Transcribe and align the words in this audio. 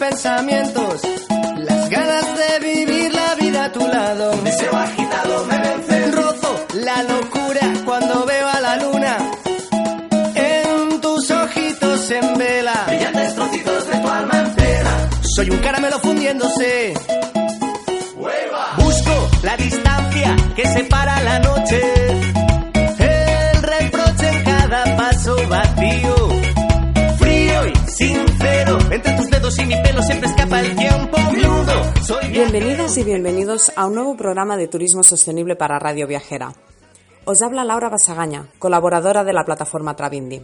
Pensamientos, 0.00 1.02
las 1.58 1.90
ganas 1.90 2.24
de 2.38 2.74
vivir 2.74 3.12
la 3.12 3.34
vida 3.34 3.64
a 3.66 3.72
tu 3.72 3.86
lado. 3.86 4.32
Deseo 4.42 4.74
agitado 4.74 5.44
me 5.44 5.58
vence. 5.58 6.10
Rozo 6.12 6.66
la 6.74 7.02
locura 7.02 7.72
cuando 7.84 8.24
veo 8.24 8.48
a 8.48 8.60
la 8.60 8.76
luna. 8.78 9.16
En 10.34 11.00
tus 11.02 11.30
ojitos 11.30 12.10
en 12.12 12.38
vela. 12.38 12.84
Brillantes 12.86 13.34
trocitos 13.34 13.86
de 13.88 13.98
tu 13.98 14.08
alma 14.08 14.40
entera. 14.40 15.10
Soy 15.34 15.50
un 15.50 15.58
caramelo 15.58 15.98
fundiéndose. 15.98 16.94
Busco 18.78 19.28
la 19.42 19.56
distancia 19.58 20.36
que 20.56 20.66
separa 20.66 21.20
la 21.22 21.38
noche. 21.40 22.39
Entre 28.78 29.40
tus 29.40 29.58
y 29.58 29.66
mi 29.66 29.74
pelo 29.82 30.00
siempre 30.02 30.28
escapa 30.28 30.60
el 30.60 30.76
tiempo 30.76 31.16
Bienvenidas 32.30 32.96
y 32.98 33.04
bienvenidos 33.04 33.72
a 33.74 33.86
un 33.86 33.96
nuevo 33.96 34.16
programa 34.16 34.56
de 34.56 34.68
turismo 34.68 35.02
sostenible 35.02 35.56
para 35.56 35.80
Radio 35.80 36.06
Viajera. 36.06 36.54
Os 37.24 37.42
habla 37.42 37.64
Laura 37.64 37.88
Basagaña, 37.88 38.48
colaboradora 38.60 39.24
de 39.24 39.32
la 39.32 39.44
plataforma 39.44 39.96
Travindi. 39.96 40.42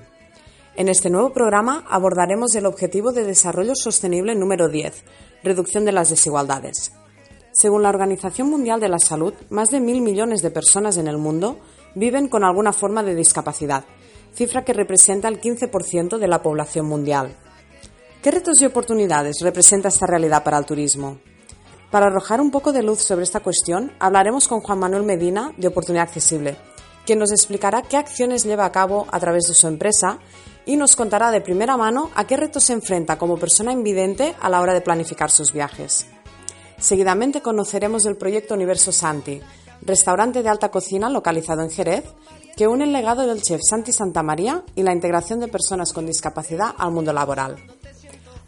En 0.74 0.88
este 0.88 1.08
nuevo 1.08 1.32
programa 1.32 1.84
abordaremos 1.88 2.54
el 2.56 2.66
objetivo 2.66 3.12
de 3.12 3.24
desarrollo 3.24 3.74
sostenible 3.77 4.34
número 4.34 4.69
10, 4.69 5.04
reducción 5.44 5.84
de 5.84 5.92
las 5.92 6.10
desigualdades. 6.10 6.92
Según 7.52 7.84
la 7.84 7.91
Organización 7.91 8.50
Mundial 8.50 8.80
de 8.80 8.88
la 8.88 8.98
Salud, 8.98 9.34
más 9.50 9.70
de 9.70 9.80
mil 9.80 10.00
millones 10.00 10.42
de 10.42 10.50
personas 10.50 10.97
en 10.97 11.06
el 11.06 11.16
mundo 11.16 11.58
viven 11.94 12.28
con 12.28 12.42
alguna 12.42 12.72
forma 12.72 13.04
de 13.04 13.14
discapacidad, 13.14 13.84
cifra 14.34 14.64
que 14.64 14.72
representa 14.72 15.28
el 15.28 15.41
15% 15.41 16.19
de 16.19 16.28
la 16.28 16.42
población 16.42 16.86
mundial. 16.86 17.36
¿Qué 18.27 18.32
retos 18.32 18.60
y 18.60 18.64
oportunidades 18.64 19.36
representa 19.41 19.86
esta 19.86 20.05
realidad 20.05 20.42
para 20.42 20.58
el 20.58 20.66
turismo? 20.66 21.19
Para 21.92 22.06
arrojar 22.06 22.41
un 22.41 22.50
poco 22.50 22.72
de 22.72 22.82
luz 22.82 23.00
sobre 23.00 23.22
esta 23.22 23.38
cuestión, 23.38 23.92
hablaremos 24.00 24.48
con 24.48 24.62
Juan 24.62 24.80
Manuel 24.80 25.05
Medina 25.05 25.52
de 25.56 25.69
Oportunidad 25.69 26.08
Accesible, 26.08 26.56
quien 27.04 27.20
nos 27.20 27.30
explicará 27.30 27.82
qué 27.82 27.97
acciones 27.97 28.42
lleva 28.42 28.64
a 28.64 28.72
cabo 28.72 29.06
a 29.12 29.20
través 29.20 29.44
de 29.47 29.54
su 29.54 29.69
empresa 29.69 30.19
y 30.64 30.77
nos 30.77 30.97
contará 30.97 31.30
de 31.30 31.41
primera 31.41 31.77
mano 31.77 32.10
a 32.16 32.27
qué 32.27 32.36
retos 32.36 32.64
se 32.64 32.72
enfrenta 32.72 33.16
como 33.16 33.38
persona 33.38 33.70
invidente 33.70 34.34
a 34.41 34.50
la 34.50 34.60
hora 34.60 34.74
de 34.74 34.80
planificar 34.80 35.30
sus 35.30 35.52
viajes. 35.52 36.08
Seguidamente 36.80 37.42
conoceremos 37.42 38.06
el 38.06 38.16
proyecto 38.16 38.54
Universo 38.54 38.91
Santi, 38.91 39.41
restaurante 39.82 40.42
de 40.42 40.48
alta 40.48 40.72
cocina 40.72 41.08
localizado 41.08 41.62
en 41.62 41.70
Jerez, 41.70 42.02
que 42.56 42.66
une 42.66 42.86
el 42.86 42.92
legado 42.92 43.24
del 43.24 43.43
chef 43.43 43.60
Santi 43.62 43.93
Santamaría 43.93 44.64
y 44.75 44.82
la 44.82 44.93
integración 44.93 45.38
de 45.38 45.47
personas 45.47 45.93
con 45.93 46.06
discapacidad 46.06 46.75
al 46.76 46.91
mundo 46.91 47.12
laboral. 47.12 47.75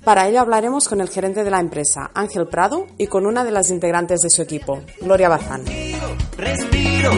Para 0.05 0.27
ello 0.29 0.41
hablaremos 0.41 0.89
con 0.89 1.01
el 1.01 1.09
gerente 1.09 1.45
de 1.45 1.51
la 1.51 1.61
empresa, 1.61 2.11
Ángel 2.15 2.47
Prado, 2.47 2.87
y 2.97 3.07
con 3.09 3.27
una 3.27 3.45
de 3.45 3.51
las 3.51 3.71
integrantes 3.71 4.21
de 4.21 4.31
su 4.31 4.43
equipo, 4.43 4.81
Gloria 5.01 5.29
Bazán. 5.29 5.65
Respiro, 6.37 7.13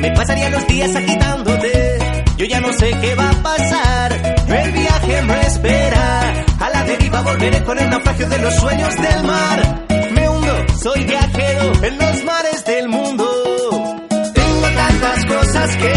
me 0.00 0.10
pasaría 0.12 0.50
los 0.50 0.66
días 0.66 0.94
agitándote. 0.94 1.98
Yo 2.36 2.46
ya 2.46 2.60
no 2.60 2.72
sé 2.72 2.90
qué 3.00 3.14
va 3.14 3.30
a 3.30 3.42
pasar. 3.42 4.12
El 4.48 4.72
viaje 4.72 5.22
me 5.22 5.40
espera. 5.42 6.44
A 6.58 6.70
la 6.70 6.84
deriva 6.84 7.22
volveré 7.22 7.62
con 7.64 7.78
el 7.78 7.88
naufragio 7.88 8.28
de 8.28 8.38
los 8.38 8.54
sueños 8.54 8.94
del 8.96 9.22
mar. 9.24 9.86
Me 10.12 10.28
hundo, 10.28 10.66
soy 10.82 11.04
viajero 11.04 11.84
en 11.84 11.98
los 11.98 12.24
mares 12.24 12.64
del 12.64 12.88
mundo. 12.88 13.24
Tengo 14.34 14.68
tantas 14.74 15.26
cosas 15.26 15.76
que 15.76 15.93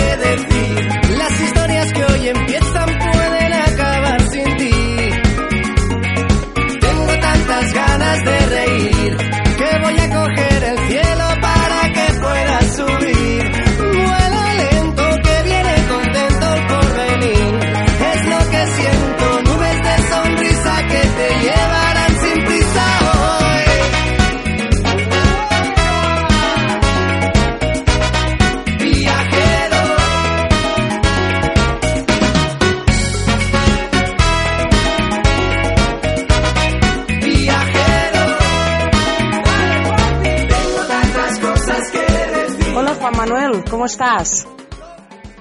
estás? 43.88 44.48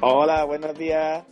Hola, 0.01 0.45
buenos 0.45 0.79
días. 0.79 1.25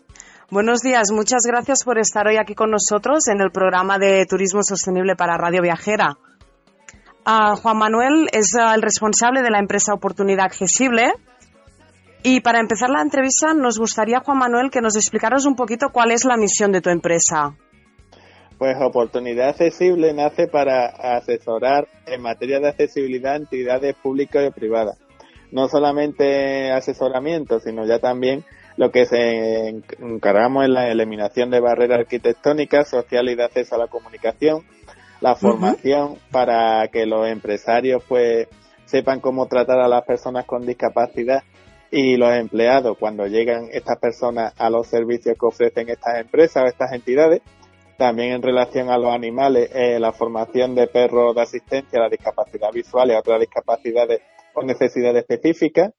Buenos 0.51 0.83
días, 0.83 1.11
muchas 1.13 1.43
gracias 1.47 1.85
por 1.85 1.99
estar 1.99 2.27
hoy 2.27 2.37
aquí 2.37 2.55
con 2.55 2.71
nosotros 2.71 3.29
en 3.29 3.41
el 3.41 3.51
programa 3.51 3.99
de 3.99 4.27
Turismo 4.27 4.63
Sostenible 4.63 5.17
para 5.17 5.39
Radio 5.39 5.63
Viajera. 5.63 6.17
Ah, 7.25 7.55
Juan 7.57 7.79
Manuel 7.79 8.29
es 8.33 8.55
ah, 8.59 8.75
el 8.75 8.83
responsable 8.83 9.43
de 9.43 9.51
la 9.51 9.59
empresa 9.59 9.95
Oportunidad 9.95 10.45
Accesible. 10.47 11.13
Y 12.23 12.41
para 12.41 12.61
empezar 12.61 12.91
la 12.91 13.01
entrevista, 13.01 13.55
nos 13.55 13.79
gustaría, 13.79 14.21
Juan 14.21 14.39
Manuel, 14.39 14.71
que 14.71 14.81
nos 14.81 14.97
explicaras 14.97 15.47
un 15.47 15.57
poquito 15.57 15.91
cuál 15.93 16.11
es 16.11 16.25
la 16.25 16.37
misión 16.37 16.73
de 16.73 16.81
tu 16.81 16.91
empresa. 16.91 17.57
Pues 18.59 18.77
Oportunidad 18.81 19.51
Accesible 19.51 20.13
nace 20.13 20.49
para 20.49 20.87
asesorar 20.87 21.87
en 22.07 22.23
materia 22.23 22.61
de 22.61 22.69
accesibilidad 22.69 23.35
a 23.35 23.37
entidades 23.37 23.95
públicas 24.03 24.45
y 24.47 24.51
privadas. 24.51 25.04
No 25.55 25.69
solamente 25.69 26.73
asesoramiento, 26.73 27.61
sino 27.61 27.87
ya 27.87 28.01
también 28.01 28.45
lo 28.77 28.91
que 28.91 29.07
se 29.07 29.69
encargamos 30.01 30.65
en 30.65 30.75
la 30.75 30.91
eliminación 30.91 31.49
de 31.51 31.61
barreras 31.61 32.01
arquitectónicas, 32.01 32.91
sociales 32.91 33.35
y 33.35 33.37
de 33.37 33.45
acceso 33.45 33.77
a 33.77 33.79
la 33.79 33.87
comunicación, 33.87 34.65
la 35.21 35.37
formación 35.37 36.17
para 36.33 36.89
que 36.89 37.07
los 37.07 37.29
empresarios 37.29 38.03
pues 38.09 38.49
sepan 38.85 39.21
cómo 39.21 39.47
tratar 39.47 39.79
a 39.79 39.87
las 39.87 40.05
personas 40.05 40.45
con 40.45 40.67
discapacidad 40.67 41.45
y 41.89 42.17
los 42.17 42.35
empleados 42.35 42.99
cuando 42.99 43.29
llegan 43.29 43.69
estas 43.71 43.99
personas 43.99 44.53
a 44.59 44.69
los 44.71 44.89
servicios 44.89 45.37
que 45.39 45.47
ofrecen 45.47 45.89
estas 45.89 46.19
empresas 46.19 46.65
o 46.65 46.67
estas 46.67 46.93
entidades. 46.93 47.43
También 47.97 48.33
en 48.33 48.43
relación 48.43 48.91
a 48.91 48.99
los 48.99 49.15
animales, 49.15 49.71
eh, 49.73 50.01
la 50.01 50.13
formación 50.13 50.75
de 50.75 50.89
perros 50.89 51.37
de 51.37 51.43
asistencia 51.43 52.01
a 52.01 52.03
la 52.03 52.09
discapacidad 52.09 52.73
visual 52.73 53.09
y 53.09 53.15
a 53.15 53.21
otras 53.21 53.39
discapacidades 53.39 54.21
o 54.55 54.63
necesidades 54.63 55.25
específicas, 55.29 55.93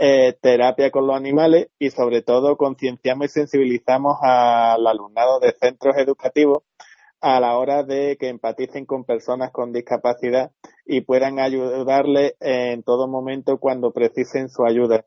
eh, 0.00 0.34
terapia 0.40 0.90
con 0.90 1.06
los 1.06 1.16
animales 1.16 1.68
y 1.78 1.90
sobre 1.90 2.22
todo 2.22 2.56
concienciamos 2.56 3.26
y 3.26 3.28
sensibilizamos 3.28 4.16
al 4.22 4.86
alumnado 4.86 5.40
de 5.40 5.52
centros 5.52 5.96
educativos 5.96 6.62
a 7.20 7.40
la 7.40 7.58
hora 7.58 7.82
de 7.82 8.16
que 8.18 8.28
empaticen 8.28 8.86
con 8.86 9.04
personas 9.04 9.50
con 9.50 9.72
discapacidad 9.72 10.52
y 10.84 11.00
puedan 11.00 11.40
ayudarles 11.40 12.34
en 12.40 12.82
todo 12.82 13.08
momento 13.08 13.58
cuando 13.58 13.92
precisen 13.92 14.48
su 14.48 14.64
ayuda. 14.64 15.04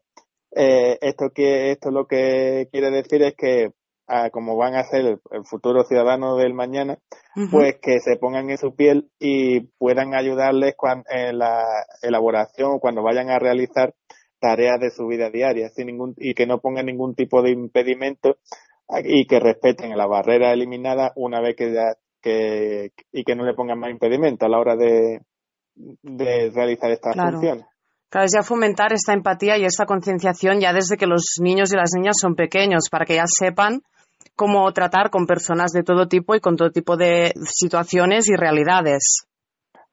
Eh, 0.56 0.98
esto 1.02 1.30
que 1.34 1.72
esto 1.72 1.92
lo 1.92 2.08
que 2.08 2.68
quiere 2.72 2.90
decir 2.90 3.22
es 3.22 3.36
que 3.36 3.72
ah, 4.10 4.30
como 4.32 4.58
van 4.58 4.76
a 4.76 4.84
ser 4.84 5.02
el, 5.02 5.20
el 5.32 5.46
futuro 5.46 5.84
ciudadano 5.84 6.36
del 6.36 6.54
mañana, 6.54 6.98
pues 7.52 7.76
que 7.82 8.00
se 8.00 8.18
pongan 8.18 8.50
en 8.50 8.58
su 8.58 8.76
piel 8.76 9.10
y 9.20 9.62
puedan 9.78 10.14
ayudarles 10.14 10.76
cuan- 10.76 11.04
en 11.10 11.38
la 11.38 11.64
elaboración 12.02 12.72
o 12.74 12.80
cuando 12.80 13.02
vayan 13.04 13.30
a 13.30 13.40
realizar 13.40 13.94
tareas 14.42 14.80
de 14.80 14.90
su 14.90 15.06
vida 15.08 15.30
diaria 15.30 15.70
sin 15.70 15.88
ningún 15.88 16.14
y 16.18 16.34
que 16.34 16.46
no 16.48 16.60
pongan 16.60 16.88
ningún 16.88 17.14
tipo 17.16 17.42
de 17.42 17.52
impedimento 17.52 18.38
y 19.04 19.28
que 19.28 19.40
respeten 19.40 19.96
la 19.98 20.08
barrera 20.08 20.52
eliminada 20.52 21.12
una 21.16 21.40
vez 21.42 21.56
que 21.56 21.72
ya 21.74 21.96
que, 22.22 22.92
y 23.14 23.24
que 23.24 23.36
no 23.36 23.46
le 23.46 23.54
pongan 23.54 23.80
más 23.80 23.92
impedimento 23.92 24.46
a 24.46 24.50
la 24.50 24.60
hora 24.60 24.76
de, 24.76 25.22
de 25.76 26.52
realizar 26.54 26.92
estas 26.92 27.16
funciones. 27.34 27.66
Claro, 28.10 28.26
es 28.26 28.32
ya 28.36 28.42
fomentar 28.44 28.92
esta 28.92 29.14
empatía 29.14 29.58
y 29.58 29.66
esta 29.66 29.86
concienciación 29.86 30.60
ya 30.60 30.74
desde 30.74 30.98
que 30.98 31.06
los 31.06 31.36
niños 31.40 31.72
y 31.72 31.78
las 31.78 31.92
niñas 31.96 32.16
son 32.20 32.36
pequeños, 32.36 32.90
para 32.90 33.06
que 33.06 33.16
ya 33.16 33.26
sepan 33.28 33.82
cómo 34.36 34.72
tratar 34.74 35.10
con 35.10 35.26
personas 35.26 35.72
de 35.72 35.84
todo 35.84 36.08
tipo 36.08 36.36
y 36.36 36.40
con 36.40 36.56
todo 36.56 36.72
tipo 36.72 36.98
de 36.98 37.34
situaciones 37.46 38.30
y 38.30 38.36
realidades. 38.36 39.26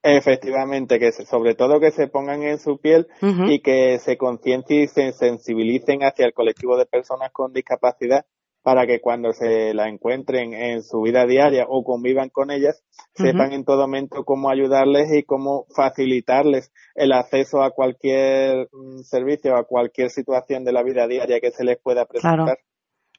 Efectivamente, 0.02 1.00
que 1.00 1.10
sobre 1.10 1.54
todo 1.54 1.80
que 1.80 1.90
se 1.90 2.06
pongan 2.06 2.42
en 2.44 2.60
su 2.60 2.78
piel 2.78 3.08
y 3.48 3.60
que 3.60 3.98
se 3.98 4.16
conciencien 4.16 4.82
y 4.82 4.86
se 4.86 5.12
sensibilicen 5.12 6.04
hacia 6.04 6.26
el 6.26 6.32
colectivo 6.32 6.76
de 6.76 6.86
personas 6.86 7.32
con 7.32 7.52
discapacidad 7.52 8.24
para 8.62 8.84
que 8.84 9.00
cuando 9.00 9.32
se 9.32 9.74
la 9.74 9.88
encuentren 9.88 10.52
en 10.52 10.82
su 10.82 11.00
vida 11.00 11.24
diaria 11.24 11.66
o 11.68 11.84
convivan 11.84 12.30
con 12.30 12.50
ellas, 12.50 12.82
sepan 13.14 13.52
en 13.52 13.64
todo 13.64 13.82
momento 13.82 14.24
cómo 14.24 14.50
ayudarles 14.50 15.12
y 15.12 15.22
cómo 15.22 15.66
facilitarles 15.74 16.72
el 16.96 17.12
acceso 17.12 17.62
a 17.62 17.70
cualquier 17.70 18.68
mm, 18.72 19.02
servicio, 19.02 19.56
a 19.56 19.62
cualquier 19.62 20.10
situación 20.10 20.64
de 20.64 20.72
la 20.72 20.82
vida 20.82 21.06
diaria 21.06 21.38
que 21.38 21.52
se 21.52 21.62
les 21.62 21.78
pueda 21.78 22.06
presentar. 22.06 22.58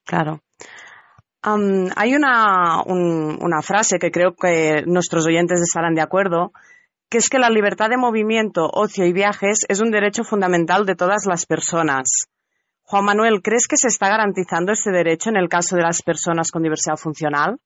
Claro. 0.04 0.42
Hay 1.42 2.14
una, 2.14 2.82
una 2.84 3.62
frase 3.62 3.98
que 3.98 4.10
creo 4.10 4.34
que 4.34 4.82
nuestros 4.86 5.26
oyentes 5.26 5.60
estarán 5.60 5.94
de 5.94 6.02
acuerdo, 6.02 6.52
que 7.08 7.18
es 7.18 7.28
que 7.28 7.38
la 7.38 7.50
libertad 7.50 7.88
de 7.88 7.96
movimiento, 7.96 8.68
ocio 8.72 9.06
y 9.06 9.12
viajes 9.12 9.64
es 9.68 9.80
un 9.80 9.90
derecho 9.90 10.24
fundamental 10.24 10.84
de 10.84 10.94
todas 10.94 11.24
las 11.26 11.46
personas. 11.46 12.26
Juan 12.82 13.04
Manuel, 13.04 13.42
¿crees 13.42 13.66
que 13.66 13.76
se 13.76 13.88
está 13.88 14.08
garantizando 14.08 14.72
este 14.72 14.90
derecho 14.90 15.30
en 15.30 15.36
el 15.36 15.48
caso 15.48 15.76
de 15.76 15.82
las 15.82 16.02
personas 16.02 16.50
con 16.50 16.62
diversidad 16.62 16.96
funcional? 16.96 17.58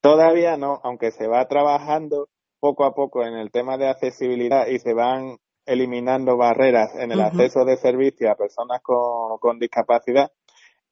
Todavía 0.00 0.56
no, 0.56 0.80
aunque 0.84 1.10
se 1.10 1.26
va 1.26 1.46
trabajando 1.46 2.28
poco 2.60 2.84
a 2.84 2.94
poco 2.94 3.24
en 3.24 3.34
el 3.34 3.50
tema 3.50 3.76
de 3.76 3.88
accesibilidad 3.88 4.66
y 4.66 4.78
se 4.78 4.94
van 4.94 5.38
eliminando 5.66 6.36
barreras 6.36 6.94
en 6.96 7.12
el 7.12 7.20
acceso 7.20 7.64
de 7.64 7.76
servicios 7.76 8.30
a 8.30 8.34
personas 8.34 8.80
con, 8.82 9.58
discapacidad, 9.58 10.30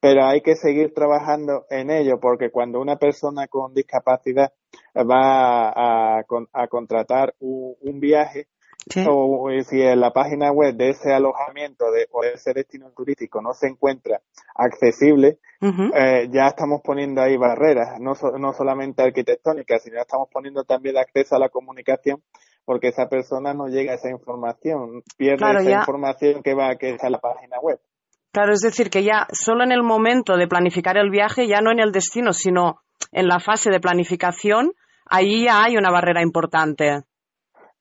pero 0.07 0.25
hay 0.25 0.39
que 0.39 0.55
seguir 0.55 0.93
trabajando 0.93 1.65
en 1.69 1.91
ello 1.91 2.17
porque 2.17 2.49
cuando 2.49 2.79
una 2.79 2.95
persona 2.95 3.45
con 3.49 3.73
discapacidad 3.73 4.53
va 4.95 6.19
a, 6.19 6.23
contratar 6.69 7.35
un 7.39 7.99
viaje, 7.99 8.47
o 9.05 9.49
si 9.65 9.81
en 9.81 9.99
la 9.99 10.13
página 10.13 10.49
web 10.53 10.75
de 10.75 10.91
ese 10.91 11.11
alojamiento 11.11 11.91
de, 11.91 12.07
o 12.11 12.21
de 12.21 12.35
ese 12.35 12.53
destino 12.53 12.89
turístico 12.91 13.41
no 13.41 13.53
se 13.53 13.67
encuentra 13.67 14.21
accesible, 14.55 15.39
eh, 15.61 16.29
ya 16.31 16.47
estamos 16.47 16.79
poniendo 16.81 17.21
ahí 17.21 17.35
barreras, 17.35 17.99
no, 17.99 18.13
no 18.39 18.53
solamente 18.53 19.03
arquitectónicas, 19.03 19.83
sino 19.83 19.99
estamos 19.99 20.29
poniendo 20.31 20.63
también 20.63 20.95
acceso 20.95 21.35
a 21.35 21.39
la 21.39 21.49
comunicación, 21.49 22.23
porque 22.63 22.87
esa 22.87 23.09
persona 23.09 23.53
no 23.53 23.67
llega 23.67 23.91
a 23.91 23.95
esa 23.95 24.09
información, 24.09 25.03
pierde 25.17 25.51
esa 25.51 25.79
información 25.79 26.41
que 26.43 26.53
va 26.53 26.77
que 26.77 26.95
a 26.97 27.09
la 27.09 27.19
página 27.19 27.59
web. 27.59 27.77
Claro, 28.31 28.53
es 28.53 28.61
decir, 28.61 28.89
que 28.89 29.03
ya 29.03 29.27
solo 29.31 29.63
en 29.63 29.71
el 29.71 29.83
momento 29.83 30.37
de 30.37 30.47
planificar 30.47 30.97
el 30.97 31.09
viaje, 31.09 31.47
ya 31.47 31.61
no 31.61 31.71
en 31.71 31.79
el 31.79 31.91
destino, 31.91 32.33
sino 32.33 32.81
en 33.11 33.27
la 33.27 33.39
fase 33.39 33.69
de 33.71 33.79
planificación, 33.79 34.71
ahí 35.05 35.45
ya 35.45 35.63
hay 35.63 35.77
una 35.77 35.91
barrera 35.91 36.21
importante. 36.21 37.03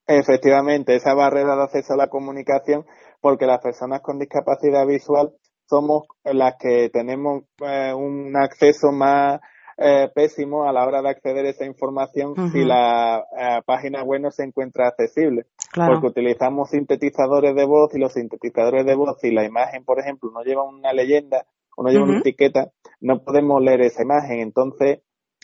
Efectivamente, 0.06 0.94
esa 0.94 1.14
barrera 1.14 1.56
de 1.56 1.62
acceso 1.64 1.94
a 1.94 1.96
la 1.96 2.08
comunicación, 2.08 2.86
porque 3.20 3.46
las 3.46 3.60
personas 3.60 4.00
con 4.02 4.18
discapacidad 4.18 4.86
visual 4.86 5.32
somos 5.68 6.04
las 6.24 6.54
que 6.58 6.90
tenemos 6.90 7.42
eh, 7.60 7.92
un 7.92 8.36
acceso 8.36 8.92
más 8.92 9.40
eh, 9.78 10.08
pésimo 10.14 10.66
a 10.66 10.72
la 10.72 10.86
hora 10.86 11.02
de 11.02 11.10
acceder 11.10 11.44
a 11.44 11.50
esa 11.50 11.66
información 11.66 12.34
si 12.50 12.64
la 12.64 13.26
eh, 13.36 13.60
página 13.66 14.02
web 14.04 14.20
no 14.22 14.30
se 14.30 14.44
encuentra 14.44 14.88
accesible. 14.88 15.46
Porque 15.74 16.06
utilizamos 16.06 16.70
sintetizadores 16.70 17.54
de 17.54 17.64
voz 17.64 17.94
y 17.94 17.98
los 17.98 18.12
sintetizadores 18.12 18.86
de 18.86 18.94
voz, 18.94 19.18
si 19.20 19.30
la 19.30 19.44
imagen, 19.44 19.84
por 19.84 20.00
ejemplo, 20.00 20.30
no 20.30 20.42
lleva 20.42 20.62
una 20.62 20.92
leyenda 20.92 21.46
o 21.76 21.82
no 21.82 21.90
lleva 21.90 22.04
una 22.04 22.18
etiqueta, 22.18 22.70
no 23.00 23.22
podemos 23.22 23.62
leer 23.62 23.82
esa 23.82 24.02
imagen. 24.02 24.40
Entonces, 24.40 25.00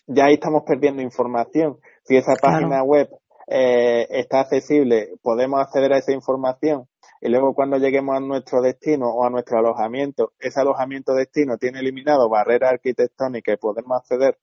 ya 0.07 0.27
ahí 0.27 0.35
estamos 0.35 0.63
perdiendo 0.67 1.03
información. 1.03 1.79
Si 2.05 2.17
esa 2.17 2.35
página 2.41 2.83
web 2.83 3.09
eh, 3.47 4.07
está 4.11 4.41
accesible, 4.41 5.11
podemos 5.23 5.61
acceder 5.61 5.93
a 5.93 5.99
esa 5.99 6.13
información 6.13 6.89
y 7.21 7.29
luego 7.29 7.55
cuando 7.55 7.77
lleguemos 7.77 8.17
a 8.17 8.21
nuestro 8.21 8.61
destino 8.61 9.09
o 9.09 9.25
a 9.25 9.31
nuestro 9.31 9.59
alojamiento, 9.59 10.33
ese 10.41 10.61
alojamiento 10.61 11.15
destino 11.15 11.57
tiene 11.57 11.79
eliminado 11.79 12.29
barreras 12.29 12.73
arquitectónicas 12.73 13.55
y 13.55 13.59
podemos 13.59 13.99
acceder 13.99 14.39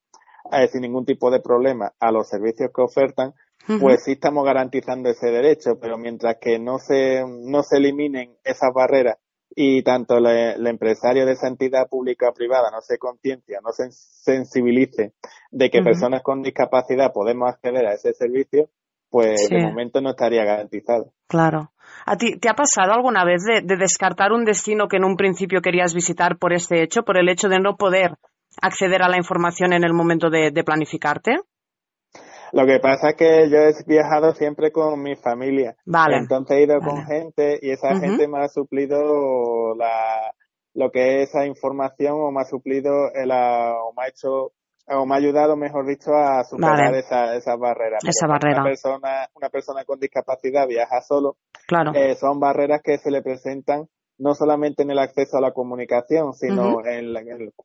eh, 0.52 0.68
sin 0.70 0.82
ningún 0.82 1.06
tipo 1.06 1.30
de 1.30 1.42
problema 1.42 1.92
a 2.00 2.12
los 2.12 2.30
servicios 2.30 2.72
que 2.74 2.82
ofertan, 2.82 3.34
pues 3.80 4.04
sí 4.04 4.14
estamos 4.14 4.46
garantizando 4.46 5.10
ese 5.10 5.28
derecho, 5.28 5.80
pero 5.80 5.98
mientras 5.98 6.38
que 6.40 6.58
no 6.60 6.80
se, 6.80 7.24
no 7.28 7.62
se 7.64 7.78
eliminen 7.78 8.36
esas 8.44 8.74
barreras 8.74 9.18
y 9.56 9.84
tanto 9.84 10.18
el 10.18 10.68
empresario 10.68 11.26
de 11.26 11.34
esa 11.34 11.48
entidad 11.48 11.88
pública 11.90 12.30
o 12.30 12.34
privada 12.34 12.70
no 12.72 12.82
se 12.82 12.98
conciencia, 12.98 13.60
no 13.64 13.72
se 13.72 13.92
sensibilice 13.92 15.14
de 15.52 15.70
que 15.70 15.82
personas 15.82 16.22
con 16.24 16.42
discapacidad 16.42 17.12
podemos 17.12 17.50
acceder 17.50 17.86
a 17.88 17.94
ese 17.94 18.14
servicio, 18.14 18.70
pues 19.10 19.50
de 19.50 19.62
momento 19.62 20.02
no 20.02 20.12
estaría 20.12 20.46
garantizado. 20.46 21.14
Claro. 21.28 21.72
¿A 22.06 22.16
ti 22.16 22.40
te 22.40 22.50
ha 22.50 22.54
pasado 22.54 22.94
alguna 22.94 23.26
vez 23.26 23.44
de, 23.44 23.76
descartar 23.76 24.32
un 24.32 24.46
destino 24.46 24.88
que 24.88 24.98
en 24.98 25.04
un 25.04 25.16
principio 25.16 25.62
querías 25.62 25.94
visitar 25.94 26.38
por 26.38 26.54
este 26.54 26.84
hecho, 26.84 27.04
por 27.04 27.18
el 27.18 27.30
hecho 27.30 27.50
de 27.50 27.60
no 27.60 27.76
poder 27.76 28.16
acceder 28.62 29.02
a 29.02 29.10
la 29.10 29.18
información 29.18 29.74
en 29.74 29.84
el 29.84 29.94
momento 29.94 30.30
de, 30.30 30.52
planificarte? 30.64 31.40
Lo 32.54 32.66
que 32.66 32.80
pasa 32.80 33.10
es 33.10 33.16
que 33.16 33.50
yo 33.50 33.58
he 33.58 33.74
viajado 33.86 34.34
siempre 34.34 34.72
con 34.72 35.02
mi 35.02 35.16
familia. 35.16 35.76
Vale. 35.86 36.18
Entonces 36.18 36.58
he 36.58 36.64
ido 36.64 36.80
con 36.80 37.06
gente 37.06 37.60
y 37.62 37.72
esa 37.72 37.96
gente 37.96 38.28
me 38.28 38.44
ha 38.44 38.48
suplido 38.48 39.76
la, 39.76 40.34
lo 40.74 40.92
que 40.92 41.22
es 41.22 41.30
esa 41.30 41.46
información 41.46 42.16
o 42.20 42.32
me 42.32 42.42
ha 42.42 42.46
suplido 42.46 43.12
el, 43.14 43.32
o 43.32 43.94
me 43.96 44.04
ha 44.04 44.08
hecho 44.08 44.52
o 44.92 45.06
me 45.06 45.14
ha 45.14 45.18
ayudado, 45.18 45.56
mejor 45.56 45.86
dicho, 45.86 46.12
a 46.16 46.44
superar 46.44 46.96
esa, 46.96 47.36
esa 47.36 47.56
barrera. 47.56 48.00
Esa 48.02 48.26
barrera. 48.26 48.62
Una 48.62 48.70
persona, 48.70 49.30
una 49.36 49.50
persona 49.50 49.86
con 49.86 50.00
discapacidad 50.00 50.68
viaja 50.68 51.02
solo. 51.02 51.38
Claro. 51.68 51.92
Eh, 51.94 52.16
son 52.16 52.40
barreras 52.40 52.82
que 52.84 52.98
se 52.98 53.12
le 53.12 53.22
presentan 53.22 53.88
no 54.20 54.36
solamente 54.36 54.84
en 54.84 54.92
el 54.92 55.00
acceso 55.00 55.38
a 55.38 55.42
la 55.42 55.54
comunicación, 55.54 56.34
sino 56.34 56.86
en, 56.86 57.14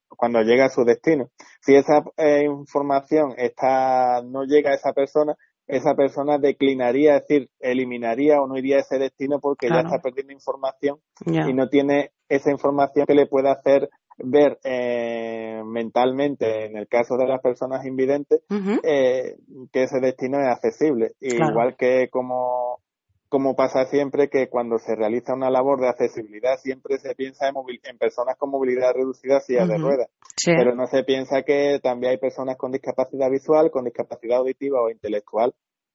cuando 0.08 0.40
llega 0.42 0.66
a 0.66 0.70
su 0.70 0.84
destino. 0.84 1.28
Si 1.60 1.74
esa 1.74 2.04
eh, 2.16 2.44
información 2.44 3.34
está 3.36 4.22
no 4.22 4.44
llega 4.44 4.70
a 4.70 4.74
esa 4.74 4.92
persona, 4.92 5.36
esa 5.66 5.94
persona 5.94 6.38
declinaría, 6.38 7.16
es 7.16 7.26
decir, 7.26 7.50
eliminaría 7.58 8.40
o 8.40 8.46
no 8.46 8.56
iría 8.56 8.76
a 8.76 8.81
ese 8.81 8.98
destino 8.98 9.40
porque 9.40 9.69
ya 9.69 9.81
está 9.81 9.98
perdiendo 9.98 10.32
información 10.32 10.98
y 11.26 11.52
no 11.52 11.69
tiene 11.69 12.12
esa 12.29 12.50
información 12.50 13.06
que 13.06 13.14
le 13.14 13.26
pueda 13.26 13.52
hacer 13.52 13.88
ver 14.19 14.58
eh, 14.62 15.62
mentalmente, 15.64 16.67
en 16.67 16.76
el 16.76 16.86
caso 16.86 17.17
de 17.17 17.26
las 17.26 17.40
personas 17.40 17.84
invidentes, 17.84 18.43
eh, 18.82 19.36
que 19.72 19.82
ese 19.82 20.00
destino 20.00 20.38
es 20.38 20.46
accesible. 20.46 21.12
Igual 21.20 21.76
que 21.76 22.08
como, 22.10 22.81
como 23.28 23.56
pasa 23.56 23.86
siempre 23.86 24.28
que 24.28 24.48
cuando 24.48 24.78
se 24.78 24.94
realiza 24.94 25.34
una 25.34 25.50
labor 25.50 25.81
de 25.81 25.88
accesibilidad 25.88 26.56
siempre 26.58 26.98
se 26.98 27.14
piensa 27.14 27.48
en, 27.48 27.54
en 27.82 27.98
personas 27.98 28.36
con 28.36 28.50
movilidad 28.50 28.94
reducida 28.94 29.40
silla 29.40 29.66
de 29.66 29.78
ruedas, 29.78 30.08
pero 30.44 30.74
no 30.74 30.86
se 30.86 31.04
piensa 31.04 31.43
que 31.43 31.81
también 31.82 32.12
hay 32.12 32.19
personas 32.19 32.56
con 32.56 32.72
discapacidad 32.72 33.31
visual, 33.31 33.70
con 33.70 33.84
discapacidad 33.84 34.38
auditiva 34.38 34.81
o 34.81 34.90
intelectual 34.90 35.54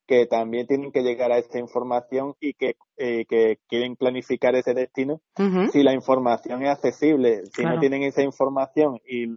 que 0.10 0.26
también 0.26 0.66
tienen 0.66 0.92
que 0.92 1.04
llegar 1.04 1.32
a 1.32 1.38
esta 1.38 1.60
información 1.60 2.34
y 2.40 2.56
que, 2.56 2.78
eh, 2.98 3.26
que 3.30 3.60
quieren 3.68 3.96
planificar 3.96 4.56
ese 4.56 4.74
destino 4.74 5.22
si 5.72 5.84
la 5.84 5.94
información 5.94 6.64
es 6.64 6.72
accesible. 6.72 7.46
Si 7.54 7.64
no 7.64 7.80
tienen 7.80 8.02
esa 8.02 8.24
información 8.24 9.00
y 9.06 9.28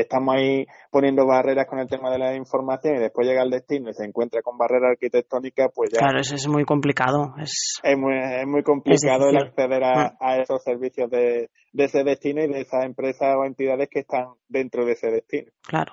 estamos 0.00 0.34
ahí 0.36 0.66
poniendo 0.90 1.26
barreras 1.26 1.66
con 1.66 1.78
el 1.78 1.88
tema 1.88 2.10
de 2.10 2.18
la 2.18 2.34
información 2.34 2.96
y 2.96 3.00
después 3.00 3.26
llega 3.26 3.42
al 3.42 3.50
destino 3.50 3.90
y 3.90 3.94
se 3.94 4.04
encuentra 4.04 4.42
con 4.42 4.58
barreras 4.58 4.92
arquitectónicas, 4.92 5.70
pues 5.74 5.90
ya... 5.92 5.98
Claro, 5.98 6.20
eso 6.20 6.34
es 6.34 6.48
muy 6.48 6.64
complicado. 6.64 7.34
Es, 7.38 7.80
es, 7.82 7.98
muy, 7.98 8.16
es 8.16 8.46
muy 8.46 8.62
complicado 8.62 9.28
el 9.28 9.36
acceder 9.36 9.84
a, 9.84 10.16
a 10.20 10.38
esos 10.38 10.62
servicios 10.62 11.10
de, 11.10 11.50
de 11.72 11.84
ese 11.84 12.04
destino 12.04 12.42
y 12.42 12.48
de 12.48 12.60
esas 12.60 12.84
empresas 12.84 13.34
o 13.36 13.44
entidades 13.44 13.88
que 13.90 14.00
están 14.00 14.26
dentro 14.48 14.84
de 14.84 14.92
ese 14.92 15.10
destino. 15.10 15.50
Claro. 15.66 15.92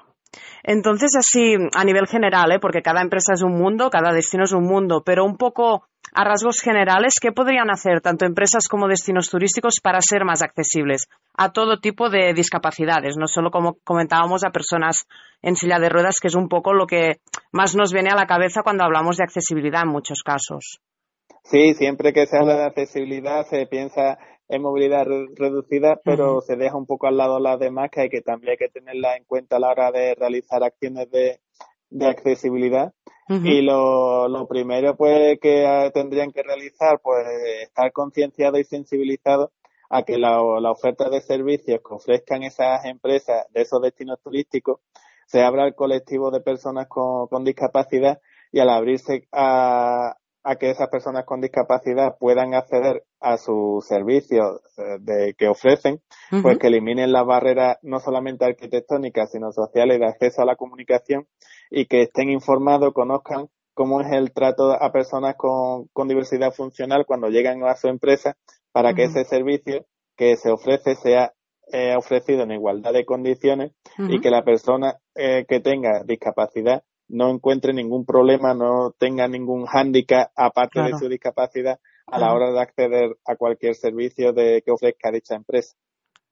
Entonces, 0.64 1.12
así 1.18 1.56
a 1.76 1.84
nivel 1.84 2.08
general, 2.08 2.52
¿eh? 2.52 2.60
porque 2.60 2.82
cada 2.82 3.02
empresa 3.02 3.34
es 3.34 3.42
un 3.42 3.54
mundo, 3.54 3.90
cada 3.90 4.14
destino 4.14 4.44
es 4.44 4.54
un 4.54 4.64
mundo, 4.64 5.04
pero 5.06 5.26
un 5.26 5.38
poco 5.38 5.84
a 6.14 6.24
rasgos 6.24 6.62
generales, 6.62 7.16
¿qué 7.22 7.32
podrían 7.32 7.70
hacer 7.70 8.02
tanto 8.02 8.26
empresas 8.26 8.68
como 8.68 8.88
destinos 8.88 9.30
turísticos 9.30 9.76
para 9.82 10.02
ser 10.02 10.26
más 10.26 10.42
accesibles 10.42 11.08
a 11.38 11.52
todo 11.52 11.80
tipo 11.80 12.10
de 12.10 12.34
discapacidades? 12.34 13.16
No 13.18 13.28
solo 13.28 13.52
como 13.52 13.78
comentábamos 13.84 14.44
a 14.44 14.52
personas 14.52 15.08
en 15.42 15.56
silla 15.56 15.80
de 15.80 15.90
ruedas, 15.90 16.20
que 16.22 16.28
es 16.28 16.36
un 16.36 16.50
poco 16.50 16.74
lo 16.74 16.88
que 16.88 17.18
más 17.52 17.76
nos 17.76 17.94
viene 17.94 18.10
a 18.10 18.16
la 18.16 18.28
cabeza 18.28 18.62
cuando 18.64 18.84
hablamos 18.84 19.18
de 19.18 19.24
accesibilidad 19.24 19.84
en 19.84 19.90
muchos 19.90 20.22
casos. 20.24 20.82
Sí, 21.44 21.74
siempre 21.74 22.14
que 22.14 22.28
se 22.28 22.38
habla 22.38 22.56
de 22.56 22.66
accesibilidad 22.66 23.46
se 23.46 23.66
piensa 23.66 24.20
en 24.48 24.62
movilidad 24.62 25.06
reducida, 25.36 26.00
pero 26.04 26.42
se 26.42 26.58
deja 26.58 26.76
un 26.76 26.86
poco 26.86 27.08
al 27.08 27.18
lado 27.18 27.40
las 27.40 27.58
demás 27.58 27.90
que 27.90 28.02
hay 28.02 28.10
que 28.10 28.22
también 28.22 28.52
hay 28.52 28.58
que 28.58 28.68
tenerla 28.68 29.16
en 29.16 29.24
cuenta 29.24 29.56
a 29.56 29.60
la 29.60 29.70
hora 29.70 29.92
de 29.92 30.14
realizar 30.14 30.62
acciones 30.62 31.10
de, 31.10 31.40
de 31.90 32.06
accesibilidad 32.06 32.94
y 33.44 33.62
lo, 33.62 34.28
lo, 34.28 34.48
primero 34.48 34.96
pues 34.96 35.40
que 35.40 35.64
eh, 35.64 35.92
tendrían 35.94 36.32
que 36.32 36.44
realizar 36.44 37.00
pues 37.02 37.26
estar 37.64 37.92
concienciados 37.92 38.60
y 38.60 38.64
sensibilizados 38.64 39.52
a 39.90 40.04
que 40.04 40.18
la, 40.18 40.42
la, 40.60 40.72
oferta 40.72 41.10
de 41.10 41.22
servicios 41.22 41.80
que 41.80 41.94
ofrezcan 41.94 42.44
esas 42.44 42.86
empresas 42.86 43.46
de 43.54 43.62
esos 43.62 43.82
destinos 43.82 44.20
turísticos 44.22 44.80
se 45.26 45.42
abra 45.42 45.64
al 45.64 45.76
colectivo 45.76 46.32
de 46.32 46.42
personas 46.42 46.88
con, 46.88 47.28
con 47.28 47.44
discapacidad 47.44 48.20
y 48.52 48.60
al 48.60 48.70
abrirse 48.70 49.28
a, 49.32 50.18
a 50.44 50.56
que 50.56 50.70
esas 50.70 50.90
personas 50.90 51.26
con 51.26 51.42
discapacidad 51.42 52.18
puedan 52.18 52.54
acceder 52.54 53.04
a 53.20 53.38
sus 53.38 53.86
servicios 53.86 54.60
eh, 54.78 54.98
de, 55.00 55.36
que 55.36 55.48
ofrecen, 55.48 56.02
pues 56.42 56.58
que 56.58 56.68
eliminen 56.68 57.12
las 57.12 57.26
barreras 57.26 57.78
no 57.84 58.00
solamente 58.00 58.46
arquitectónicas, 58.46 59.32
sino 59.32 59.52
sociales 59.52 60.00
de 60.00 60.08
acceso 60.08 60.42
a 60.42 60.46
la 60.46 60.56
comunicación 60.56 61.28
y 61.72 61.86
que 61.86 62.04
estén 62.04 62.30
informados, 62.30 62.94
conozcan 62.94 63.48
cómo 63.74 64.02
es 64.02 64.12
el 64.12 64.32
trato 64.34 64.72
a 64.72 64.92
personas 64.92 65.36
con, 65.38 65.88
con 65.94 66.08
diversidad 66.08 66.54
funcional 66.54 67.06
cuando 67.08 67.30
llegan 67.30 67.64
a 67.64 67.76
su 67.76 67.88
empresa 67.88 68.36
para 68.72 68.94
que 68.94 69.06
ese 69.06 69.24
servicio 69.24 69.86
que 70.16 70.36
se 70.36 70.52
ofrece 70.52 70.96
sea 70.96 71.34
eh, 71.72 71.96
ofrecido 71.96 72.44
en 72.44 72.52
igualdad 72.52 72.92
de 72.92 73.06
condiciones 73.06 73.72
y 73.98 74.20
que 74.20 74.30
la 74.30 74.44
persona 74.44 74.98
eh, 75.16 75.46
que 75.48 75.62
tenga 75.62 76.04
discapacidad 76.04 76.84
no 77.08 77.30
encuentre 77.30 77.74
ningún 77.74 78.06
problema, 78.06 78.54
no 78.54 78.94
tenga 78.98 79.28
ningún 79.28 79.66
hándicap 79.66 80.32
aparte 80.36 80.82
de 80.82 80.98
su 80.98 81.08
discapacidad 81.10 81.80
a 82.08 82.20
la 82.20 82.34
hora 82.34 82.52
de 82.52 82.60
acceder 82.60 83.18
a 83.26 83.36
cualquier 83.36 83.76
servicio 83.76 84.34
de, 84.34 84.62
que 84.66 84.72
ofrezca 84.72 85.12
dicha 85.12 85.36
empresa. 85.36 85.76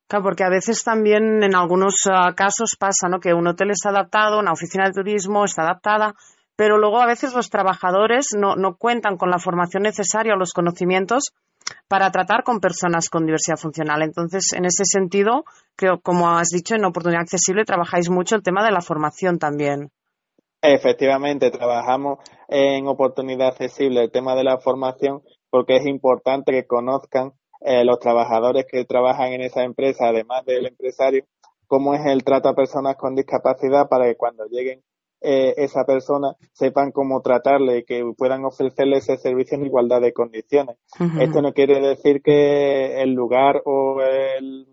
Claro, 0.09 0.23
porque 0.23 0.43
a 0.43 0.49
veces 0.49 0.83
también 0.83 1.43
en 1.43 1.55
algunos 1.55 2.01
ah, 2.11 2.33
casos 2.35 2.75
pasa 2.79 3.07
¿no? 3.07 3.19
que 3.19 3.35
un 3.35 3.45
hotel 3.45 3.69
está 3.69 3.89
adaptado, 3.89 4.39
una 4.39 4.53
oficina 4.53 4.85
de 4.85 4.91
turismo 4.91 5.45
está 5.45 5.61
adaptada, 5.61 6.15
pero 6.55 6.79
luego 6.79 6.99
a 6.99 7.05
veces 7.05 7.35
los 7.35 7.51
trabajadores 7.51 8.29
no, 8.35 8.55
no 8.55 8.75
cuentan 8.75 9.17
con 9.17 9.29
la 9.29 9.37
formación 9.37 9.83
necesaria 9.83 10.33
o 10.33 10.37
los 10.37 10.51
conocimientos 10.51 11.31
para 11.87 12.09
tratar 12.09 12.43
con 12.43 12.59
personas 12.59 13.07
con 13.09 13.27
diversidad 13.27 13.57
funcional. 13.57 14.01
Entonces, 14.01 14.51
en 14.53 14.65
ese 14.65 14.83
sentido, 14.83 15.43
creo, 15.75 15.99
como 16.01 16.27
has 16.29 16.49
dicho, 16.49 16.73
en 16.73 16.85
Oportunidad 16.85 17.21
Accesible 17.21 17.63
trabajáis 17.63 18.09
mucho 18.09 18.35
el 18.35 18.41
tema 18.41 18.65
de 18.65 18.71
la 18.71 18.81
formación 18.81 19.37
también. 19.37 19.91
Efectivamente, 20.61 21.51
trabajamos 21.51 22.19
en 22.47 22.87
oportunidad 22.87 23.49
accesible 23.49 24.03
el 24.03 24.11
tema 24.11 24.35
de 24.35 24.43
la 24.43 24.57
formación 24.57 25.21
porque 25.49 25.77
es 25.77 25.85
importante 25.85 26.51
que 26.51 26.67
conozcan 26.67 27.33
eh, 27.61 27.83
los 27.83 27.99
trabajadores 27.99 28.65
que 28.65 28.85
trabajan 28.85 29.33
en 29.33 29.41
esa 29.41 29.63
empresa, 29.63 30.07
además 30.07 30.45
del 30.45 30.65
empresario, 30.65 31.25
cómo 31.67 31.93
es 31.93 32.05
el 32.05 32.23
trato 32.23 32.49
a 32.49 32.55
personas 32.55 32.95
con 32.95 33.15
discapacidad 33.15 33.89
para 33.89 34.05
que 34.05 34.15
cuando 34.15 34.45
lleguen 34.45 34.81
eh, 35.21 35.53
esa 35.57 35.83
persona 35.83 36.35
sepan 36.53 36.91
cómo 36.91 37.21
tratarle 37.21 37.79
y 37.79 37.83
que 37.83 38.01
puedan 38.17 38.45
ofrecerle 38.45 38.97
ese 38.97 39.17
servicio 39.17 39.57
en 39.57 39.65
igualdad 39.65 39.99
de 39.99 40.13
condiciones. 40.13 40.77
Esto 41.19 41.41
no 41.41 41.53
quiere 41.53 41.81
decir 41.81 42.21
que 42.21 43.01
el 43.01 43.11
lugar 43.11 43.61
o 43.65 44.01
el, 44.01 44.65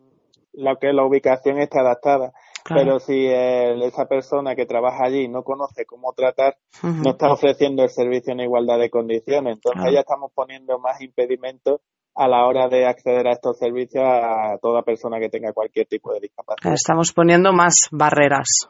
lo 0.52 0.76
que 0.78 0.92
la 0.92 1.04
ubicación 1.04 1.58
esté 1.58 1.80
adaptada, 1.80 2.32
pero 2.68 3.00
si 3.00 3.26
esa 3.26 4.06
persona 4.06 4.54
que 4.54 4.66
trabaja 4.66 5.04
allí 5.04 5.26
no 5.26 5.42
conoce 5.42 5.84
cómo 5.84 6.12
tratar, 6.12 6.56
no 6.82 7.10
está 7.10 7.32
ofreciendo 7.32 7.82
el 7.82 7.90
servicio 7.90 8.32
en 8.32 8.40
igualdad 8.40 8.78
de 8.78 8.90
condiciones. 8.90 9.56
Entonces 9.56 9.92
ya 9.92 10.00
estamos 10.00 10.30
poniendo 10.32 10.78
más 10.78 11.00
impedimentos 11.00 11.80
a 12.16 12.28
la 12.28 12.46
hora 12.46 12.68
de 12.68 12.86
acceder 12.86 13.26
a 13.26 13.32
estos 13.32 13.58
servicios 13.58 14.04
a 14.04 14.58
toda 14.60 14.82
persona 14.82 15.18
que 15.18 15.28
tenga 15.28 15.52
cualquier 15.52 15.86
tipo 15.86 16.12
de 16.12 16.20
discapacidad. 16.20 16.74
Estamos 16.74 17.12
poniendo 17.12 17.52
más 17.52 17.74
barreras. 17.90 18.68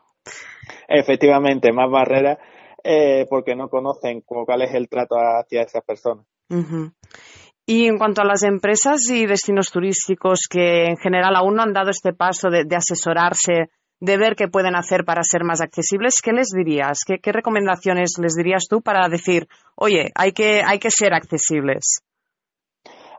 Efectivamente, 0.88 1.72
más 1.72 1.90
barreras 1.90 2.38
eh, 2.82 3.26
porque 3.28 3.54
no 3.54 3.68
conocen 3.68 4.22
cuál 4.22 4.62
es 4.62 4.74
el 4.74 4.88
trato 4.88 5.16
hacia 5.16 5.62
esas 5.62 5.84
personas. 5.84 6.24
Y 7.66 7.86
en 7.86 7.98
cuanto 7.98 8.22
a 8.22 8.24
las 8.24 8.42
empresas 8.44 9.00
y 9.10 9.26
destinos 9.26 9.70
turísticos 9.70 10.46
que 10.48 10.84
en 10.84 10.96
general 10.96 11.34
aún 11.36 11.56
no 11.56 11.62
han 11.62 11.72
dado 11.72 11.90
este 11.90 12.12
paso 12.12 12.48
de 12.48 12.76
asesorarse 12.76 13.70
de 14.00 14.18
ver 14.18 14.36
qué 14.36 14.48
pueden 14.48 14.76
hacer 14.76 15.04
para 15.04 15.22
ser 15.22 15.44
más 15.44 15.60
accesibles, 15.60 16.20
¿qué 16.22 16.32
les 16.32 16.48
dirías? 16.48 16.98
¿Qué, 17.06 17.32
recomendaciones 17.32 18.12
les 18.20 18.34
dirías 18.34 18.66
tú 18.68 18.82
para 18.82 19.08
decir, 19.08 19.48
oye, 19.74 20.10
hay 20.14 20.32
que, 20.32 20.62
hay 20.62 20.78
que 20.78 20.90
ser 20.90 21.14
accesibles? 21.14 22.02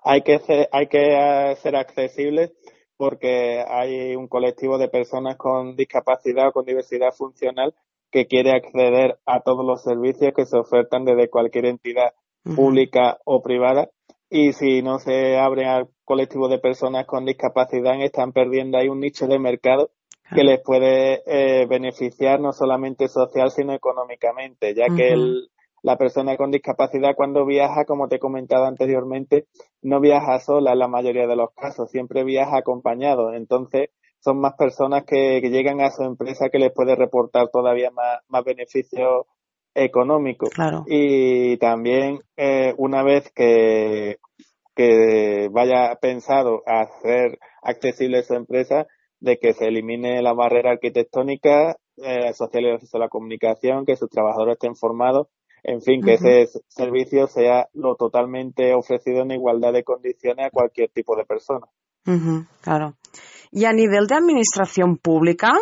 Hay 0.10 0.22
que 0.22 0.40
ser, 0.40 0.70
hay 0.72 0.88
que 0.88 1.16
eh, 1.52 1.56
ser 1.58 1.76
accesibles 1.76 2.54
porque 2.96 3.62
hay 3.68 4.16
un 4.16 4.28
colectivo 4.28 4.78
de 4.78 4.88
personas 4.88 5.36
con 5.36 5.76
discapacidad 5.76 6.48
o 6.48 6.52
con 6.54 6.66
diversidad 6.66 7.12
funcional 7.12 7.76
que 8.10 8.26
quiere 8.26 8.52
acceder 8.52 9.20
a 9.26 9.42
todos 9.42 9.66
los 9.66 9.84
servicios 9.84 10.32
que 10.34 10.46
se 10.46 10.58
ofertan 10.58 11.04
desde 11.04 11.30
cualquier 11.30 11.66
entidad 11.66 12.14
pública 12.56 13.18
o 13.26 13.42
privada. 13.42 13.90
Y 14.30 14.54
si 14.54 14.82
no 14.82 15.00
se 15.00 15.38
abre 15.38 15.66
al 15.66 15.90
colectivo 16.06 16.48
de 16.48 16.60
personas 16.60 17.06
con 17.06 17.26
discapacidad 17.26 18.02
están 18.02 18.32
perdiendo 18.32 18.78
ahí 18.78 18.88
un 18.88 19.02
nicho 19.02 19.28
de 19.28 19.40
mercado 19.40 19.92
que 20.34 20.44
les 20.44 20.62
puede 20.62 21.22
eh, 21.26 21.66
beneficiar 21.68 22.40
no 22.40 22.54
solamente 22.54 23.10
social 23.10 23.52
sino 23.52 23.74
económicamente, 23.74 24.74
ya 24.74 24.86
que 24.96 25.10
el, 25.10 25.50
la 25.88 25.98
persona 25.98 26.36
con 26.36 26.51
discapacidad 26.51 27.15
cuando 27.15 27.46
viaja, 27.46 27.86
como 27.86 28.10
te 28.10 28.17
he 28.17 28.20
comentado 28.20 28.65
anteriormente, 28.65 29.46
no 29.82 30.01
viaja 30.01 30.38
sola 30.39 30.74
en 30.74 30.79
la 30.79 30.89
mayoría 30.89 31.27
de 31.27 31.38
los 31.38 31.53
casos, 31.53 31.89
siempre 31.89 32.25
viaja 32.25 32.58
acompañado. 32.58 33.34
Entonces, 33.34 33.91
son 34.20 34.41
más 34.41 34.56
personas 34.56 35.06
que, 35.06 35.39
llegan 35.39 35.79
a 35.79 35.89
su 35.91 36.03
empresa 36.03 36.50
que 36.50 36.60
les 36.60 36.74
puede 36.74 36.98
reportar 36.98 37.48
todavía 37.53 37.89
más, 37.91 38.20
más 38.27 38.44
beneficios 38.44 39.27
económicos. 39.74 40.50
Y 40.88 41.56
también, 41.56 42.20
eh, 42.36 42.74
una 42.77 43.03
vez 43.03 43.32
que, 43.34 44.17
que 44.75 45.48
vaya 45.50 45.96
pensado 46.01 46.63
hacer 46.65 47.39
accesible 47.62 48.24
su 48.24 48.34
empresa, 48.34 48.88
de 49.22 49.38
que 49.38 49.53
se 49.53 49.67
elimine 49.67 50.22
la 50.22 50.34
barrera 50.34 50.72
arquitectónica, 50.72 51.77
eh, 51.96 52.34
social 52.34 52.65
y 52.65 52.98
la 53.00 53.08
comunicación, 53.08 53.86
que 53.86 53.96
sus 53.96 54.10
trabajadores 54.10 54.56
estén 54.56 54.75
formados, 54.75 55.27
en 55.64 55.82
fin, 55.82 56.02
que 56.02 56.14
ese 56.14 56.48
servicio 56.68 57.28
sea 57.28 57.68
lo 57.74 57.96
totalmente 57.96 58.74
ofrecido 58.74 59.22
en 59.22 59.32
igualdad 59.32 59.74
de 59.74 59.84
condiciones 59.84 60.48
a 60.48 60.50
cualquier 60.50 60.90
tipo 60.90 61.16
de 61.16 61.26
persona. 61.26 61.68
claro. 62.62 62.96
Y 63.52 63.66
a 63.66 63.74
nivel 63.74 64.08
de 64.08 64.16
administración 64.16 64.98
pública, 64.98 65.54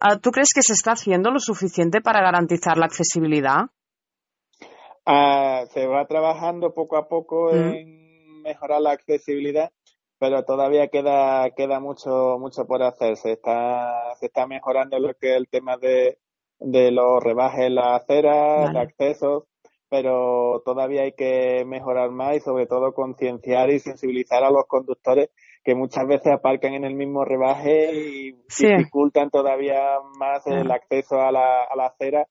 ah, 0.00 0.18
¿tú 0.18 0.30
crees 0.30 0.48
que 0.54 0.62
se 0.62 0.72
está 0.72 0.92
haciendo 0.92 1.30
lo 1.30 1.40
suficiente 1.40 2.00
para 2.00 2.22
garantizar 2.22 2.78
la 2.78 2.86
accesibilidad? 2.86 3.66
Ah, 5.06 5.64
se 5.72 5.86
va 5.86 6.06
trabajando 6.06 6.72
poco 6.72 6.96
a 6.96 7.08
poco 7.08 7.52
en 7.52 8.42
mejorar 8.42 8.80
la 8.80 8.92
accesibilidad 8.92 9.70
pero 10.18 10.42
todavía 10.44 10.88
queda 10.88 11.50
queda 11.50 11.80
mucho 11.80 12.38
mucho 12.38 12.64
por 12.66 12.82
hacer 12.82 13.16
se 13.16 13.32
está 13.32 14.14
se 14.18 14.26
está 14.26 14.46
mejorando 14.46 14.98
lo 14.98 15.12
que 15.14 15.32
es 15.32 15.36
el 15.36 15.48
tema 15.48 15.76
de, 15.76 16.18
de 16.60 16.90
los 16.90 17.22
rebajes 17.22 17.66
en 17.66 17.74
las 17.74 18.02
aceras 18.02 18.72
de 18.72 18.80
accesos 18.80 19.44
pero 19.94 20.60
todavía 20.64 21.02
hay 21.02 21.12
que 21.12 21.64
mejorar 21.64 22.10
más 22.10 22.36
y 22.36 22.40
sobre 22.40 22.66
todo 22.66 22.92
concienciar 22.94 23.70
y 23.70 23.78
sensibilizar 23.78 24.42
a 24.42 24.50
los 24.50 24.66
conductores 24.66 25.30
que 25.62 25.76
muchas 25.76 26.04
veces 26.08 26.32
aparcan 26.32 26.74
en 26.74 26.84
el 26.84 26.94
mismo 26.94 27.24
rebaje 27.24 27.94
y 27.94 28.32
dificultan 28.58 29.30
todavía 29.30 30.00
más 30.18 30.44
el 30.48 30.68
acceso 30.72 31.20
a 31.20 31.30
la, 31.30 31.62
a 31.62 31.76
la 31.76 31.86
acera 31.86 32.26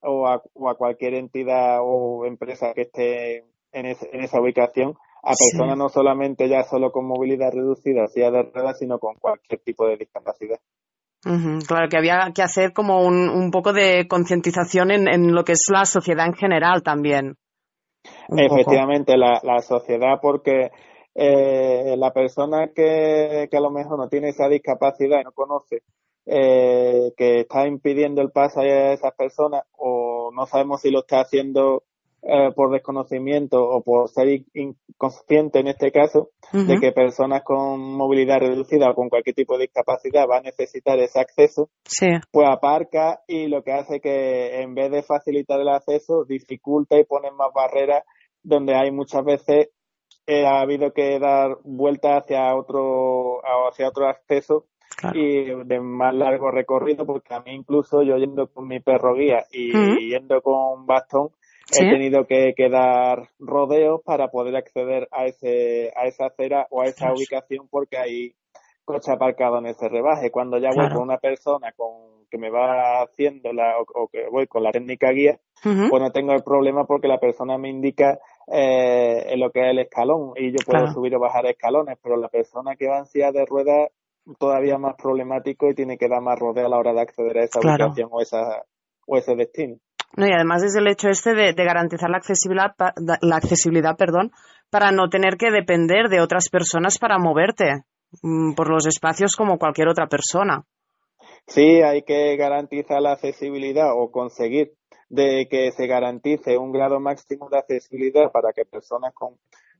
o 0.00 0.26
a, 0.26 0.42
o 0.54 0.68
a 0.68 0.76
cualquier 0.76 1.14
entidad 1.14 1.78
o 1.82 2.26
empresa 2.26 2.74
que 2.74 2.82
esté 2.82 3.38
en, 3.70 3.86
en 3.86 4.20
esa 4.20 4.40
ubicación 4.40 4.96
a 5.22 5.34
personas 5.38 5.78
no 5.78 5.88
solamente 5.88 6.48
ya 6.48 6.64
solo 6.64 6.90
con 6.90 7.06
movilidad 7.06 7.52
reducida, 7.52 8.08
silla 8.08 8.32
de 8.32 8.42
ruedas, 8.42 8.78
sino 8.78 8.98
con 8.98 9.14
cualquier 9.14 9.60
tipo 9.60 9.86
de 9.86 9.96
discapacidad. 9.96 10.58
Claro, 11.66 11.88
que 11.88 11.96
había 11.96 12.32
que 12.34 12.42
hacer 12.42 12.72
como 12.72 13.02
un, 13.02 13.28
un 13.28 13.50
poco 13.50 13.72
de 13.72 14.06
concientización 14.08 14.90
en, 14.90 15.34
lo 15.34 15.44
que 15.44 15.52
es 15.52 15.64
la 15.72 15.84
sociedad 15.84 16.26
en 16.26 16.34
general 16.34 16.82
también. 16.82 17.36
Efectivamente, 18.28 19.16
la, 19.16 19.60
sociedad, 19.60 20.18
porque 20.20 20.70
eh, 21.14 21.94
la 21.96 22.12
persona 22.12 22.68
que, 22.74 23.48
que 23.50 23.56
a 23.56 23.60
lo 23.60 23.70
mejor 23.70 23.98
no 23.98 24.08
tiene 24.08 24.28
esa 24.28 24.48
discapacidad 24.48 25.20
y 25.20 25.24
no 25.24 25.32
conoce 25.32 25.82
eh, 26.26 27.12
que 27.16 27.40
está 27.40 27.66
impidiendo 27.66 28.22
el 28.22 28.30
paso 28.30 28.60
a 28.60 28.92
esas 28.92 29.14
personas 29.14 29.64
o 29.76 30.30
no 30.34 30.46
sabemos 30.46 30.80
si 30.80 30.90
lo 30.90 31.00
está 31.00 31.20
haciendo 31.20 31.82
eh, 32.26 32.52
por 32.56 32.72
desconocimiento 32.72 33.62
o 33.62 33.82
por 33.82 34.08
ser 34.08 34.44
inconsciente 34.54 35.60
en 35.60 35.68
este 35.68 35.92
caso, 35.92 36.30
de 36.52 36.78
que 36.80 36.90
personas 36.92 37.42
con 37.44 37.80
movilidad 37.80 38.38
reducida 38.38 38.90
o 38.90 38.94
con 38.94 39.10
cualquier 39.10 39.36
tipo 39.36 39.58
de 39.58 39.64
discapacidad 39.64 40.24
va 40.26 40.38
a 40.38 40.40
necesitar 40.40 40.98
ese 41.00 41.20
acceso, 41.20 41.68
pues 42.30 42.48
aparca 42.48 43.20
y 43.28 43.48
lo 43.48 43.62
que 43.62 43.72
hace 43.72 44.00
que 44.00 44.62
en 44.62 44.74
vez 44.74 44.90
de 44.90 45.02
facilitar 45.02 45.60
el 45.60 45.68
acceso, 45.68 46.24
dificulta 46.24 46.98
y 46.98 47.04
pone 47.04 47.30
más 47.30 47.48
barreras 47.54 48.04
donde 48.42 48.74
hay 48.74 48.90
muchas 48.90 49.22
veces 49.22 49.68
eh, 50.26 50.46
ha 50.46 50.60
habido 50.60 50.94
que 50.94 51.18
dar 51.18 51.58
vuelta 51.62 52.16
hacia 52.16 52.54
otro, 52.54 53.42
hacia 53.68 53.88
otro 53.88 54.08
acceso 54.08 54.64
y 55.12 55.44
de 55.44 55.80
más 55.80 56.14
largo 56.14 56.50
recorrido, 56.50 57.04
porque 57.04 57.34
a 57.34 57.40
mí 57.40 57.52
incluso 57.52 58.02
yo 58.02 58.16
yendo 58.16 58.46
con 58.46 58.66
mi 58.66 58.80
perro 58.80 59.14
guía 59.14 59.44
y 59.52 60.08
yendo 60.08 60.40
con 60.40 60.86
bastón, 60.86 61.28
he 61.72 61.90
tenido 61.90 62.26
que, 62.26 62.54
dar 62.70 63.28
rodeos 63.38 64.00
para 64.04 64.28
poder 64.28 64.56
acceder 64.56 65.08
a 65.10 65.26
ese 65.26 65.92
a 65.96 66.06
esa 66.06 66.26
acera 66.26 66.66
o 66.70 66.82
a 66.82 66.86
esa 66.86 67.12
ubicación 67.12 67.68
porque 67.68 67.96
hay 67.98 68.34
coche 68.84 69.12
aparcado 69.12 69.58
en 69.58 69.66
ese 69.66 69.88
rebaje. 69.88 70.30
Cuando 70.30 70.58
ya 70.58 70.70
voy 70.74 70.88
con 70.88 71.02
una 71.02 71.18
persona 71.18 71.72
con 71.76 72.24
que 72.30 72.38
me 72.38 72.50
va 72.50 73.02
haciendo 73.02 73.52
la, 73.52 73.76
o, 73.78 74.08
que 74.08 74.28
voy 74.28 74.46
con 74.46 74.62
la 74.62 74.72
técnica 74.72 75.10
guía, 75.10 75.38
pues 75.62 76.02
no 76.02 76.10
tengo 76.10 76.32
el 76.32 76.42
problema 76.42 76.84
porque 76.84 77.06
la 77.06 77.18
persona 77.18 77.56
me 77.58 77.70
indica 77.70 78.18
eh, 78.48 79.32
en 79.32 79.40
lo 79.40 79.50
que 79.50 79.60
es 79.60 79.70
el 79.70 79.78
escalón 79.78 80.32
y 80.36 80.50
yo 80.50 80.56
puedo 80.66 80.88
subir 80.88 81.14
o 81.14 81.20
bajar 81.20 81.46
escalones, 81.46 81.96
pero 82.02 82.16
la 82.16 82.28
persona 82.28 82.74
que 82.76 82.88
va 82.88 82.98
en 82.98 83.06
silla 83.06 83.30
de 83.30 83.46
ruedas 83.46 83.88
todavía 84.38 84.78
más 84.78 84.96
problemático 84.96 85.70
y 85.70 85.74
tiene 85.74 85.96
que 85.96 86.08
dar 86.08 86.22
más 86.22 86.38
rodeo 86.38 86.66
a 86.66 86.68
la 86.68 86.78
hora 86.78 86.92
de 86.92 87.02
acceder 87.02 87.38
a 87.38 87.44
esa 87.44 87.60
ubicación 87.60 88.08
o, 88.10 88.20
esa, 88.20 88.64
o 89.06 89.16
ese 89.16 89.36
destino. 89.36 89.76
No, 90.16 90.26
y 90.26 90.32
además 90.32 90.62
desde 90.62 90.80
el 90.80 90.88
hecho 90.88 91.08
este 91.08 91.34
de, 91.34 91.52
garantizar 91.54 92.08
la 92.10 92.18
accesibilidad, 92.18 92.74
la 93.20 93.36
accesibilidad 93.36 93.96
perdón, 93.96 94.30
para 94.70 94.90
no 94.90 95.08
tener 95.08 95.36
que 95.36 95.50
depender 95.50 96.08
de 96.08 96.20
otras 96.20 96.48
personas 96.48 96.98
para 96.98 97.18
moverte 97.18 97.84
mm, 98.22 98.54
por 98.54 98.70
los 98.70 98.86
espacios 98.86 99.36
como 99.36 99.58
cualquier 99.58 99.88
otra 99.88 100.06
persona. 100.06 100.64
Sí, 101.46 101.82
hay 101.82 102.02
que 102.02 102.36
garantizar 102.36 103.02
la 103.02 103.12
accesibilidad 103.12 103.90
o 103.94 104.10
conseguir 104.10 104.72
de 105.08 105.46
que 105.50 105.70
se 105.72 105.86
garantice 105.86 106.56
un 106.58 106.72
grado 106.72 107.00
máximo 107.00 107.48
de 107.50 107.58
accesibilidad 107.58 108.32
para 108.32 108.52
que 108.52 108.64
personas 108.64 109.12
con 109.14 109.36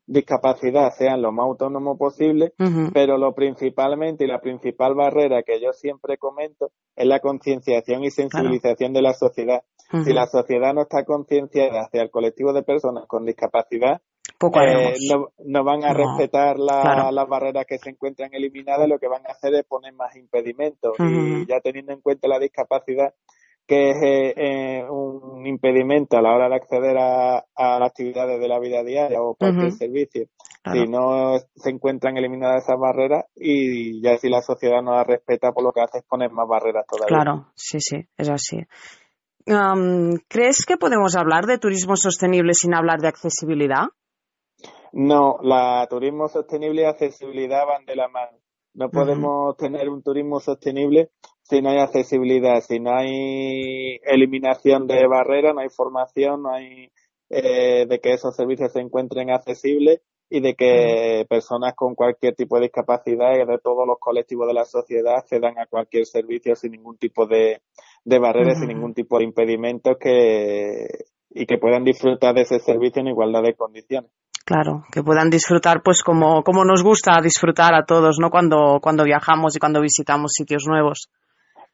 discapacidad 0.06 0.90
sean 0.90 1.22
lo 1.22 1.32
más 1.32 1.44
autónomo 1.44 1.96
posible, 1.96 2.52
pero 2.92 3.16
lo 3.16 3.34
principalmente 3.34 4.24
y 4.24 4.26
la 4.26 4.40
principal 4.40 4.94
barrera 4.94 5.42
que 5.42 5.60
yo 5.60 5.72
siempre 5.72 6.18
comento 6.18 6.70
es 6.94 7.06
la 7.06 7.20
concienciación 7.20 8.04
y 8.04 8.10
sensibilización 8.10 8.92
de 8.92 9.02
la 9.02 9.14
sociedad. 9.14 9.62
Si 10.02 10.12
la 10.12 10.26
sociedad 10.26 10.74
no 10.74 10.82
está 10.82 11.04
concienciada 11.04 11.82
hacia 11.82 12.02
el 12.02 12.10
colectivo 12.10 12.52
de 12.52 12.62
personas 12.62 13.04
con 13.06 13.24
discapacidad, 13.24 14.00
eh, 14.40 14.94
no, 15.44 15.64
van 15.64 15.84
a 15.84 15.92
respetar 15.92 16.58
las 16.58 17.28
barreras 17.28 17.66
que 17.66 17.78
se 17.78 17.90
encuentran 17.90 18.30
eliminadas, 18.32 18.88
lo 18.88 18.98
que 18.98 19.08
van 19.08 19.22
a 19.26 19.32
hacer 19.32 19.54
es 19.54 19.64
poner 19.64 19.92
más 19.94 20.16
impedimentos. 20.16 20.94
Y 20.98 21.46
ya 21.46 21.60
teniendo 21.60 21.92
en 21.92 22.00
cuenta 22.00 22.28
la 22.28 22.38
discapacidad, 22.38 23.14
que 23.66 23.90
es 23.90 23.96
eh, 24.02 24.34
eh, 24.36 24.84
un 24.90 25.46
impedimento 25.46 26.18
a 26.18 26.22
la 26.22 26.34
hora 26.34 26.48
de 26.48 26.56
acceder 26.56 26.96
a, 26.98 27.44
las 27.56 27.88
actividades 27.88 28.38
de 28.38 28.48
la 28.48 28.58
vida 28.58 28.82
diaria 28.82 29.22
o 29.22 29.34
cualquier 29.34 29.72
servicio. 29.72 30.26
Si 30.70 30.86
no 30.86 31.38
se 31.54 31.70
encuentran 31.70 32.16
eliminadas 32.16 32.64
esas 32.64 32.78
barreras 32.78 33.26
y 33.36 34.02
ya 34.02 34.16
si 34.16 34.28
la 34.28 34.40
sociedad 34.40 34.82
no 34.82 34.94
las 34.94 35.06
respeta, 35.06 35.48
por 35.48 35.56
pues 35.56 35.64
lo 35.64 35.72
que 35.72 35.80
hace 35.82 35.98
es 35.98 36.04
poner 36.04 36.30
más 36.30 36.48
barreras 36.48 36.86
todavía. 36.86 37.08
Claro, 37.08 37.46
sí, 37.54 37.78
sí, 37.80 38.06
es 38.16 38.28
así. 38.30 38.58
¿Crees 39.46 40.64
que 40.66 40.76
podemos 40.76 41.16
hablar 41.16 41.44
de 41.46 41.58
turismo 41.58 41.96
sostenible 41.96 42.54
sin 42.54 42.74
hablar 42.74 43.00
de 43.00 43.08
accesibilidad? 43.08 43.88
No, 44.92 45.38
la 45.42 45.86
turismo 45.90 46.28
sostenible 46.28 46.82
y 46.82 46.84
accesibilidad 46.84 47.66
van 47.66 47.84
de 47.84 47.96
la 47.96 48.08
mano. 48.08 48.38
No 48.74 48.90
podemos 48.90 49.56
tener 49.56 49.88
un 49.88 50.02
turismo 50.02 50.40
sostenible 50.40 51.10
si 51.42 51.60
no 51.60 51.70
hay 51.70 51.78
accesibilidad, 51.78 52.60
si 52.60 52.80
no 52.80 52.96
hay 52.96 54.00
eliminación 54.04 54.86
de 54.86 55.06
barreras, 55.06 55.54
no 55.54 55.60
hay 55.60 55.68
formación, 55.68 56.42
no 56.42 56.54
hay 56.54 56.90
eh, 57.28 57.86
de 57.86 58.00
que 58.00 58.14
esos 58.14 58.34
servicios 58.34 58.72
se 58.72 58.80
encuentren 58.80 59.30
accesibles 59.30 60.00
y 60.30 60.40
de 60.40 60.54
que 60.54 61.26
personas 61.28 61.74
con 61.74 61.94
cualquier 61.94 62.34
tipo 62.34 62.56
de 62.56 62.62
discapacidad 62.62 63.34
y 63.34 63.44
de 63.46 63.58
todos 63.58 63.86
los 63.86 63.98
colectivos 63.98 64.48
de 64.48 64.54
la 64.54 64.64
sociedad 64.64 65.16
accedan 65.16 65.58
a 65.58 65.66
cualquier 65.66 66.06
servicio 66.06 66.56
sin 66.56 66.72
ningún 66.72 66.96
tipo 66.96 67.26
de, 67.26 67.60
de 68.04 68.18
barreras, 68.18 68.58
sin 68.58 68.68
ningún 68.68 68.94
tipo 68.94 69.18
de 69.18 69.24
impedimentos 69.24 69.96
que, 69.98 70.86
y 71.30 71.46
que 71.46 71.58
puedan 71.58 71.84
disfrutar 71.84 72.34
de 72.34 72.42
ese 72.42 72.58
servicio 72.58 73.00
en 73.00 73.08
igualdad 73.08 73.42
de 73.42 73.54
condiciones. 73.54 74.10
Claro, 74.44 74.84
que 74.92 75.02
puedan 75.02 75.30
disfrutar 75.30 75.82
pues 75.82 76.02
como, 76.02 76.42
como 76.42 76.64
nos 76.64 76.82
gusta 76.82 77.18
disfrutar 77.22 77.74
a 77.74 77.86
todos, 77.86 78.18
¿no? 78.20 78.30
Cuando, 78.30 78.78
cuando 78.82 79.04
viajamos 79.04 79.56
y 79.56 79.58
cuando 79.58 79.80
visitamos 79.80 80.32
sitios 80.34 80.64
nuevos. 80.66 81.08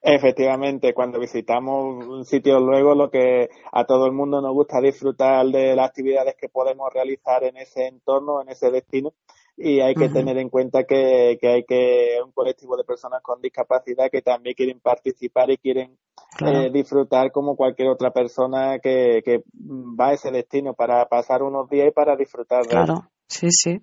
Efectivamente, 0.02 0.94
cuando 0.94 1.18
visitamos 1.18 2.06
un 2.06 2.24
sitio 2.24 2.58
luego, 2.58 2.94
lo 2.94 3.10
que 3.10 3.50
a 3.72 3.84
todo 3.84 4.06
el 4.06 4.12
mundo 4.12 4.40
nos 4.40 4.54
gusta 4.54 4.80
disfrutar 4.80 5.44
de 5.46 5.74
las 5.74 5.88
actividades 5.88 6.36
que 6.40 6.48
podemos 6.48 6.90
realizar 6.94 7.44
en 7.44 7.58
ese 7.58 7.86
entorno, 7.88 8.40
en 8.40 8.48
ese 8.48 8.70
destino, 8.70 9.12
y 9.62 9.80
hay 9.80 9.94
que 9.94 10.08
tener 10.08 10.38
en 10.38 10.48
cuenta 10.48 10.84
que, 10.84 11.36
que 11.38 11.48
hay 11.48 11.64
que 11.64 12.16
un 12.24 12.32
colectivo 12.32 12.78
de 12.78 12.84
personas 12.84 13.22
con 13.22 13.42
discapacidad 13.42 14.10
que 14.10 14.22
también 14.22 14.54
quieren 14.54 14.80
participar 14.80 15.50
y 15.50 15.58
quieren 15.58 15.98
eh, 16.40 16.70
disfrutar 16.72 17.30
como 17.30 17.56
cualquier 17.56 17.88
otra 17.88 18.10
persona 18.10 18.78
que, 18.78 19.20
que 19.22 19.42
va 19.52 20.08
a 20.08 20.12
ese 20.14 20.30
destino 20.30 20.72
para 20.72 21.04
pasar 21.06 21.42
unos 21.42 21.68
días 21.68 21.88
y 21.88 21.90
para 21.90 22.16
disfrutar 22.16 22.62
de 22.62 22.68
Claro, 22.70 23.10
sí, 23.28 23.48
sí. 23.50 23.80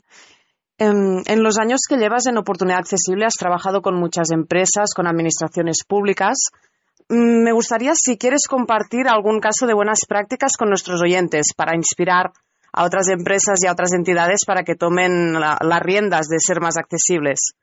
En, 0.79 1.43
los 1.43 1.59
años 1.59 1.81
que 1.87 1.97
llevas 1.97 2.25
en 2.25 2.37
Oportunidad 2.39 2.79
Accesible 2.79 3.25
has 3.25 3.35
trabajado 3.35 3.81
con 3.83 3.99
muchas 3.99 4.31
empresas, 4.31 4.93
con 4.95 5.07
administraciones 5.07 5.83
públicas. 5.87 6.49
Mm, 7.09 7.43
me 7.43 7.51
gustaría 7.51 7.93
si 7.95 8.17
quieres 8.17 8.47
compartir 8.47 9.07
algún 9.07 9.39
caso 9.39 9.67
de 9.67 9.75
buenas 9.75 9.99
prácticas 10.07 10.53
con 10.57 10.69
nuestros 10.69 11.01
oyentes 11.03 11.53
para 11.55 11.75
inspirar 11.75 12.31
a 12.73 12.85
otras 12.85 13.09
empresas 13.09 13.59
y 13.63 13.67
a 13.67 13.71
otras 13.71 13.93
entidades 13.93 14.39
para 14.45 14.63
que 14.63 14.75
tomen 14.75 15.33
las 15.33 15.81
riendas 15.81 16.27
de 16.27 16.37
ser 16.39 16.61
más 16.61 16.77
accesibles. 16.77 17.53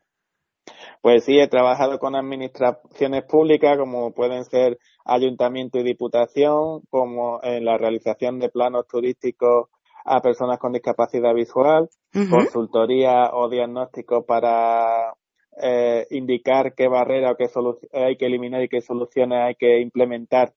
Pues 1.03 1.25
sí, 1.25 1.38
he 1.38 1.49
trabajado 1.49 1.99
con 1.99 2.17
administraciones 2.17 3.25
públicas 3.25 3.77
como 3.77 4.12
pueden 4.12 4.45
ser 4.45 4.79
ayuntamiento 5.05 5.79
y 5.79 5.83
diputación, 5.83 6.81
como 6.88 7.40
en 7.43 7.64
la 7.64 7.77
realización 7.77 8.38
de 8.38 8.49
planos 8.49 8.87
turísticos 8.88 9.69
a 10.05 10.21
personas 10.21 10.59
con 10.59 10.73
discapacidad 10.73 11.35
visual, 11.35 11.88
consultoría 12.31 13.31
o 13.33 13.49
diagnóstico 13.49 14.25
para 14.25 15.14
eh, 15.62 16.07
indicar 16.11 16.75
qué 16.75 16.88
barrera 16.88 17.33
o 17.33 17.37
qué 17.37 17.47
hay 17.93 18.17
que 18.17 18.27
eliminar 18.27 18.62
y 18.62 18.69
qué 18.69 18.81
soluciones 18.81 19.38
hay 19.40 19.55
que 19.55 19.81
implementar 19.81 20.53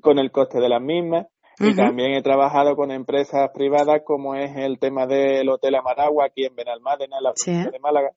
con 0.00 0.18
el 0.18 0.30
coste 0.30 0.60
de 0.60 0.68
las 0.68 0.80
mismas. 0.80 1.26
Y 1.58 1.74
también 1.74 2.12
he 2.12 2.22
trabajado 2.22 2.74
con 2.74 2.90
empresas 2.90 3.50
privadas 3.52 4.02
como 4.04 4.34
es 4.34 4.56
el 4.56 4.78
tema 4.78 5.06
del 5.06 5.48
Hotel 5.48 5.74
Amaragua 5.74 6.26
aquí 6.26 6.44
en 6.46 6.54
Benalmádena, 6.54 7.18
en 7.18 7.22
la 7.22 7.32
provincia 7.34 7.70
de 7.70 7.78
Málaga. 7.78 8.10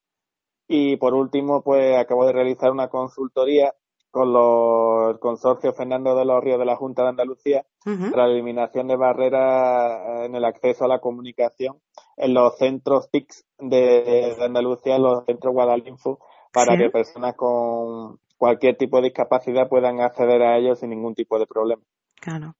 Y 0.67 0.95
por 0.97 1.13
último, 1.13 1.61
pues 1.61 1.97
acabo 1.97 2.25
de 2.25 2.33
realizar 2.33 2.71
una 2.71 2.87
consultoría 2.87 3.73
con 4.13 4.31
los 4.31 5.19
consorcios 5.19 5.75
Fernando 5.75 6.15
de 6.15 6.23
los 6.23 6.41
Ríos 6.43 6.59
de 6.59 6.65
la 6.65 6.75
Junta 6.75 7.01
de 7.01 7.09
Andalucía 7.09 7.65
para 7.83 8.27
la 8.27 8.33
eliminación 8.33 8.87
de 8.87 8.95
barreras 8.95 10.25
en 10.25 10.35
el 10.35 10.45
acceso 10.45 10.85
a 10.85 10.87
la 10.87 10.99
comunicación 10.99 11.79
en 12.17 12.35
los 12.35 12.55
centros 12.59 13.09
TICS 13.09 13.43
de, 13.57 14.35
Andalucía, 14.39 14.97
en 14.97 15.01
los 15.01 15.25
centros 15.25 15.53
Guadalinfo, 15.53 16.19
para 16.53 16.77
que 16.77 16.91
personas 16.91 17.35
con 17.35 18.19
cualquier 18.37 18.77
tipo 18.77 18.97
de 18.97 19.05
discapacidad 19.05 19.67
puedan 19.67 19.99
acceder 19.99 20.43
a 20.43 20.59
ellos 20.59 20.79
sin 20.79 20.91
ningún 20.91 21.15
tipo 21.15 21.39
de 21.39 21.47
problema. 21.47 21.81
Claro. 22.21 22.53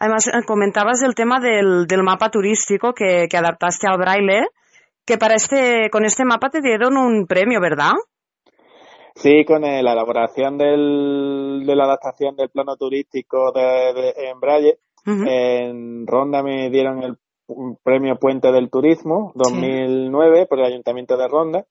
Además, 0.00 0.26
eh, 0.28 0.44
comentabas 0.46 1.02
el 1.02 1.14
tema 1.14 1.40
del, 1.40 1.86
del 1.86 2.02
mapa 2.02 2.30
turístico 2.30 2.92
que, 2.92 3.26
que 3.28 3.36
adaptaste 3.36 3.88
al 3.88 3.98
braille, 3.98 4.46
que 5.04 5.18
para 5.18 5.34
este, 5.34 5.90
con 5.90 6.04
este 6.04 6.24
mapa 6.24 6.50
te 6.50 6.60
dieron 6.60 6.96
un 6.96 7.26
premio, 7.26 7.60
¿verdad? 7.60 7.92
Sí, 9.14 9.44
con 9.44 9.62
la 9.62 9.80
elaboración 9.80 10.58
del, 10.58 11.64
de 11.66 11.74
la 11.74 11.84
adaptación 11.84 12.36
del 12.36 12.50
plano 12.50 12.76
turístico 12.76 13.50
de, 13.52 14.14
en 14.16 14.38
Braille, 14.38 14.78
en 15.06 16.06
Ronda 16.06 16.42
me 16.42 16.70
dieron 16.70 17.02
el 17.02 17.16
premio 17.82 18.16
Puente 18.16 18.52
del 18.52 18.70
Turismo 18.70 19.32
2009 19.34 20.46
por 20.46 20.58
el 20.58 20.66
Ayuntamiento 20.66 21.16
de 21.16 21.28
Ronda. 21.28 21.64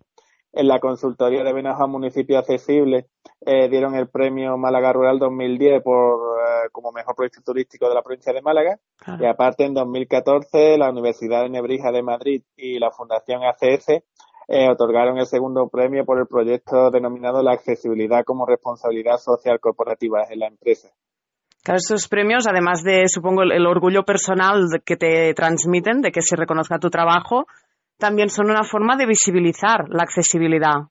En 0.53 0.67
la 0.67 0.79
consultoría 0.79 1.43
de 1.43 1.53
Benaja 1.53 1.85
Municipio 1.87 2.39
Accesible 2.39 3.07
eh, 3.45 3.69
dieron 3.69 3.95
el 3.95 4.09
premio 4.09 4.57
Málaga 4.57 4.93
Rural 4.93 5.19
2010 5.19 5.83
por 5.83 6.39
eh, 6.39 6.69
como 6.71 6.91
mejor 6.91 7.15
proyecto 7.15 7.41
turístico 7.43 7.87
de 7.87 7.95
la 7.95 8.01
provincia 8.01 8.33
de 8.33 8.41
Málaga. 8.41 8.79
Y 9.19 9.25
aparte 9.25 9.65
en 9.65 9.73
2014 9.73 10.77
la 10.77 10.89
Universidad 10.89 11.43
de 11.43 11.49
Nebrija 11.49 11.91
de 11.91 12.01
Madrid 12.01 12.43
y 12.55 12.79
la 12.79 12.91
Fundación 12.91 13.41
ACS 13.43 14.01
eh, 14.49 14.69
otorgaron 14.69 15.17
el 15.17 15.25
segundo 15.25 15.67
premio 15.67 16.05
por 16.05 16.19
el 16.19 16.27
proyecto 16.27 16.89
denominado 16.89 17.43
La 17.43 17.51
accesibilidad 17.51 18.23
como 18.23 18.45
responsabilidad 18.45 19.17
social 19.17 19.59
corporativa 19.59 20.23
en 20.29 20.39
la 20.39 20.47
empresa. 20.47 20.89
Claro, 21.63 21.79
estos 21.79 22.07
premios, 22.07 22.47
además 22.47 22.81
de, 22.81 23.09
supongo, 23.09 23.43
el, 23.43 23.67
orgullo 23.67 24.03
personal 24.03 24.63
que 24.85 24.95
te 24.95 25.33
transmiten, 25.33 26.01
de 26.01 26.11
que 26.11 26.21
se 26.21 26.37
reconozca 26.37 26.79
tu 26.79 26.89
trabajo, 26.89 27.45
también 27.97 28.29
son 28.29 28.49
una 28.49 28.63
forma 28.63 28.95
de 28.95 29.05
visibilizar 29.05 29.89
la 29.89 30.03
accesibilidad. 30.03 30.87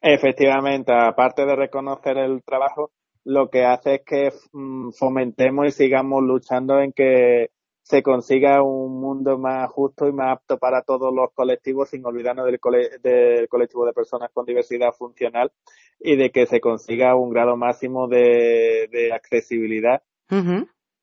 Efectivamente, 0.00 0.92
aparte 0.92 1.46
de 1.46 1.56
reconocer 1.56 2.18
el 2.18 2.42
trabajo, 2.42 2.90
lo 3.24 3.48
que 3.48 3.64
hace 3.64 3.94
es 3.96 4.02
que 4.04 4.28
mm, 4.52 4.90
fomentemos 4.90 5.66
y 5.66 5.70
sigamos 5.70 6.22
luchando 6.22 6.78
en 6.78 6.92
que 6.92 7.48
se 7.84 8.02
consiga 8.02 8.62
un 8.62 9.00
mundo 9.00 9.38
más 9.38 9.70
justo 9.70 10.08
y 10.08 10.12
más 10.12 10.38
apto 10.38 10.58
para 10.58 10.82
todos 10.82 11.14
los 11.14 11.32
colectivos, 11.34 11.90
sin 11.90 12.04
olvidarnos 12.06 12.46
del, 12.46 12.58
del 13.02 13.48
colectivo 13.48 13.84
de 13.84 13.92
personas 13.92 14.30
con 14.32 14.46
diversidad 14.46 14.92
funcional 14.92 15.52
y 16.00 16.16
de 16.16 16.30
que 16.30 16.46
se 16.46 16.60
consiga 16.60 17.14
un 17.14 17.30
grado 17.30 17.56
máximo 17.56 18.08
de, 18.08 19.10
accesibilidad. 19.14 20.02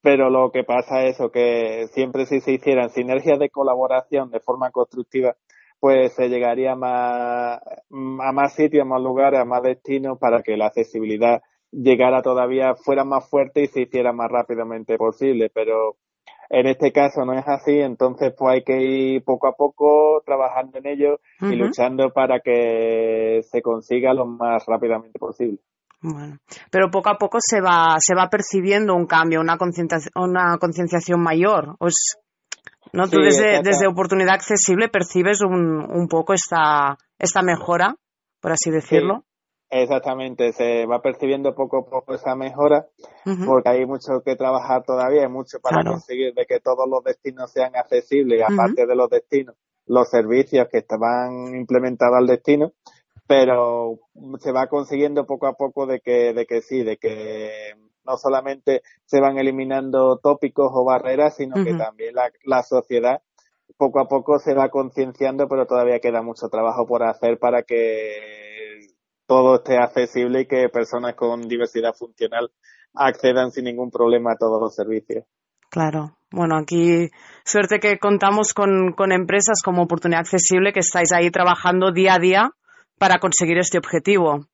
Pero 0.01 0.29
lo 0.29 0.51
que 0.51 0.63
pasa 0.63 1.03
es 1.03 1.15
eso, 1.15 1.31
que 1.31 1.87
siempre 1.93 2.25
si 2.25 2.41
se 2.41 2.53
hicieran 2.53 2.89
sinergias 2.89 3.37
de 3.37 3.49
colaboración 3.49 4.31
de 4.31 4.39
forma 4.39 4.71
constructiva, 4.71 5.35
pues 5.79 6.13
se 6.13 6.29
llegaría 6.29 6.75
más, 6.75 7.59
a 7.59 8.31
más 8.31 8.53
sitios, 8.53 8.83
a 8.83 8.85
más 8.85 9.01
lugares, 9.01 9.39
a 9.39 9.45
más 9.45 9.63
destinos 9.63 10.17
para 10.19 10.41
que 10.41 10.57
la 10.57 10.67
accesibilidad 10.67 11.41
llegara 11.71 12.21
todavía, 12.21 12.75
fuera 12.75 13.03
más 13.03 13.29
fuerte 13.29 13.63
y 13.63 13.67
se 13.67 13.81
hiciera 13.81 14.11
más 14.11 14.29
rápidamente 14.29 14.97
posible. 14.97 15.49
Pero 15.53 15.97
en 16.49 16.67
este 16.67 16.91
caso 16.91 17.23
no 17.25 17.33
es 17.33 17.47
así, 17.47 17.79
entonces 17.79 18.33
pues 18.37 18.53
hay 18.53 18.63
que 18.63 18.81
ir 18.81 19.23
poco 19.23 19.47
a 19.47 19.53
poco 19.53 20.21
trabajando 20.25 20.79
en 20.79 20.87
ello 20.87 21.19
y 21.39 21.55
luchando 21.55 22.11
para 22.11 22.41
que 22.41 23.41
se 23.49 23.61
consiga 23.61 24.13
lo 24.13 24.25
más 24.25 24.65
rápidamente 24.65 25.17
posible. 25.17 25.59
Bueno, 26.01 26.37
pero 26.71 26.89
poco 26.89 27.09
a 27.09 27.17
poco 27.17 27.37
se 27.39 27.61
va, 27.61 27.97
se 27.99 28.15
va 28.15 28.27
percibiendo 28.27 28.95
un 28.95 29.05
cambio, 29.05 29.39
una 29.39 29.57
concienciación, 29.57 30.11
una 30.15 30.57
concienciación 30.57 31.21
mayor. 31.21 31.77
¿no? 32.93 33.07
Tú 33.07 33.17
desde, 33.19 33.61
desde 33.63 33.87
oportunidad 33.87 34.33
accesible 34.33 34.89
percibes 34.89 35.41
un, 35.41 35.79
un 35.79 36.07
poco 36.07 36.33
esta, 36.33 36.97
esta 37.19 37.41
mejora, 37.43 37.95
por 38.39 38.51
así 38.51 38.71
decirlo. 38.71 39.25
Exactamente, 39.73 40.51
se 40.51 40.85
va 40.85 41.01
percibiendo 41.01 41.55
poco 41.55 41.77
a 41.77 41.89
poco 41.89 42.13
esa 42.13 42.35
mejora 42.35 42.87
porque 43.45 43.69
hay 43.69 43.85
mucho 43.85 44.21
que 44.21 44.35
trabajar 44.35 44.83
todavía, 44.83 45.21
hay 45.21 45.29
mucho 45.29 45.59
para 45.61 45.81
conseguir 45.89 46.33
de 46.33 46.45
que 46.45 46.59
todos 46.59 46.89
los 46.89 47.01
destinos 47.05 47.53
sean 47.53 47.73
accesibles, 47.77 48.43
aparte 48.43 48.85
de 48.85 48.95
los 48.95 49.09
destinos, 49.09 49.55
los 49.85 50.09
servicios 50.09 50.67
que 50.69 50.79
estaban 50.79 51.55
implementados 51.55 52.17
al 52.17 52.27
destino, 52.27 52.73
pero 53.31 53.97
se 54.39 54.51
va 54.51 54.67
consiguiendo 54.67 55.25
poco 55.25 55.47
a 55.47 55.53
poco 55.53 55.85
de 55.85 56.01
que, 56.01 56.33
de 56.33 56.45
que 56.45 56.61
sí, 56.61 56.83
de 56.83 56.97
que 56.97 57.77
no 58.05 58.17
solamente 58.17 58.81
se 59.05 59.21
van 59.21 59.37
eliminando 59.37 60.19
tópicos 60.21 60.69
o 60.73 60.83
barreras, 60.83 61.37
sino 61.37 61.63
que 61.63 61.73
también 61.75 62.13
la, 62.13 62.29
la 62.43 62.61
sociedad 62.61 63.21
poco 63.77 64.01
a 64.01 64.09
poco 64.09 64.37
se 64.37 64.53
va 64.53 64.67
concienciando, 64.67 65.47
pero 65.47 65.65
todavía 65.65 66.01
queda 66.01 66.21
mucho 66.21 66.49
trabajo 66.49 66.85
por 66.85 67.03
hacer 67.03 67.39
para 67.39 67.63
que 67.63 68.89
todo 69.25 69.55
esté 69.55 69.77
accesible 69.77 70.41
y 70.41 70.45
que 70.45 70.67
personas 70.67 71.15
con 71.15 71.47
diversidad 71.47 71.93
funcional 71.93 72.51
accedan 72.93 73.51
sin 73.51 73.63
ningún 73.63 73.91
problema 73.91 74.33
a 74.33 74.37
todos 74.37 74.59
los 74.59 74.75
servicios. 74.75 75.23
Claro. 75.69 76.17
Bueno, 76.31 76.57
aquí 76.57 77.09
suerte 77.45 77.79
que 77.79 77.97
contamos 77.97 78.53
con, 78.53 78.91
con 78.91 79.13
empresas 79.13 79.61
como 79.63 79.83
Oportunidad 79.83 80.19
Accesible 80.19 80.73
que 80.73 80.81
estáis 80.81 81.13
ahí 81.13 81.31
trabajando 81.31 81.93
día 81.93 82.15
a 82.15 82.19
día 82.19 82.51
para 83.01 83.17
conseguir 83.17 83.57
este 83.57 83.79
objetivo. 83.79 84.45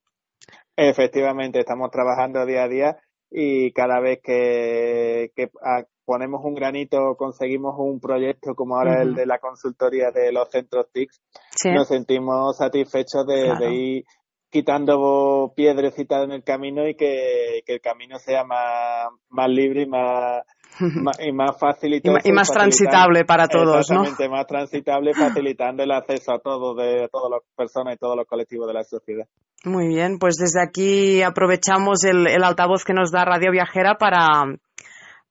Efectivamente, 0.77 1.59
estamos 1.59 1.91
trabajando 1.91 2.45
día 2.45 2.63
a 2.63 2.67
día 2.69 2.97
y 3.29 3.73
cada 3.73 3.99
vez 3.99 4.21
que, 4.23 5.33
ah, 5.61 5.83
ponemos 6.05 6.45
un 6.45 6.53
granito, 6.53 7.17
conseguimos 7.17 7.75
un 7.77 7.99
proyecto 7.99 8.55
como 8.55 8.77
ahora 8.77 9.01
el 9.01 9.15
de 9.15 9.25
la 9.25 9.39
consultoría 9.39 10.11
de 10.11 10.31
los 10.31 10.49
centros 10.49 10.85
TICS, 10.93 11.21
nos 11.75 11.89
sentimos 11.89 12.55
satisfechos 12.55 13.27
de, 13.27 13.69
ir 13.69 14.05
quitando 14.49 15.51
piedrecitas 15.53 16.23
en 16.23 16.31
el 16.31 16.43
camino 16.45 16.87
y 16.87 16.95
que, 16.95 17.63
el 17.67 17.81
camino 17.81 18.17
sea 18.17 18.45
más, 18.45 19.09
más 19.27 19.49
libre 19.49 19.81
y 19.81 19.87
más, 19.87 20.43
y 21.19 21.31
más 21.31 21.57
fácil 21.59 21.95
y, 21.95 22.31
más 22.31 22.51
transitable 22.51 23.25
para 23.25 23.47
todos, 23.47 23.89
exactamente, 23.89 24.29
más 24.29 24.45
transitable 24.45 25.13
facilitando 25.13 25.83
el 25.83 25.91
acceso 25.91 26.33
a 26.33 26.39
todos 26.39 26.77
de 26.77 27.07
todas 27.11 27.31
las 27.31 27.41
personas 27.55 27.95
y 27.95 27.97
todos 27.97 28.15
los 28.15 28.27
colectivos 28.27 28.67
de 28.67 28.73
la 28.73 28.83
sociedad. 28.83 29.25
Muy 29.65 29.87
bien, 29.87 30.19
pues 30.19 30.35
desde 30.35 30.61
aquí 30.61 31.23
aprovechamos 31.23 32.03
el, 32.03 32.27
el 32.27 32.43
altavoz 32.43 32.83
que 32.83 32.93
nos 32.93 33.11
da 33.11 33.25
Radio 33.25 33.51
Viajera 33.51 33.95
para, 33.95 34.27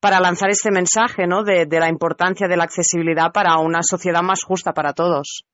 para 0.00 0.20
lanzar 0.20 0.50
este 0.50 0.70
mensaje 0.70 1.26
¿no? 1.26 1.44
de, 1.44 1.66
de 1.66 1.80
la 1.80 1.88
importancia 1.88 2.48
de 2.48 2.56
la 2.56 2.64
accesibilidad 2.64 3.32
para 3.32 3.58
una 3.58 3.82
sociedad 3.82 4.22
más 4.22 4.42
justa 4.42 4.72
para 4.72 4.92
todos. 4.92 5.44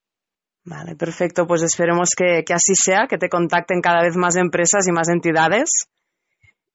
Vale, 0.66 0.96
perfecto. 0.96 1.46
Pues 1.46 1.62
esperemos 1.64 2.10
que, 2.16 2.44
así 2.54 2.74
sea, 2.76 3.08
que 3.08 3.18
te 3.18 3.30
contacten 3.30 3.82
cada 3.82 4.02
vez 4.02 4.16
más 4.16 4.36
empresas 4.36 4.88
y 4.88 4.92
más 4.92 5.10
entidades. 5.10 5.70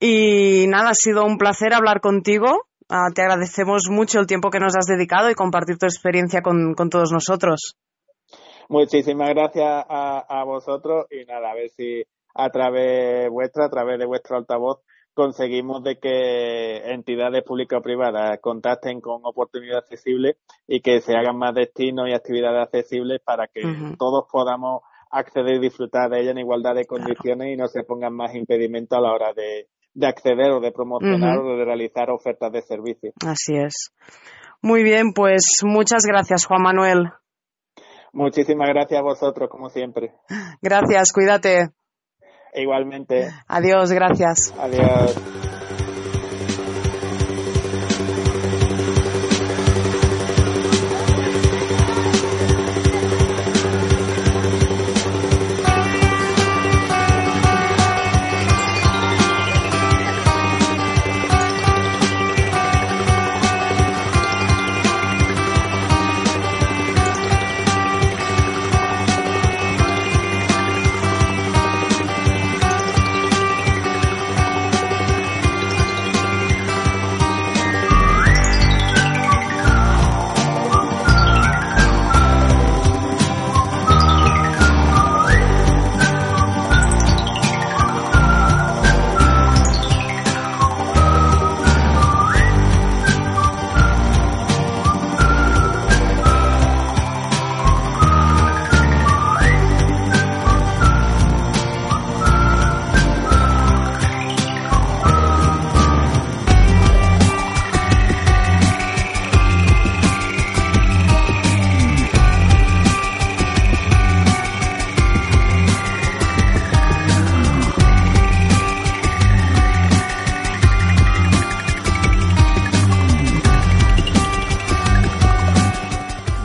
Y 0.00 0.66
nada, 0.68 0.90
ha 0.90 0.94
sido 0.94 1.24
un 1.24 1.38
placer 1.38 1.72
hablar 1.74 2.00
contigo. 2.00 2.66
Ah, 2.88 3.08
te 3.14 3.22
agradecemos 3.22 3.82
mucho 3.90 4.20
el 4.20 4.26
tiempo 4.26 4.50
que 4.50 4.60
nos 4.60 4.76
has 4.76 4.86
dedicado 4.86 5.30
y 5.30 5.34
compartir 5.34 5.78
tu 5.78 5.86
experiencia 5.86 6.42
con 6.42 6.74
todos 6.90 7.12
nosotros. 7.12 7.76
Muchísimas 8.68 9.28
gracias 9.30 9.84
a, 9.88 10.44
vosotros 10.44 11.06
y 11.10 11.24
nada, 11.26 11.50
a 11.50 11.54
ver 11.54 11.68
si 11.70 12.02
a 12.34 12.50
través 12.50 13.30
vuestra, 13.30 13.66
a 13.66 13.70
través 13.70 13.98
de 13.98 14.06
vuestro 14.06 14.36
altavoz, 14.36 14.80
conseguimos 15.14 15.82
de 15.82 15.98
que 15.98 16.92
entidades 16.92 17.42
públicas 17.44 17.78
o 17.78 17.82
privadas 17.82 18.38
contacten 18.40 19.00
con 19.00 19.20
oportunidad 19.24 19.78
accesible 19.78 20.36
y 20.66 20.80
que 20.80 21.00
se 21.00 21.12
hagan 21.16 21.38
más 21.38 21.54
destinos 21.54 22.08
y 22.08 22.14
actividades 22.14 22.62
accesibles 22.62 23.20
para 23.24 23.46
que 23.46 23.62
todos 23.98 24.26
podamos 24.30 24.82
acceder 25.10 25.56
y 25.56 25.60
disfrutar 25.60 26.10
de 26.10 26.20
ella 26.20 26.32
en 26.32 26.38
igualdad 26.38 26.74
de 26.74 26.86
condiciones 26.86 27.52
y 27.52 27.56
no 27.56 27.68
se 27.68 27.84
pongan 27.84 28.14
más 28.14 28.34
impedimentos 28.34 28.98
a 28.98 29.00
la 29.00 29.12
hora 29.12 29.32
de, 29.32 29.68
acceder 30.06 30.50
o 30.50 30.60
de 30.60 30.72
promocionar 30.72 31.38
o 31.38 31.56
de 31.56 31.64
realizar 31.64 32.10
ofertas 32.10 32.52
de 32.52 32.62
servicio. 32.62 33.12
Así 33.24 33.56
es. 33.56 33.92
Muy 34.60 34.82
bien, 34.82 35.12
pues 35.14 35.60
muchas 35.62 36.04
gracias, 36.06 36.46
Juan 36.46 36.62
Manuel. 36.62 37.10
Muchísimas 38.12 38.68
gracias 38.68 39.00
a 39.00 39.02
vosotros, 39.02 39.48
como 39.50 39.68
siempre. 39.68 40.14
Gracias, 40.62 41.12
cuídate. 41.12 41.83
Igualmente. 42.54 43.30
Adiós, 43.48 43.90
gracias. 43.90 44.54
Adiós. 44.58 45.14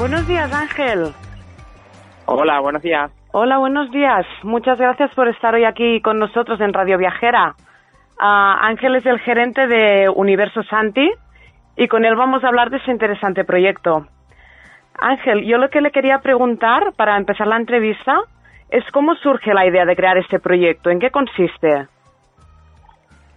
Ángel. 0.01 1.13
Hola, 2.25 2.61
buenos 2.61 2.81
días. 2.81 3.11
Hola, 3.33 3.57
buenos 3.57 3.91
días. 3.91 4.25
Muchas 4.43 4.79
gracias 4.79 5.13
por 5.13 5.27
estar 5.27 5.53
hoy 5.53 5.65
aquí 5.65 5.99
con 5.99 6.19
nosotros 6.19 6.61
en 6.61 6.71
Radio 6.71 6.97
Viajera. 6.97 7.53
Ah, 8.17 8.59
Ángel 8.61 8.95
es 8.95 9.05
el 9.05 9.19
gerente 9.19 9.67
de 9.67 10.07
Universo 10.07 10.63
Santi 10.63 11.11
y 11.75 11.87
con 11.89 12.05
él 12.05 12.15
vamos 12.15 12.45
a 12.45 12.47
hablar 12.47 12.69
de 12.69 12.77
ese 12.77 12.91
interesante 12.91 13.43
proyecto. 13.43 14.07
Ángel, 14.97 15.43
yo 15.45 15.57
lo 15.57 15.69
que 15.69 15.81
le 15.81 15.91
quería 15.91 16.19
preguntar 16.19 16.93
para 16.95 17.17
empezar 17.17 17.47
la 17.47 17.57
entrevista 17.57 18.21
es 18.69 18.85
cómo 18.93 19.15
surge 19.15 19.53
la 19.53 19.67
idea 19.67 19.83
de 19.83 19.97
crear 19.97 20.17
este 20.17 20.39
proyecto, 20.39 20.89
¿en 20.89 20.99
qué 20.99 21.11
consiste? 21.11 21.87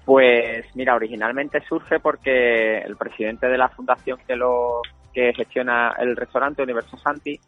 Pues 0.05 0.65
mira, 0.77 0.95
originalmente 0.95 1.61
surge 1.63 1.99
porque 1.99 2.79
el 2.79 2.97
presidente 2.97 3.49
de 3.49 3.59
la 3.59 3.69
fundación 3.69 4.19
que 4.27 4.37
lo 4.37 4.83
que 5.13 5.33
gestiona 5.35 5.95
el 5.99 6.17
restaurante 6.17 6.63
Universo 6.63 6.97
Santi, 6.97 7.39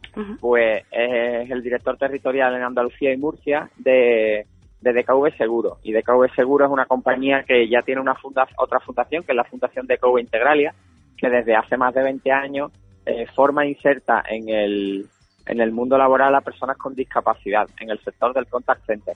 pues 0.41 0.85
es 0.91 1.51
el 1.51 1.63
director 1.63 1.97
territorial 1.97 2.55
en 2.55 2.63
Andalucía 2.63 3.13
y 3.13 3.17
Murcia 3.17 3.69
de, 3.77 4.47
de 4.85 4.93
DKV 4.93 5.37
Seguro. 5.37 5.79
Y 5.83 5.93
DKV 5.93 6.35
Seguro 6.35 6.67
es 6.67 6.71
una 6.71 6.87
compañía 6.87 7.43
que 7.43 7.69
ya 7.69 7.81
tiene 7.81 8.01
una 8.01 8.15
funda, 8.15 8.47
otra 8.59 8.81
fundación, 8.81 9.25
que 9.25 9.33
es 9.33 9.37
la 9.37 9.45
Fundación 9.45 9.87
DKV 9.87 10.19
Integralia, 10.19 10.75
que 11.17 11.31
desde 11.31 11.57
hace 11.57 11.77
más 11.77 11.95
de 11.95 12.03
20 12.03 12.31
años 12.31 12.71
eh, 13.07 13.27
forma 13.35 13.65
e 13.65 13.71
inserta 13.71 14.23
en 14.29 14.49
el, 14.49 15.07
en 15.47 15.61
el 15.61 15.73
mundo 15.73 15.97
laboral 15.97 16.35
a 16.35 16.43
personas 16.43 16.77
con 16.77 16.95
discapacidad, 16.95 17.67
en 17.81 17.91
el 17.91 17.99
sector 18.01 18.35
del 18.35 18.47
contact 18.47 18.85
center. 18.87 19.15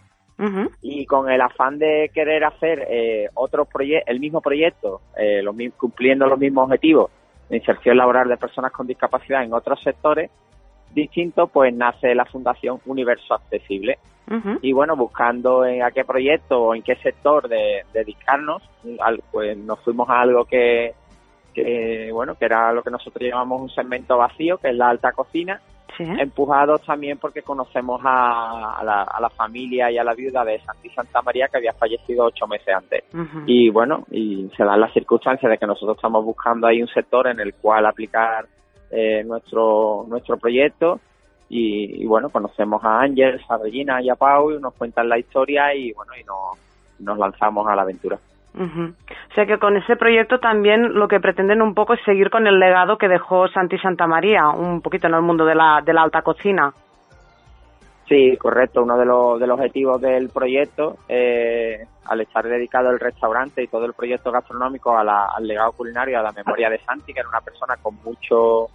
Y 0.83 1.05
con 1.05 1.29
el 1.29 1.41
afán 1.41 1.79
de 1.79 2.13
querer 2.15 2.45
hacer 2.45 2.87
eh, 2.89 3.27
otro 3.35 3.65
proyecto, 3.65 4.09
el 4.09 4.21
mismo 4.21 4.41
proyecto, 4.41 5.01
eh, 5.17 5.43
cumpliendo 5.77 6.29
los 6.29 6.39
mismos 6.39 6.67
objetivos 6.67 7.11
de 7.49 7.57
inserción 7.57 7.97
laboral 7.97 8.29
de 8.29 8.37
personas 8.37 8.73
con 8.73 8.87
discapacidad 8.87 9.43
en 9.43 9.53
otros 9.53 9.81
sectores 9.83 10.31
distintos, 10.95 11.51
pues 11.51 11.75
nace 11.75 12.15
la 12.15 12.25
Fundación 12.25 12.81
Universo 12.87 13.35
Accesible. 13.35 13.99
Y 14.61 14.75
bueno, 14.75 14.95
buscando 14.95 15.65
en 15.65 15.83
a 15.83 15.91
qué 15.91 16.05
proyecto 16.05 16.61
o 16.61 16.75
en 16.75 16.83
qué 16.83 16.97
sector 16.97 17.49
de, 17.49 17.85
dedicarnos, 17.95 18.63
pues 19.33 19.57
nos 19.57 19.81
fuimos 19.81 20.07
a 20.11 20.21
algo 20.21 20.45
que, 20.45 20.93
que, 21.55 22.11
bueno, 22.13 22.35
que 22.35 22.45
era 22.45 22.71
lo 22.75 22.83
que 22.83 22.91
nosotros 22.91 23.27
llamamos 23.27 23.63
un 23.63 23.71
segmento 23.71 24.19
vacío, 24.19 24.59
que 24.59 24.69
es 24.69 24.75
la 24.75 24.91
alta 24.91 25.13
cocina, 25.13 25.63
empujados 25.99 26.83
también 26.83 27.19
porque 27.19 27.43
conocemos 27.43 28.01
a, 28.05 28.83
la, 28.85 29.31
familia 29.31 29.91
y 29.91 29.99
a 29.99 30.05
la 30.05 30.15
viuda 30.15 30.45
de 30.45 30.61
Santi 30.61 30.91
Santa 30.91 31.23
María 31.23 31.49
que 31.49 31.59
había 31.59 31.73
fallecido 31.73 32.25
ocho 32.27 32.47
meses 32.47 32.75
antes. 32.75 33.05
Y 33.47 33.71
bueno, 33.71 34.05
y 34.11 34.51
se 34.57 34.65
dan 34.65 34.81
las 34.81 34.93
circunstancias 34.93 35.51
de 35.51 35.59
que 35.59 35.67
nosotros 35.67 35.97
estamos 35.97 36.25
buscando 36.25 36.67
ahí 36.67 36.83
un 36.83 36.89
sector 36.89 37.27
en 37.29 37.41
el 37.41 37.55
cual 37.55 37.87
aplicar 37.87 38.47
eh, 38.91 39.23
nuestro, 39.25 40.07
nuestro 40.09 40.37
proyecto. 40.37 41.01
Y, 41.51 42.05
bueno, 42.05 42.29
conocemos 42.29 42.85
a 42.85 43.01
Ángel, 43.01 43.41
a 43.49 43.57
Regina 43.57 44.03
y 44.03 44.11
a 44.11 44.15
Pau 44.17 44.51
y 44.51 44.61
nos 44.61 44.75
cuentan 44.75 45.09
la 45.09 45.19
historia 45.19 45.75
y 45.75 45.93
bueno, 45.93 46.13
y 46.21 47.03
nos 47.03 47.19
lanzamos 47.19 47.67
a 47.67 47.75
la 47.75 47.83
aventura. 47.83 48.19
O 48.55 49.35
sea 49.35 49.47
que 49.47 49.59
con 49.59 49.77
ese 49.77 49.97
proyecto 49.97 50.41
también 50.41 50.95
lo 50.95 51.07
que 51.07 51.21
pretenden 51.21 51.63
un 51.63 51.75
poco 51.75 51.95
es 51.95 52.01
seguir 52.05 52.31
con 52.31 52.47
el 52.47 52.59
legado 52.59 52.99
que 52.99 53.09
dejó 53.09 53.47
Santi 53.49 53.79
Santa 53.79 54.07
María, 54.07 54.49
un 54.49 54.81
poquito 54.81 55.07
en 55.07 55.15
el 55.15 55.23
mundo 55.23 55.45
de 55.45 55.55
la, 55.55 55.81
de 55.85 55.93
la 55.93 56.03
alta 56.03 56.23
cocina. 56.23 56.73
Sí, 58.09 58.37
correcto. 58.39 58.83
Uno 58.83 58.97
de 58.97 59.05
los, 59.05 59.39
de 59.39 59.47
los 59.47 59.59
objetivos 59.59 60.01
del 60.01 60.31
proyecto, 60.31 60.97
eh, 61.09 61.87
al 62.07 62.21
estar 62.23 62.45
dedicado 62.45 62.91
el 62.91 62.99
restaurante 62.99 63.63
y 63.63 63.69
todo 63.69 63.85
el 63.85 63.93
proyecto 63.93 64.33
gastronómico 64.33 64.97
al 64.97 65.47
legado 65.47 65.73
culinario, 65.73 66.19
a 66.19 66.23
la 66.23 66.33
memoria 66.33 66.71
de 66.71 66.79
Santi, 66.79 67.13
que 67.13 67.21
era 67.21 67.29
una 67.29 67.43
persona 67.43 67.77
con 67.77 67.97
mucho 68.03 68.69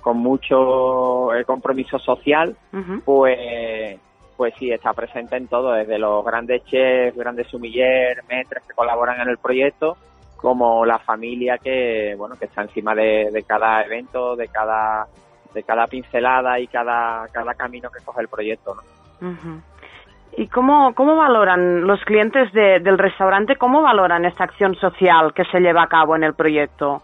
con 0.00 0.16
mucho 0.16 1.34
eh, 1.34 1.44
compromiso 1.44 1.98
social, 1.98 2.56
pues 3.04 3.98
pues 4.40 4.54
sí, 4.58 4.72
está 4.72 4.94
presente 4.94 5.36
en 5.36 5.48
todo, 5.48 5.72
desde 5.72 5.98
los 5.98 6.24
grandes 6.24 6.64
chefs, 6.64 7.14
grandes 7.14 7.46
sumiller, 7.48 8.24
metres 8.26 8.64
que 8.66 8.72
colaboran 8.72 9.20
en 9.20 9.28
el 9.28 9.36
proyecto, 9.36 9.98
como 10.38 10.86
la 10.86 10.98
familia 10.98 11.58
que, 11.58 12.14
bueno, 12.16 12.36
que 12.38 12.46
está 12.46 12.62
encima 12.62 12.94
de, 12.94 13.44
cada 13.46 13.82
evento, 13.82 14.36
de 14.36 14.48
cada, 14.48 15.04
de 15.52 15.62
cada 15.62 15.86
pincelada 15.88 16.58
y 16.58 16.68
cada, 16.68 17.26
cada 17.30 17.52
camino 17.52 17.90
que 17.90 18.02
coge 18.02 18.22
el 18.22 18.28
proyecto, 18.28 18.76
¿no? 19.20 19.60
¿Y 20.38 20.48
cómo, 20.48 20.94
cómo 20.94 21.16
valoran 21.16 21.86
los 21.86 22.02
clientes 22.04 22.50
del 22.54 22.96
restaurante, 22.96 23.56
cómo 23.56 23.82
valoran 23.82 24.24
esta 24.24 24.44
acción 24.44 24.74
social 24.76 25.34
que 25.34 25.44
se 25.52 25.60
lleva 25.60 25.82
a 25.82 25.88
cabo 25.88 26.16
en 26.16 26.24
el 26.24 26.32
proyecto? 26.32 27.02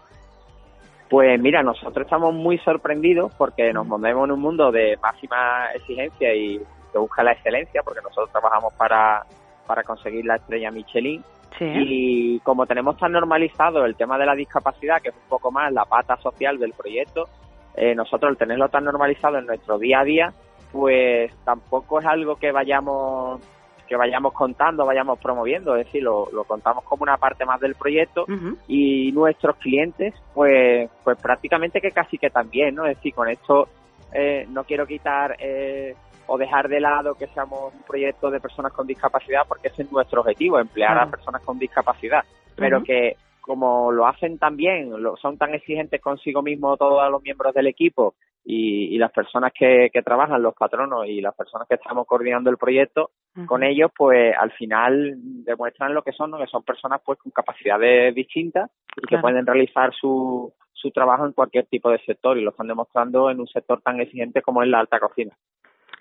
Pues 1.07 1.39
mira, 1.39 1.61
nosotros 1.61 2.03
estamos 2.03 2.33
muy 2.33 2.57
sorprendidos 2.57 3.31
porque 3.37 3.71
nos 3.73 3.85
movemos 3.85 4.25
en 4.25 4.31
un 4.31 4.41
mundo 4.41 4.71
de 4.71 4.97
máxima 5.03 5.67
exigencia 5.75 6.33
y 6.33 6.59
que 6.97 7.01
busca 7.01 7.23
la 7.23 7.33
excelencia, 7.33 7.81
porque 7.83 8.01
nosotros 8.01 8.31
trabajamos 8.31 8.73
para, 8.73 9.23
para 9.67 9.83
conseguir 9.83 10.25
la 10.25 10.37
estrella 10.37 10.71
Michelin. 10.71 11.23
Y 11.59 12.39
como 12.41 12.67
tenemos 12.67 12.97
tan 12.97 13.13
normalizado 13.13 13.85
el 13.85 13.95
tema 13.95 14.17
de 14.17 14.25
la 14.25 14.35
discapacidad, 14.35 15.01
que 15.01 15.09
es 15.09 15.15
un 15.15 15.29
poco 15.29 15.51
más 15.51 15.71
la 15.73 15.85
pata 15.85 16.15
social 16.17 16.59
del 16.59 16.73
proyecto, 16.73 17.27
eh, 17.75 17.95
nosotros 17.95 18.29
al 18.29 18.37
tenerlo 18.37 18.69
tan 18.69 18.83
normalizado 18.83 19.37
en 19.37 19.45
nuestro 19.45 19.79
día 19.79 20.01
a 20.01 20.03
día, 20.03 20.33
pues 20.71 21.31
tampoco 21.45 21.99
es 21.99 22.05
algo 22.05 22.35
que 22.35 22.51
vayamos 22.51 23.41
que 23.87 23.95
vayamos 23.95 24.33
contando, 24.33 24.85
vayamos 24.85 25.17
promoviendo, 25.17 25.73
es 25.77 25.85
decir, 25.85 26.03
lo, 26.03 26.27
contamos 26.45 26.83
como 26.83 27.03
una 27.03 27.15
parte 27.15 27.45
más 27.45 27.59
del 27.61 27.73
proyecto 27.75 28.25
y 28.67 29.13
nuestros 29.13 29.55
clientes, 29.55 30.13
pues, 30.33 30.89
pues 31.05 31.17
prácticamente 31.21 31.79
que 31.79 31.91
casi 31.91 32.17
que 32.17 32.29
también, 32.29 32.75
¿no? 32.75 32.85
Es 32.85 32.97
decir, 32.97 33.13
con 33.13 33.29
esto 33.29 33.69
eh, 34.11 34.45
no 34.49 34.65
quiero 34.65 34.85
quitar 34.85 35.37
eh, 35.39 35.95
o 36.27 36.37
dejar 36.37 36.67
de 36.67 36.79
lado 36.79 37.15
que 37.15 37.27
seamos 37.27 37.73
un 37.73 37.83
proyecto 37.83 38.29
de 38.29 38.39
personas 38.39 38.73
con 38.73 38.85
discapacidad 38.85 39.43
porque 39.47 39.69
ese 39.69 39.83
es 39.83 39.91
nuestro 39.91 40.21
objetivo, 40.21 40.59
emplear 40.59 40.97
a 40.99 41.09
personas 41.09 41.41
con 41.43 41.57
discapacidad, 41.57 42.23
pero 42.55 42.83
que 42.83 43.15
como 43.41 43.91
lo 43.93 44.05
hacen 44.05 44.37
también, 44.37 44.91
son 45.21 45.37
tan 45.37 45.53
exigentes 45.53 46.01
consigo 46.01 46.41
mismo 46.41 46.75
todos 46.75 47.09
los 47.09 47.23
miembros 47.23 47.53
del 47.53 47.67
equipo 47.67 48.15
y, 48.49 48.97
las 48.97 49.11
personas 49.11 49.51
que, 49.53 49.89
trabajan, 50.03 50.41
los 50.41 50.53
patronos 50.53 51.05
y 51.07 51.19
las 51.21 51.35
personas 51.35 51.67
que 51.67 51.75
estamos 51.75 52.07
coordinando 52.07 52.49
el 52.49 52.57
proyecto, 52.57 53.11
con 53.45 53.63
ellos, 53.63 53.91
pues 53.95 54.33
al 54.37 54.51
final 54.51 55.15
demuestran 55.43 55.93
lo 55.93 56.01
que 56.01 56.11
son, 56.11 56.31
que 56.37 56.47
son 56.47 56.63
personas 56.63 57.01
pues 57.05 57.19
con 57.19 57.31
capacidades 57.31 58.15
distintas 58.15 58.71
y 58.95 59.05
que 59.05 59.17
pueden 59.17 59.45
realizar 59.45 59.93
su, 59.93 60.53
su 60.71 60.91
trabajo 60.91 61.25
en 61.25 61.33
cualquier 61.33 61.65
tipo 61.65 61.89
de 61.89 61.99
sector 61.99 62.37
y 62.37 62.41
lo 62.41 62.51
están 62.51 62.67
demostrando 62.67 63.29
en 63.29 63.39
un 63.39 63.47
sector 63.47 63.81
tan 63.81 63.99
exigente 63.99 64.41
como 64.41 64.63
es 64.63 64.69
la 64.69 64.79
alta 64.79 64.99
cocina. 64.99 65.35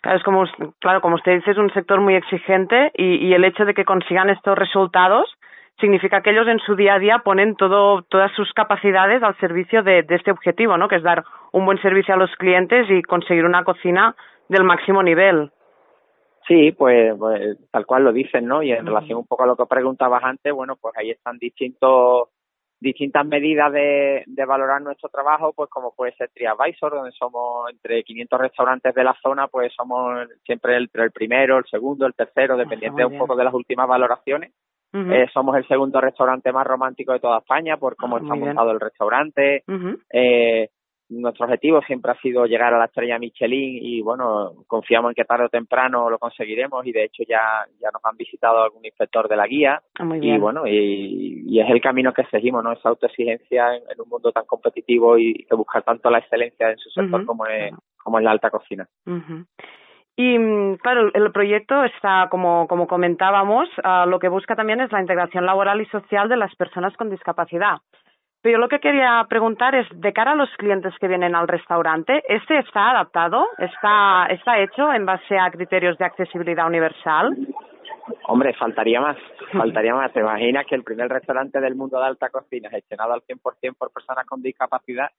Claro, 0.06 0.18
es 0.18 0.24
como, 0.24 0.44
claro, 0.78 1.00
como 1.00 1.16
usted 1.16 1.34
dice, 1.34 1.50
es 1.50 1.58
un 1.58 1.72
sector 1.72 2.00
muy 2.00 2.14
exigente 2.14 2.92
y, 2.94 3.32
el 3.32 3.42
hecho 3.42 3.64
de 3.64 3.74
que 3.74 3.84
consigan 3.84 4.30
estos 4.30 4.56
resultados 4.56 5.28
significa 5.80 6.20
que 6.20 6.30
ellos 6.30 6.46
en 6.46 6.60
su 6.60 6.76
día 6.76 6.94
a 6.94 6.98
día 7.00 7.22
ponen 7.24 7.56
todo, 7.56 8.02
todas 8.02 8.30
sus 8.36 8.52
capacidades 8.52 9.20
al 9.24 9.36
servicio 9.38 9.82
de, 9.82 10.06
este 10.08 10.30
objetivo, 10.30 10.78
¿no? 10.78 10.86
Que 10.86 10.94
es 10.94 11.02
dar 11.02 11.24
un 11.50 11.66
buen 11.66 11.82
servicio 11.82 12.14
a 12.14 12.18
los 12.18 12.30
clientes 12.36 12.86
y 12.88 13.02
conseguir 13.02 13.44
una 13.44 13.64
cocina 13.64 14.14
del 14.48 14.62
máximo 14.62 15.02
nivel. 15.02 15.50
Sí, 16.46 16.70
pues, 16.70 17.12
pues 17.18 17.58
tal 17.72 17.84
cual 17.84 18.04
lo 18.04 18.12
dicen, 18.12 18.46
¿no? 18.46 18.62
Y 18.62 18.70
en 18.70 18.86
relación 18.86 19.18
un 19.18 19.26
poco 19.26 19.42
a 19.42 19.48
lo 19.48 19.56
que 19.56 19.66
preguntabas 19.66 20.22
antes, 20.22 20.52
bueno, 20.52 20.76
pues 20.80 20.96
ahí 20.96 21.10
están 21.10 21.36
distintos 21.38 22.28
distintas 22.80 23.26
medidas 23.26 23.72
de, 23.72 24.22
de, 24.26 24.44
valorar 24.44 24.82
nuestro 24.82 25.08
trabajo, 25.08 25.52
pues 25.54 25.70
como 25.70 25.94
puede 25.94 26.12
ser 26.12 26.30
TriAdvisor, 26.34 26.92
donde 26.92 27.12
somos 27.12 27.70
entre 27.70 28.02
500 28.02 28.40
restaurantes 28.40 28.94
de 28.94 29.04
la 29.04 29.16
zona, 29.22 29.48
pues 29.48 29.72
somos 29.74 30.28
siempre 30.44 30.76
el, 30.76 30.90
el 30.92 31.10
primero, 31.10 31.58
el 31.58 31.64
segundo, 31.64 32.06
el 32.06 32.14
tercero, 32.14 32.54
ah, 32.54 32.58
dependiente 32.58 33.04
un 33.04 33.18
poco 33.18 33.34
de 33.36 33.44
las 33.44 33.54
últimas 33.54 33.88
valoraciones. 33.88 34.52
eh, 34.92 35.26
somos 35.32 35.56
el 35.56 35.66
segundo 35.68 36.00
restaurante 36.00 36.52
más 36.52 36.66
romántico 36.66 37.12
de 37.12 37.20
toda 37.20 37.38
España 37.38 37.76
por 37.76 37.96
cómo 37.96 38.16
ah, 38.16 38.20
está 38.22 38.34
montado 38.34 38.70
el 38.70 38.80
restaurante. 38.80 39.62
eh, 40.10 40.68
nuestro 41.08 41.44
objetivo 41.44 41.80
siempre 41.82 42.12
ha 42.12 42.20
sido 42.20 42.46
llegar 42.46 42.74
a 42.74 42.78
la 42.78 42.86
estrella 42.86 43.18
Michelin 43.18 43.78
y 43.80 44.00
bueno, 44.02 44.52
confiamos 44.66 45.10
en 45.10 45.14
que 45.14 45.24
tarde 45.24 45.44
o 45.44 45.48
temprano 45.48 46.10
lo 46.10 46.18
conseguiremos 46.18 46.84
y 46.86 46.92
de 46.92 47.04
hecho 47.04 47.22
ya, 47.28 47.40
ya 47.80 47.90
nos 47.92 48.04
han 48.04 48.16
visitado 48.16 48.62
algún 48.62 48.84
inspector 48.84 49.28
de 49.28 49.36
la 49.36 49.46
guía 49.46 49.80
ah, 49.98 50.16
y 50.20 50.38
bueno, 50.38 50.66
y, 50.66 51.60
es 51.60 51.70
el 51.70 51.80
camino 51.80 52.12
que 52.12 52.24
seguimos, 52.24 52.62
¿no? 52.62 52.72
Esa 52.72 52.90
autoexigencia 52.90 53.76
en, 53.76 54.00
un 54.00 54.08
mundo 54.08 54.30
tan 54.30 54.44
competitivo 54.44 55.16
y 55.16 55.46
que 55.48 55.56
busca 55.56 55.80
tanto 55.80 56.10
la 56.10 56.18
excelencia 56.18 56.70
en 56.70 56.76
su 56.78 56.90
sector 56.90 57.24
como, 57.24 57.46
es, 57.46 57.72
como 57.96 58.18
en 58.18 58.24
la 58.24 58.32
alta 58.32 58.50
cocina. 58.50 58.86
Y 60.16 60.38
mm, 60.38 60.76
claro, 60.76 61.10
el 61.12 61.32
proyecto 61.32 61.84
está, 61.84 62.28
como, 62.30 62.66
como 62.66 62.86
comentábamos, 62.86 63.68
ah, 63.84 64.06
lo 64.06 64.18
que 64.18 64.28
busca 64.28 64.56
también 64.56 64.80
es 64.80 64.90
la 64.92 65.00
integración 65.00 65.46
laboral 65.46 65.80
y 65.80 65.86
social 65.86 66.28
de 66.28 66.36
las 66.36 66.54
personas 66.56 66.96
con 66.96 67.10
discapacidad. 67.10 67.76
Pero 68.46 68.58
yo 68.58 68.60
lo 68.60 68.68
que 68.68 68.78
quería 68.78 69.26
preguntar 69.28 69.74
es, 69.74 69.88
de 69.90 70.12
cara 70.12 70.30
a 70.30 70.34
los 70.36 70.48
clientes 70.56 70.94
que 71.00 71.08
vienen 71.08 71.34
al 71.34 71.48
restaurante, 71.48 72.22
¿este 72.28 72.60
está 72.60 72.92
adaptado? 72.92 73.44
¿Está, 73.58 74.26
está 74.26 74.60
hecho 74.60 74.92
en 74.92 75.04
base 75.04 75.36
a 75.36 75.50
criterios 75.50 75.98
de 75.98 76.04
accesibilidad 76.04 76.68
universal? 76.68 77.36
Hombre, 78.28 78.54
faltaría 78.54 79.00
más, 79.00 79.16
faltaría 79.52 79.96
más. 79.96 80.12
¿Te 80.12 80.20
imaginas 80.20 80.64
que 80.64 80.76
el 80.76 80.84
primer 80.84 81.08
restaurante 81.08 81.60
del 81.60 81.74
mundo 81.74 81.98
de 81.98 82.06
alta 82.06 82.30
cocina, 82.30 82.70
gestionado 82.70 83.14
al 83.14 83.22
100% 83.22 83.76
por 83.76 83.90
personas 83.92 84.24
con 84.26 84.40
discapacidad, 84.40 85.10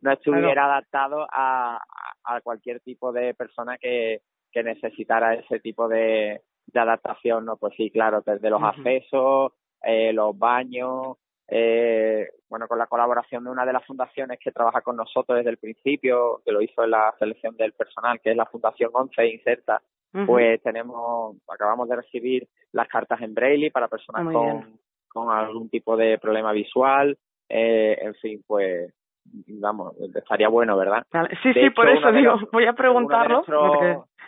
no 0.00 0.12
estuviera 0.12 0.66
adaptado 0.66 1.26
a, 1.28 1.82
a 2.22 2.40
cualquier 2.40 2.78
tipo 2.82 3.10
de 3.10 3.34
persona 3.34 3.78
que, 3.78 4.20
que 4.52 4.62
necesitara 4.62 5.34
ese 5.34 5.58
tipo 5.58 5.88
de, 5.88 6.40
de 6.66 6.80
adaptación, 6.80 7.46
¿no? 7.46 7.56
Pues 7.56 7.74
sí, 7.76 7.90
claro, 7.90 8.22
desde 8.24 8.48
los 8.48 8.62
accesos, 8.62 9.54
eh, 9.82 10.12
los 10.12 10.38
baños, 10.38 11.16
eh, 11.48 12.28
bueno, 12.48 12.66
con 12.66 12.78
la 12.78 12.86
colaboración 12.86 13.44
de 13.44 13.50
una 13.50 13.64
de 13.64 13.72
las 13.72 13.84
fundaciones 13.84 14.38
que 14.40 14.52
trabaja 14.52 14.80
con 14.80 14.96
nosotros 14.96 15.38
desde 15.38 15.50
el 15.50 15.58
principio, 15.58 16.42
que 16.44 16.52
lo 16.52 16.60
hizo 16.60 16.82
en 16.84 16.90
la 16.90 17.14
selección 17.18 17.56
del 17.56 17.72
personal, 17.72 18.20
que 18.20 18.30
es 18.30 18.36
la 18.36 18.46
Fundación 18.46 18.90
11 18.92 19.26
Inserta, 19.28 19.82
pues 20.26 20.62
tenemos, 20.62 21.36
acabamos 21.46 21.90
de 21.90 21.96
recibir 21.96 22.48
las 22.72 22.88
cartas 22.88 23.20
en 23.20 23.34
braille 23.34 23.70
para 23.70 23.86
personas 23.86 24.32
con, 24.32 24.78
con 25.08 25.30
algún 25.30 25.68
tipo 25.68 25.94
de 25.94 26.18
problema 26.18 26.52
visual, 26.52 27.18
eh, 27.50 27.98
en 28.00 28.14
fin, 28.14 28.42
pues 28.46 28.94
vamos, 29.32 29.94
estaría 30.14 30.48
bueno, 30.48 30.76
¿verdad? 30.76 31.04
Sí, 31.42 31.52
sí, 31.52 31.70
por 31.70 31.88
eso 31.88 32.12
digo, 32.12 32.38
voy 32.52 32.66
a 32.66 32.72
preguntarlo. 32.72 33.44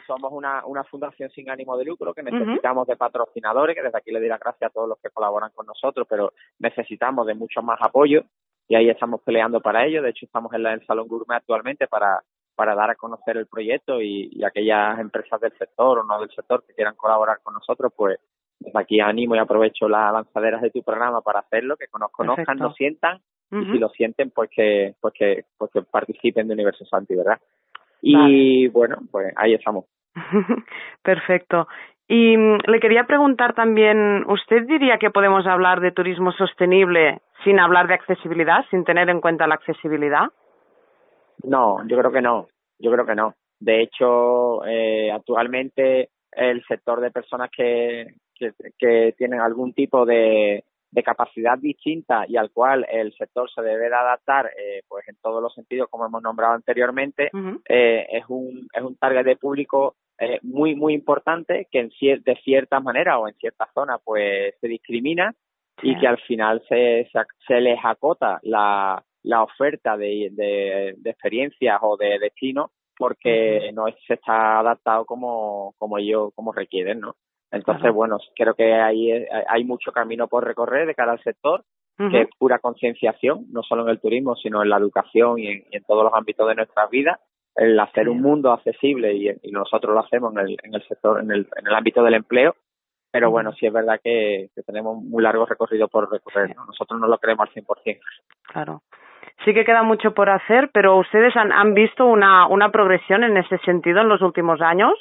Somos 0.06 0.32
una, 0.32 0.64
una 0.64 0.84
fundación 0.84 1.28
sin 1.30 1.50
ánimo 1.50 1.76
de 1.76 1.84
lucro 1.84 2.14
que 2.14 2.22
necesitamos 2.22 2.86
de 2.86 2.96
patrocinadores, 2.96 3.76
que 3.76 3.82
desde 3.82 3.98
aquí 3.98 4.10
le 4.10 4.20
doy 4.20 4.28
las 4.28 4.40
gracias 4.40 4.70
a 4.70 4.72
todos 4.72 4.88
los 4.88 4.98
que 5.00 5.10
colaboran 5.10 5.50
con 5.54 5.66
nosotros, 5.66 6.06
pero 6.08 6.32
necesitamos 6.58 7.26
de 7.26 7.34
mucho 7.34 7.60
más 7.62 7.78
apoyo 7.82 8.22
y 8.68 8.74
ahí 8.74 8.88
estamos 8.88 9.20
peleando 9.20 9.60
para 9.60 9.84
ello. 9.84 10.02
De 10.02 10.10
hecho, 10.10 10.24
estamos 10.24 10.52
en, 10.54 10.64
el 10.66 10.86
Salón 10.86 11.08
Gourmet 11.08 11.36
actualmente 11.36 11.86
para, 11.88 12.22
para 12.54 12.74
dar 12.74 12.90
a 12.90 12.94
conocer 12.94 13.36
el 13.36 13.46
proyecto 13.46 14.00
y, 14.00 14.30
y 14.32 14.44
aquellas 14.44 14.98
empresas 14.98 15.40
del 15.42 15.52
sector 15.58 15.98
o 15.98 16.04
no 16.04 16.20
del 16.20 16.30
sector 16.30 16.64
que 16.66 16.72
quieran 16.72 16.96
colaborar 16.96 17.40
con 17.42 17.52
nosotros, 17.52 17.92
pues 17.94 18.18
desde 18.60 18.78
aquí 18.78 19.00
animo 19.00 19.36
y 19.36 19.38
aprovecho 19.38 19.88
las 19.88 20.12
lanzaderas 20.12 20.62
de 20.62 20.70
tu 20.70 20.82
programa 20.82 21.20
para 21.20 21.40
hacerlo, 21.40 21.76
que 21.76 21.86
nos 21.98 22.10
conozcan, 22.10 22.58
nos 22.58 22.74
sientan 22.74 23.20
y 23.50 23.64
si 23.64 23.78
lo 23.78 23.88
sienten, 23.88 24.30
pues 24.30 24.50
que, 24.50 24.94
pues 25.00 25.14
que, 25.14 25.44
pues 25.56 25.70
que 25.72 25.82
participen 25.82 26.48
de 26.48 26.54
Universo 26.54 26.84
Santi, 26.84 27.14
¿verdad? 27.14 27.38
Y 28.02 28.68
bueno, 28.68 28.98
pues 29.10 29.32
ahí 29.36 29.54
estamos. 29.54 29.86
Perfecto. 31.02 31.66
Y 32.06 32.36
mm, 32.36 32.58
le 32.66 32.80
quería 32.80 33.04
preguntar 33.04 33.54
también, 33.54 34.24
¿usted 34.28 34.66
diría 34.66 34.98
que 34.98 35.10
podemos 35.10 35.46
hablar 35.46 35.80
de 35.80 35.92
turismo 35.92 36.32
sostenible 36.32 37.20
sin 37.44 37.58
hablar 37.58 37.88
de 37.88 37.94
accesibilidad, 37.94 38.64
sin 38.70 38.84
tener 38.84 39.08
en 39.10 39.20
cuenta 39.20 39.46
la 39.46 39.54
accesibilidad? 39.54 40.28
No, 41.44 41.86
yo 41.86 41.98
creo 41.98 42.12
que 42.12 42.22
no, 42.22 42.48
yo 42.78 42.90
creo 42.90 43.06
que 43.06 43.14
no. 43.14 43.34
De 43.60 43.82
hecho, 43.82 44.64
eh, 44.66 45.10
actualmente 45.10 46.10
el 46.32 46.64
sector 46.66 47.00
de 47.00 47.10
personas 47.10 47.50
que, 47.50 48.14
que, 48.34 48.52
que 48.78 49.14
tienen 49.16 49.40
algún 49.40 49.72
tipo 49.72 50.06
de, 50.06 50.64
de 50.90 51.02
capacidad 51.02 51.58
distinta 51.58 52.24
y 52.26 52.36
al 52.36 52.50
cual 52.50 52.86
el 52.90 53.12
sector 53.14 53.50
se 53.50 53.62
debe 53.62 53.88
de 53.88 53.94
adaptar 53.94 54.50
eh, 54.58 54.82
pues 54.88 55.06
en 55.08 55.16
todos 55.22 55.42
los 55.42 55.54
sentidos 55.54 55.88
como 55.90 56.06
hemos 56.06 56.22
nombrado 56.22 56.54
anteriormente 56.54 57.30
eh, 57.68 58.06
es 58.10 58.24
un 58.28 58.66
es 58.72 58.82
un 58.82 58.96
target 58.96 59.24
de 59.24 59.36
público 59.36 59.96
eh, 60.18 60.38
muy 60.42 60.74
muy 60.74 60.94
importante 60.94 61.68
que 61.70 61.80
en 61.80 61.90
de 62.00 62.36
cierta 62.42 62.80
manera 62.80 63.18
o 63.18 63.28
en 63.28 63.34
cierta 63.34 63.68
zona 63.74 63.98
pues 63.98 64.54
se 64.60 64.68
discrimina 64.68 65.34
y 65.82 65.98
que 66.00 66.08
al 66.08 66.18
final 66.22 66.62
se, 66.68 67.08
se, 67.46 67.60
les 67.60 67.78
acota 67.84 68.40
la, 68.42 69.00
la 69.22 69.44
oferta 69.44 69.96
de, 69.96 70.28
de, 70.32 70.94
de 70.96 71.10
experiencias 71.10 71.78
o 71.82 71.96
de 71.96 72.18
destino 72.18 72.72
porque 72.96 73.70
no 73.74 73.84
se 74.06 74.14
está 74.14 74.58
adaptado 74.58 75.04
como 75.04 75.74
como 75.78 75.98
ellos 75.98 76.32
como 76.34 76.52
requieren 76.52 77.00
no 77.00 77.14
entonces, 77.50 77.92
bueno, 77.92 78.18
creo 78.34 78.54
que 78.54 78.74
hay, 78.74 79.26
hay 79.48 79.64
mucho 79.64 79.90
camino 79.92 80.28
por 80.28 80.44
recorrer 80.44 80.86
de 80.86 80.94
cara 80.94 81.12
al 81.12 81.22
sector, 81.22 81.64
que 81.96 82.20
es 82.20 82.28
pura 82.38 82.60
concienciación, 82.60 83.46
no 83.50 83.62
solo 83.64 83.82
en 83.82 83.88
el 83.88 84.00
turismo, 84.00 84.36
sino 84.36 84.62
en 84.62 84.68
la 84.68 84.76
educación 84.76 85.38
y 85.40 85.48
en, 85.48 85.82
todos 85.84 86.04
los 86.04 86.14
ámbitos 86.14 86.46
de 86.46 86.54
nuestras 86.54 86.88
vidas, 86.90 87.18
el 87.56 87.78
hacer 87.80 88.08
un 88.08 88.22
mundo 88.22 88.52
accesible 88.52 89.12
y, 89.14 89.50
nosotros 89.50 89.94
lo 89.94 90.00
hacemos 90.00 90.32
en 90.32 90.38
el, 90.40 90.56
en 90.62 90.74
el 90.74 90.82
sector, 90.86 91.20
en 91.20 91.32
el, 91.32 91.48
en 91.56 91.66
el 91.66 91.74
ámbito 91.74 92.04
del 92.04 92.14
empleo, 92.14 92.54
pero 93.10 93.32
bueno, 93.32 93.52
sí 93.54 93.66
es 93.66 93.72
verdad 93.72 93.98
que, 94.02 94.50
tenemos 94.64 95.02
un 95.10 95.22
largo 95.22 95.44
recorrido 95.44 95.88
por 95.88 96.08
recorrer, 96.08 96.54
nosotros 96.54 97.00
no 97.00 97.08
lo 97.08 97.18
creemos 97.18 97.48
al 97.48 97.64
100%. 97.64 97.98
Claro. 98.42 98.82
Sí 99.44 99.52
que 99.52 99.64
queda 99.64 99.82
mucho 99.82 100.14
por 100.14 100.30
hacer, 100.30 100.70
pero 100.72 100.96
ustedes 100.98 101.34
han, 101.36 101.50
han 101.50 101.74
visto 101.74 102.06
una, 102.06 102.46
una 102.46 102.70
progresión 102.70 103.24
en 103.24 103.36
ese 103.36 103.58
sentido 103.58 104.02
en 104.02 104.08
los 104.08 104.22
últimos 104.22 104.60
años 104.60 104.92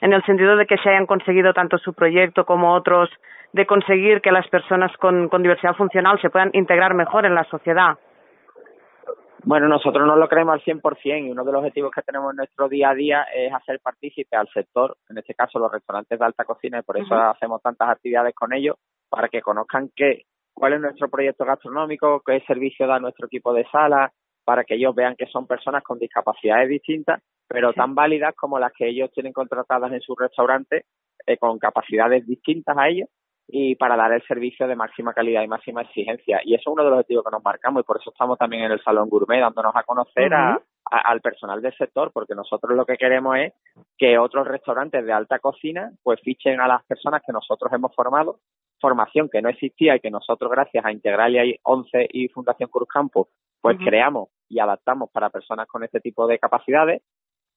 en 0.00 0.12
el 0.12 0.22
sentido 0.24 0.56
de 0.56 0.66
que 0.66 0.76
se 0.78 0.90
hayan 0.90 1.06
conseguido 1.06 1.52
tanto 1.52 1.78
su 1.78 1.94
proyecto 1.94 2.44
como 2.44 2.74
otros 2.74 3.10
de 3.52 3.66
conseguir 3.66 4.20
que 4.20 4.32
las 4.32 4.46
personas 4.48 4.94
con, 4.98 5.28
con 5.28 5.42
diversidad 5.42 5.74
funcional 5.74 6.20
se 6.20 6.30
puedan 6.30 6.50
integrar 6.52 6.94
mejor 6.94 7.26
en 7.26 7.34
la 7.34 7.44
sociedad? 7.44 7.96
Bueno, 9.44 9.68
nosotros 9.68 10.04
no 10.06 10.16
lo 10.16 10.28
creemos 10.28 10.54
al 10.54 10.62
100% 10.62 11.26
y 11.26 11.30
uno 11.30 11.44
de 11.44 11.52
los 11.52 11.60
objetivos 11.60 11.92
que 11.92 12.02
tenemos 12.02 12.32
en 12.32 12.38
nuestro 12.38 12.68
día 12.68 12.90
a 12.90 12.94
día 12.94 13.26
es 13.32 13.52
hacer 13.54 13.78
partícipe 13.80 14.36
al 14.36 14.48
sector, 14.48 14.96
en 15.08 15.18
este 15.18 15.34
caso 15.34 15.60
los 15.60 15.70
restaurantes 15.70 16.18
de 16.18 16.24
alta 16.24 16.44
cocina 16.44 16.80
y 16.80 16.82
por 16.82 16.98
eso 16.98 17.14
hacemos 17.14 17.62
tantas 17.62 17.88
actividades 17.90 18.34
con 18.34 18.52
ellos 18.52 18.76
para 19.08 19.28
que 19.28 19.40
conozcan 19.40 19.90
qué, 19.94 20.24
cuál 20.52 20.72
es 20.72 20.80
nuestro 20.80 21.08
proyecto 21.08 21.44
gastronómico, 21.44 22.22
qué 22.26 22.40
servicio 22.40 22.88
da 22.88 22.98
nuestro 22.98 23.26
equipo 23.26 23.52
de 23.54 23.64
sala, 23.70 24.10
para 24.44 24.64
que 24.64 24.74
ellos 24.74 24.94
vean 24.94 25.14
que 25.16 25.26
son 25.26 25.46
personas 25.46 25.84
con 25.84 25.98
discapacidades 25.98 26.68
distintas 26.68 27.22
pero 27.48 27.72
tan 27.72 27.94
válidas 27.94 28.34
como 28.34 28.58
las 28.58 28.72
que 28.72 28.88
ellos 28.88 29.10
tienen 29.12 29.32
contratadas 29.32 29.92
en 29.92 30.00
su 30.00 30.14
restaurante 30.14 30.84
eh, 31.26 31.36
con 31.38 31.58
capacidades 31.58 32.26
distintas 32.26 32.76
a 32.76 32.88
ellos 32.88 33.08
y 33.48 33.76
para 33.76 33.96
dar 33.96 34.12
el 34.12 34.22
servicio 34.26 34.66
de 34.66 34.74
máxima 34.74 35.12
calidad 35.12 35.42
y 35.42 35.48
máxima 35.48 35.82
exigencia. 35.82 36.40
Y 36.44 36.54
eso 36.54 36.62
es 36.70 36.72
uno 36.72 36.82
de 36.82 36.90
los 36.90 36.98
objetivos 36.98 37.24
que 37.24 37.30
nos 37.30 37.44
marcamos 37.44 37.82
y 37.82 37.86
por 37.86 37.98
eso 37.98 38.10
estamos 38.10 38.38
también 38.38 38.64
en 38.64 38.72
el 38.72 38.82
Salón 38.82 39.08
Gourmet 39.08 39.40
dándonos 39.40 39.74
a 39.74 39.84
conocer 39.84 40.34
a, 40.34 40.60
al 40.84 41.20
personal 41.20 41.62
del 41.62 41.76
sector, 41.76 42.10
porque 42.12 42.34
nosotros 42.34 42.76
lo 42.76 42.84
que 42.84 42.96
queremos 42.96 43.36
es 43.36 43.52
que 43.96 44.18
otros 44.18 44.46
restaurantes 44.48 45.04
de 45.04 45.12
alta 45.12 45.38
cocina 45.38 45.92
pues 46.02 46.20
fichen 46.22 46.60
a 46.60 46.66
las 46.66 46.84
personas 46.84 47.22
que 47.24 47.32
nosotros 47.32 47.72
hemos 47.72 47.94
formado, 47.94 48.40
formación 48.80 49.28
que 49.28 49.42
no 49.42 49.48
existía 49.48 49.96
y 49.96 50.00
que 50.00 50.10
nosotros 50.10 50.50
gracias 50.50 50.84
a 50.84 50.92
Integralia 50.92 51.42
11 51.62 52.08
y 52.10 52.28
Fundación 52.28 52.68
Cruz 52.68 52.88
Campo 52.88 53.28
pues 53.60 53.78
creamos 53.78 54.28
y 54.48 54.60
adaptamos 54.60 55.10
para 55.10 55.30
personas 55.30 55.66
con 55.66 55.82
este 55.82 56.00
tipo 56.00 56.26
de 56.26 56.38
capacidades 56.38 57.02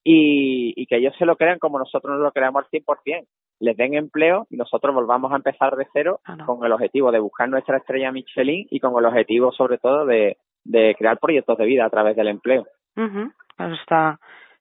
y, 0.04 0.72
y 0.76 0.86
que 0.86 0.96
ellos 0.96 1.14
se 1.18 1.26
lo 1.26 1.36
crean 1.36 1.58
como 1.58 1.78
nosotros 1.78 2.14
nos 2.14 2.22
lo 2.22 2.32
creamos 2.32 2.64
al 2.64 2.70
100%, 2.70 3.26
les 3.60 3.76
den 3.76 3.94
empleo 3.94 4.46
y 4.50 4.56
nosotros 4.56 4.94
volvamos 4.94 5.32
a 5.32 5.36
empezar 5.36 5.76
de 5.76 5.86
cero 5.92 6.20
ah, 6.24 6.38
con 6.46 6.64
el 6.64 6.72
objetivo 6.72 7.12
de 7.12 7.20
buscar 7.20 7.48
nuestra 7.48 7.76
estrella 7.76 8.10
Michelin 8.10 8.66
y 8.70 8.80
con 8.80 8.98
el 8.98 9.04
objetivo 9.04 9.52
sobre 9.52 9.78
todo 9.78 10.06
de, 10.06 10.38
de 10.64 10.94
crear 10.98 11.18
proyectos 11.18 11.58
de 11.58 11.66
vida 11.66 11.84
a 11.84 11.90
través 11.90 12.16
del 12.16 12.28
empleo. 12.28 12.66
Pues 12.94 13.72
está, 13.80 14.18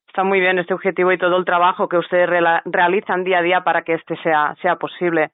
está 0.08 0.24
muy 0.24 0.40
bien 0.40 0.60
este 0.60 0.74
objetivo 0.74 1.12
y 1.12 1.18
todo 1.18 1.38
el 1.38 1.46
trabajo 1.46 1.88
que 1.88 1.98
ustedes 1.98 2.30
realizan 2.66 3.24
día 3.24 3.40
a 3.40 3.44
día 3.44 3.64
para 3.64 3.84
que 3.84 3.94
este 3.94 4.18
sea, 4.18 4.56
sea 4.62 4.76
posible. 4.76 5.32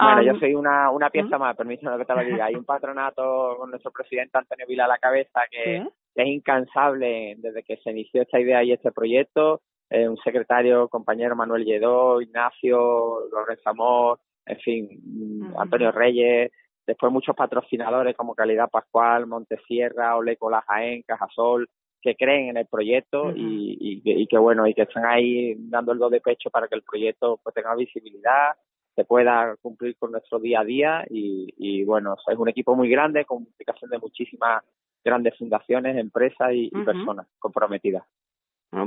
Bueno, 0.00 0.22
yo 0.22 0.38
soy 0.38 0.54
una, 0.54 0.90
una 0.90 1.10
pieza 1.10 1.38
más, 1.38 1.56
permítame 1.56 1.98
que 1.98 2.04
te 2.04 2.14
lo 2.14 2.20
diga. 2.22 2.44
Hay 2.44 2.54
un 2.54 2.64
patronato 2.64 3.56
con 3.58 3.70
nuestro 3.70 3.90
presidente 3.90 4.38
Antonio 4.38 4.64
Vila 4.68 4.84
a 4.84 4.88
la 4.88 4.98
cabeza 4.98 5.40
que, 5.50 5.84
es 6.22 6.28
incansable 6.28 7.36
desde 7.38 7.62
que 7.62 7.76
se 7.78 7.90
inició 7.90 8.22
esta 8.22 8.40
idea 8.40 8.62
y 8.64 8.72
este 8.72 8.92
proyecto. 8.92 9.60
Eh, 9.90 10.08
un 10.08 10.18
secretario, 10.18 10.88
compañero 10.88 11.34
Manuel 11.34 11.64
Lledó, 11.64 12.20
Ignacio, 12.20 13.28
Lorenzo 13.32 13.70
Amor, 13.70 14.20
en 14.44 14.58
fin, 14.58 15.52
Antonio 15.58 15.92
Reyes, 15.92 16.50
después 16.86 17.12
muchos 17.12 17.36
patrocinadores 17.36 18.16
como 18.16 18.34
Calidad 18.34 18.68
Pascual, 18.70 19.26
Montesierra, 19.26 20.16
Olecola 20.16 20.64
Jaén, 20.66 21.02
Cajasol, 21.06 21.68
que 22.00 22.16
creen 22.16 22.50
en 22.50 22.56
el 22.58 22.66
proyecto 22.66 23.30
y, 23.34 24.02
y, 24.04 24.26
que 24.26 24.38
bueno, 24.38 24.66
y 24.66 24.74
que 24.74 24.82
están 24.82 25.04
ahí 25.04 25.54
dando 25.58 25.92
el 25.92 25.98
do 25.98 26.08
de 26.08 26.20
pecho 26.20 26.50
para 26.50 26.68
que 26.68 26.76
el 26.76 26.82
proyecto 26.82 27.40
pues 27.42 27.54
tenga 27.54 27.74
visibilidad, 27.74 28.54
se 28.94 29.04
pueda 29.04 29.56
cumplir 29.60 29.96
con 29.96 30.12
nuestro 30.12 30.38
día 30.38 30.60
a 30.60 30.64
día 30.64 31.04
y, 31.10 31.52
y 31.56 31.84
bueno, 31.84 32.16
es 32.26 32.38
un 32.38 32.48
equipo 32.48 32.74
muy 32.74 32.88
grande 32.88 33.24
con 33.24 33.42
implicación 33.42 33.90
de 33.90 33.98
muchísimas 33.98 34.62
grandes 35.08 35.36
fundaciones, 35.38 35.96
empresas 35.96 36.50
y, 36.52 36.70
personas 36.84 37.26
comprometidas. 37.38 38.04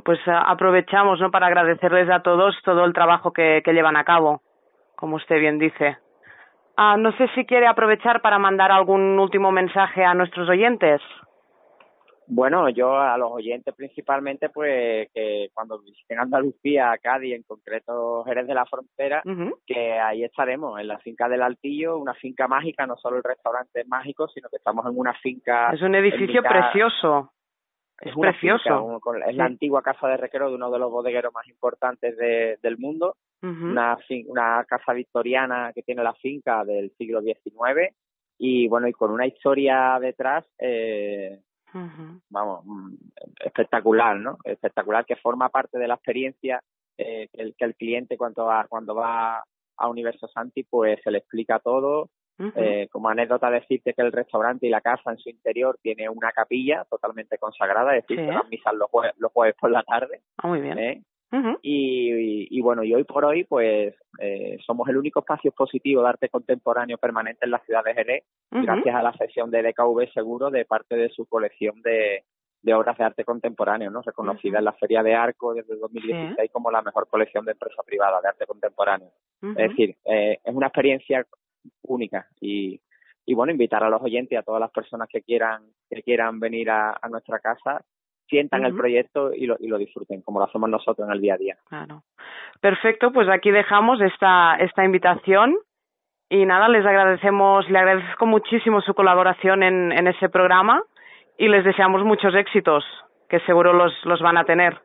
pues 0.05 0.19
eh, 0.28 0.32
aprovechamos 0.32 1.19
¿no? 1.19 1.32
para 1.32 1.47
agradecerles 1.47 2.09
a 2.09 2.22
todos 2.22 2.55
todo 2.63 2.86
el 2.86 2.93
trabajo 2.93 3.34
que, 3.34 3.61
que 3.65 3.74
llevan 3.74 3.97
a 3.97 4.03
cabo, 4.03 4.41
como 4.95 5.15
usted 5.17 5.39
bien 5.39 5.57
dice. 5.57 5.97
Ah, 6.78 6.95
no 6.97 7.11
sé 7.13 7.28
si 7.36 7.45
quiere 7.45 7.67
aprovechar 7.67 8.22
para 8.22 8.39
mandar 8.39 8.72
algún 8.72 9.19
último 9.19 9.51
mensaje 9.51 10.03
a 10.03 10.13
nuestros 10.13 10.47
oyentes. 10.49 11.01
Bueno, 12.34 12.69
yo 12.69 12.95
a 12.95 13.17
los 13.17 13.29
oyentes 13.29 13.75
principalmente, 13.75 14.47
pues 14.47 15.09
que 15.13 15.49
cuando 15.53 15.82
visiten 15.82 16.17
Andalucía, 16.17 16.97
Cádiz, 17.03 17.36
en 17.36 17.43
concreto 17.43 18.23
Jerez 18.23 18.47
de 18.47 18.53
la 18.53 18.65
Frontera, 18.65 19.21
que 19.67 19.99
ahí 19.99 20.23
estaremos, 20.23 20.79
en 20.79 20.88
la 20.88 20.97
finca 20.99 21.27
del 21.27 21.41
Altillo, 21.41 21.97
una 21.97 22.13
finca 22.13 22.47
mágica, 22.47 22.88
no 22.88 22.95
solo 22.95 23.17
el 23.17 23.23
restaurante 23.23 23.82
es 23.82 23.88
mágico, 23.89 24.29
sino 24.29 24.47
que 24.47 24.55
estamos 24.55 24.86
en 24.86 24.97
una 24.97 25.13
finca. 25.15 25.73
Es 25.73 25.82
un 25.82 25.93
edificio 25.93 26.41
precioso. 26.41 27.34
Es, 27.99 28.15
precioso. 28.15 29.01
es 29.27 29.36
la 29.36 29.45
antigua 29.45 29.82
casa 29.82 30.07
de 30.07 30.15
recreo 30.15 30.47
de 30.47 30.55
uno 30.55 30.71
de 30.71 30.79
los 30.79 30.89
bodegueros 30.89 31.34
más 31.34 31.45
importantes 31.49 32.15
de, 32.15 32.57
del 32.63 32.77
mundo, 32.77 33.17
una, 33.41 33.97
una 34.27 34.63
casa 34.63 34.93
victoriana 34.93 35.73
que 35.75 35.84
tiene 35.84 36.01
la 36.01 36.13
finca 36.13 36.63
del 36.63 36.91
siglo 36.97 37.21
XIX 37.21 37.93
y 38.38 38.69
bueno, 38.69 38.88
y 38.88 38.93
con 38.93 39.11
una 39.11 39.27
historia 39.27 39.99
detrás. 39.99 40.45
Eh, 40.57 41.41
vamos, 42.30 42.65
mm, 42.65 42.95
espectacular, 43.45 44.17
¿no? 44.17 44.38
Espectacular 44.43 45.05
que 45.05 45.15
forma 45.15 45.49
parte 45.49 45.78
de 45.78 45.88
la 45.88 45.95
experiencia 45.95 46.61
eh, 46.97 47.28
que, 47.34 47.41
el, 47.41 47.55
que 47.55 47.65
el 47.65 47.76
cliente 47.76 48.17
cuando 48.17 48.45
va, 48.45 48.65
cuando 48.67 48.95
va 48.95 49.43
a 49.78 49.89
Universo 49.89 50.28
Santi, 50.28 50.63
pues 50.63 50.99
se 51.03 51.11
le 51.11 51.19
explica 51.19 51.59
todo. 51.59 52.09
eh, 52.55 52.88
como 52.91 53.07
anécdota 53.07 53.51
decirte 53.51 53.93
que 53.93 54.01
el 54.01 54.11
restaurante 54.11 54.65
y 54.65 54.72
la 54.72 54.82
casa 54.82 55.11
en 55.11 55.19
su 55.19 55.30
interior 55.30 55.78
tiene 55.80 56.09
una 56.09 56.32
capilla 56.32 56.86
totalmente 56.89 57.38
consagrada, 57.38 57.95
es 57.95 58.01
decir, 58.03 58.17
sí. 58.17 58.26
se 58.26 58.36
van 58.36 58.49
misas 58.49 58.74
los 58.74 58.89
jueves, 58.89 59.13
los 59.19 59.32
jueves 59.32 59.55
por 59.59 59.69
la 59.69 59.84
tarde. 59.84 60.22
Ah, 60.38 60.47
muy 60.47 60.59
bien. 60.59 60.80
¿eh? 60.80 61.03
Y, 61.61 62.57
y, 62.57 62.61
bueno, 62.61 62.84
y 62.84 62.93
hoy 62.93 63.03
por 63.05 63.23
hoy, 63.23 63.45
pues 63.45 63.95
eh, 64.19 64.57
somos 64.65 64.88
el 64.89 64.97
único 64.97 65.21
espacio 65.21 65.49
expositivo 65.49 66.01
de 66.01 66.09
arte 66.09 66.29
contemporáneo 66.29 66.97
permanente 66.97 67.45
en 67.45 67.51
la 67.51 67.59
ciudad 67.59 67.84
de 67.84 67.93
Jerez, 67.93 68.23
gracias 68.49 68.95
a 68.95 69.01
la 69.01 69.13
sesión 69.13 69.49
de 69.49 69.63
DKV 69.63 70.11
Seguro 70.13 70.49
de 70.49 70.65
parte 70.65 70.95
de 70.95 71.09
su 71.09 71.25
colección 71.25 71.82
de, 71.82 72.23
de 72.61 72.73
obras 72.73 72.97
de 72.97 73.05
arte 73.05 73.23
contemporáneo, 73.23 73.89
¿no? 73.89 74.01
Reconocida 74.01 74.59
en 74.59 74.65
la 74.65 74.73
Feria 74.73 75.01
de 75.03 75.15
Arco 75.15 75.53
desde 75.53 75.77
2016 75.77 76.36
sí. 76.39 76.49
como 76.49 76.69
la 76.69 76.82
mejor 76.82 77.07
colección 77.07 77.45
de 77.45 77.53
empresa 77.53 77.82
privada 77.84 78.19
de 78.21 78.27
arte 78.27 78.45
contemporáneo. 78.45 79.11
Es 79.41 79.69
decir, 79.69 79.95
eh, 80.05 80.38
es 80.43 80.55
una 80.55 80.67
experiencia 80.67 81.25
única 81.84 82.27
y, 82.39 82.79
y 83.25 83.34
bueno, 83.34 83.51
invitar 83.51 83.84
a 83.84 83.89
los 83.89 84.01
oyentes 84.01 84.34
y 84.34 84.36
a 84.36 84.43
todas 84.43 84.59
las 84.59 84.71
personas 84.71 85.07
que 85.09 85.21
quieran 85.21 85.63
que 85.89 86.03
quieran 86.03 86.39
venir 86.39 86.69
a, 86.69 86.97
a 87.01 87.09
nuestra 87.09 87.39
casa 87.39 87.84
sientan 88.32 88.61
uh 88.61 88.63
-huh. 88.63 88.69
el 88.69 88.75
proyecto 88.75 89.34
y 89.34 89.45
lo, 89.45 89.55
y 89.59 89.67
lo 89.67 89.77
disfruten, 89.77 90.21
como 90.23 90.39
lo 90.39 90.45
hacemos 90.45 90.69
nosotros 90.69 91.07
en 91.07 91.13
el 91.13 91.21
día 91.21 91.36
a 91.36 91.38
día. 91.38 91.55
Claro. 91.69 92.01
Perfecto, 92.59 93.11
pues 93.11 93.27
aquí 93.29 93.51
dejamos 93.51 94.01
esta, 94.01 94.55
esta 94.55 94.84
invitación 94.84 95.55
y 96.29 96.45
nada, 96.45 96.67
les 96.69 96.86
agradecemos, 96.86 97.69
le 97.69 97.77
agradezco 97.77 98.25
muchísimo 98.25 98.82
su 98.82 98.93
colaboración 98.93 99.63
en, 99.63 99.91
en 99.91 100.07
ese 100.07 100.29
programa 100.29 100.82
y 101.38 101.47
les 101.49 101.63
deseamos 101.65 102.03
muchos 102.03 102.34
éxitos, 102.36 102.84
que 103.29 103.39
seguro 103.41 103.73
los, 103.73 103.93
los 104.05 104.21
van 104.21 104.38
a 104.38 104.45
tener. 104.45 104.79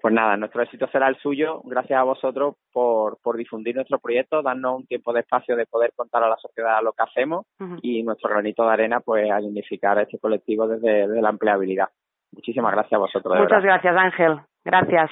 Pues 0.00 0.14
nada, 0.14 0.36
nuestro 0.36 0.62
éxito 0.62 0.86
será 0.92 1.08
el 1.08 1.16
suyo, 1.16 1.60
gracias 1.64 1.98
a 1.98 2.04
vosotros 2.04 2.54
por, 2.72 3.18
por 3.20 3.36
difundir 3.36 3.74
nuestro 3.74 3.98
proyecto, 3.98 4.42
darnos 4.42 4.76
un 4.80 4.86
tiempo 4.86 5.12
de 5.12 5.20
espacio 5.20 5.56
de 5.56 5.66
poder 5.66 5.90
contar 5.96 6.22
a 6.22 6.28
la 6.28 6.36
sociedad 6.36 6.82
lo 6.82 6.92
que 6.92 7.02
hacemos 7.02 7.46
uh 7.60 7.64
-huh. 7.64 7.78
y 7.82 8.02
nuestro 8.02 8.30
granito 8.30 8.62
de 8.62 8.72
arena 8.72 9.00
pues 9.00 9.28
a 9.30 9.38
dignificar 9.38 9.98
a 9.98 10.02
este 10.02 10.18
colectivo 10.18 10.68
desde, 10.68 11.08
desde 11.08 11.20
la 11.22 11.30
empleabilidad. 11.30 11.88
Muchísimas 12.32 12.72
gracias 12.72 12.92
a 12.92 12.98
vosotros. 12.98 13.38
Muchas 13.38 13.62
gracias, 13.62 13.96
Ángel. 13.96 14.40
Gracias. 14.64 15.10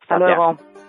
Hasta 0.00 0.18
gracias. 0.18 0.38
luego. 0.38 0.87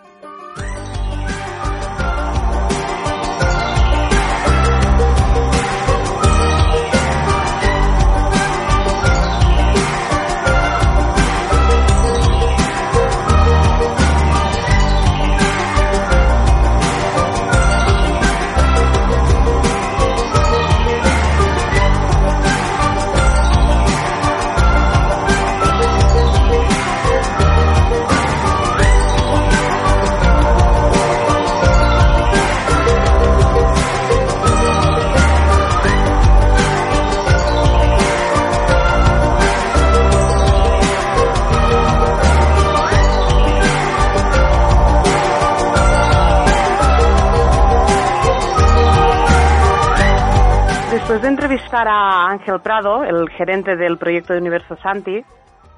Después 51.09 51.23
de 51.23 51.29
entrevistar 51.29 51.87
a 51.87 52.29
Ángel 52.29 52.59
Prado, 52.61 53.03
el 53.03 53.27
gerente 53.29 53.75
del 53.75 53.97
proyecto 53.97 54.33
de 54.33 54.41
Universo 54.41 54.75
Santi, 54.75 55.23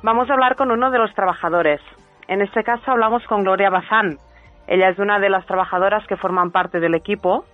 vamos 0.03 0.29
a 0.29 0.33
hablar 0.33 0.57
con 0.57 0.71
uno 0.71 0.91
de 0.91 0.97
los 0.97 1.13
trabajadores. 1.13 1.79
En 2.27 2.41
este 2.41 2.65
caso 2.65 2.91
hablamos 2.91 3.23
con 3.27 3.43
Gloria 3.43 3.69
Bazán. 3.69 4.17
Ella 4.67 4.89
es 4.89 4.99
una 4.99 5.19
de 5.19 5.29
las 5.29 5.45
trabajadoras 5.45 6.05
que 6.05 6.17
forman 6.17 6.51
parte 6.51 6.81
del 6.81 6.95
equipo 6.95 7.45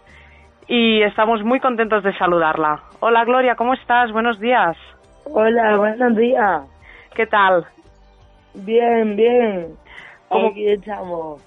y 0.68 1.04
estamos 1.04 1.44
muy 1.44 1.60
contentos 1.60 2.02
de 2.02 2.18
saludarla. 2.18 2.82
Hola 3.00 3.24
Gloria, 3.26 3.54
¿cómo 3.54 3.76
estás? 3.76 4.12
Buenos 4.12 4.40
días. 4.40 4.76
Hola, 5.26 5.78
buenos 5.78 6.16
días. 6.16 6.64
¿Qué 7.14 7.28
tal? 7.28 7.64
Bien, 8.56 9.16
bien. 9.16 9.68
¿Cómo? 10.30 10.48
Aquí 10.48 10.68
estamos. 10.68 11.44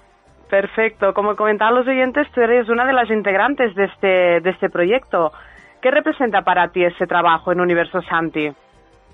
Perfecto. 0.49 1.13
Como 1.13 1.35
comentaban 1.35 1.75
los 1.75 1.87
oyentes, 1.89 2.25
tú 2.31 2.39
eres 2.39 2.69
una 2.69 2.85
de 2.85 2.93
las 2.93 3.09
integrantes 3.09 3.75
de 3.75 3.83
este, 3.83 4.39
de 4.39 4.49
este 4.49 4.69
proyecto. 4.69 5.33
¿Qué 5.81 5.89
representa 5.89 6.43
para 6.43 6.71
ti 6.71 6.83
ese 6.83 7.07
trabajo 7.07 7.51
en 7.51 7.59
Universo 7.59 8.01
Santi? 8.03 8.51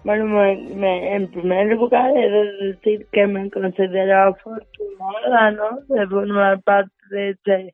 Bueno, 0.03 0.25
me, 0.25 0.55
me, 0.75 1.15
en 1.15 1.31
primer 1.31 1.67
lugar 1.67 2.11
he 2.15 2.29
de 2.29 2.51
decir 2.67 3.07
que 3.11 3.25
me 3.25 3.49
considero 3.49 4.29
afortunada, 4.29 5.51
¿no? 5.51 5.79
De 5.87 6.07
formar 6.07 6.61
parte 6.61 6.91
de 7.09 7.29
este 7.31 7.73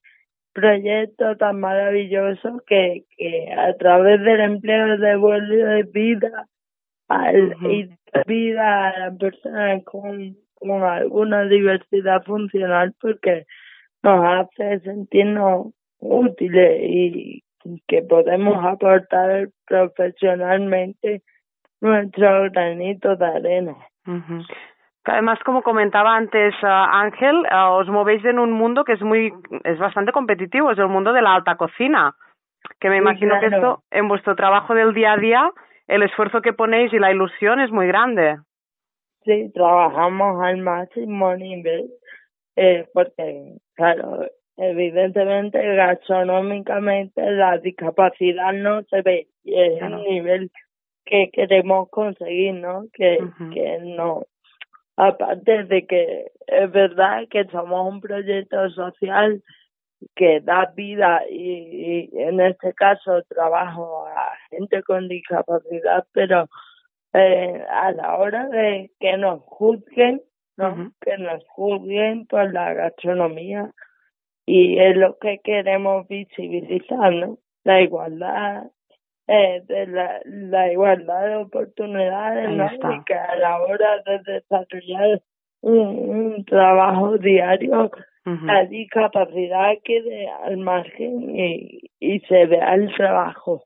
proyecto 0.53 1.35
tan 1.37 1.59
maravilloso 1.59 2.61
que, 2.67 3.03
que 3.17 3.51
a 3.51 3.75
través 3.77 4.21
del 4.21 4.39
empleo 4.39 4.97
devuelve 4.97 5.83
vida 5.91 6.47
al, 7.07 7.55
y 7.69 7.89
vida 8.27 8.89
a 8.89 8.99
las 8.99 9.17
personas 9.17 9.83
con, 9.83 10.35
con 10.53 10.83
alguna 10.83 11.45
diversidad 11.45 12.23
funcional 12.23 12.93
porque 13.01 13.45
nos 14.03 14.23
hace 14.25 14.79
sentirnos 14.81 15.73
útiles 15.99 16.81
y 16.83 17.42
que 17.87 18.01
podemos 18.01 18.63
aportar 18.63 19.49
profesionalmente 19.65 21.21
nuestro 21.81 22.49
granito 22.51 23.15
de 23.15 23.25
arena. 23.25 23.75
Uh 24.07 24.11
-huh. 24.11 24.45
Además, 25.05 25.39
como 25.43 25.63
comentaba 25.63 26.15
antes 26.15 26.53
uh, 26.63 26.67
Ángel, 26.67 27.35
uh, 27.51 27.73
os 27.75 27.87
movéis 27.89 28.23
en 28.23 28.39
un 28.39 28.51
mundo 28.51 28.85
que 28.85 28.93
es 28.93 29.01
muy, 29.01 29.33
es 29.65 29.77
bastante 29.77 30.13
competitivo, 30.13 30.71
es 30.71 30.79
el 30.79 30.87
mundo 30.87 31.11
de 31.11 31.21
la 31.21 31.35
alta 31.35 31.55
cocina, 31.55 32.15
que 32.79 32.89
me 32.89 32.97
imagino 32.97 33.37
claro. 33.37 33.49
que 33.49 33.55
esto, 33.55 33.83
en 33.91 34.07
vuestro 34.07 34.35
trabajo 34.35 34.73
del 34.73 34.93
día 34.93 35.13
a 35.13 35.17
día, 35.17 35.51
el 35.87 36.03
esfuerzo 36.03 36.41
que 36.41 36.53
ponéis 36.53 36.93
y 36.93 36.99
la 36.99 37.11
ilusión 37.11 37.59
es 37.59 37.69
muy 37.69 37.87
grande. 37.87 38.37
Sí, 39.25 39.51
trabajamos 39.53 40.41
al 40.41 40.57
máximo 40.57 41.35
nivel, 41.35 41.89
eh, 42.55 42.87
porque, 42.93 43.57
claro, 43.75 44.25
evidentemente 44.57 45.59
gastronómicamente 45.75 47.31
la 47.31 47.57
discapacidad 47.57 48.53
no 48.53 48.83
se 48.83 49.01
ve 49.01 49.27
y 49.43 49.59
es 49.59 49.79
claro. 49.79 49.97
el 49.97 50.03
nivel 50.03 50.51
que 51.05 51.29
queremos 51.31 51.89
conseguir 51.89 52.53
no 52.53 52.85
que 52.93 53.17
uh 53.19 53.25
-huh. 53.25 53.53
que 53.53 53.79
no 53.79 54.23
aparte 54.95 55.63
de 55.63 55.87
que 55.87 56.31
es 56.45 56.71
verdad 56.71 57.27
que 57.29 57.45
somos 57.45 57.91
un 57.91 57.99
proyecto 57.99 58.69
social 58.69 59.41
que 60.15 60.41
da 60.41 60.71
vida 60.75 61.23
y, 61.29 62.09
y 62.13 62.21
en 62.21 62.39
este 62.39 62.73
caso 62.73 63.23
trabajo 63.23 64.05
a 64.05 64.33
gente 64.49 64.83
con 64.83 65.07
discapacidad 65.07 66.05
pero 66.13 66.47
eh, 67.13 67.63
a 67.69 67.91
la 67.91 68.17
hora 68.17 68.47
de 68.49 68.91
que 68.99 69.17
nos 69.17 69.41
juzguen 69.41 70.21
no 70.57 70.69
uh 70.69 70.75
-huh. 70.75 70.91
que 71.01 71.17
nos 71.17 71.43
juzguen 71.47 72.27
por 72.27 72.53
la 72.53 72.73
gastronomía 72.73 73.71
y 74.45 74.79
es 74.79 74.95
lo 74.97 75.17
que 75.19 75.39
queremos 75.43 76.07
visibilizar, 76.07 77.13
¿no? 77.13 77.37
La 77.63 77.81
igualdad, 77.81 78.63
eh, 79.27 79.61
de 79.65 79.87
la, 79.87 80.19
la 80.25 80.71
igualdad 80.71 81.27
de 81.27 81.35
oportunidades, 81.37 82.49
¿no? 82.51 82.65
Y 82.65 83.03
que 83.05 83.13
a 83.13 83.35
la 83.37 83.61
hora 83.61 84.01
de 84.05 84.19
desarrollar 84.33 85.21
un, 85.61 85.79
un 85.79 86.45
trabajo 86.45 87.17
diario, 87.17 87.89
uh 88.25 88.29
-huh. 88.29 88.45
la 88.45 88.65
discapacidad 88.65 89.75
quede 89.83 90.27
al 90.29 90.57
margen 90.57 91.37
y, 91.39 91.89
y 91.99 92.19
se 92.21 92.45
vea 92.47 92.73
el 92.75 92.93
trabajo. 92.95 93.63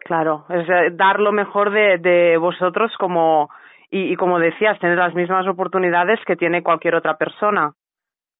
Claro, 0.00 0.46
es 0.48 0.96
dar 0.96 1.20
lo 1.20 1.32
mejor 1.32 1.72
de, 1.72 1.98
de 1.98 2.36
vosotros 2.38 2.90
como, 2.96 3.50
y, 3.90 4.12
y 4.12 4.16
como 4.16 4.38
decías, 4.38 4.78
tener 4.78 4.96
las 4.96 5.14
mismas 5.14 5.46
oportunidades 5.46 6.20
que 6.24 6.36
tiene 6.36 6.62
cualquier 6.62 6.94
otra 6.94 7.18
persona. 7.18 7.72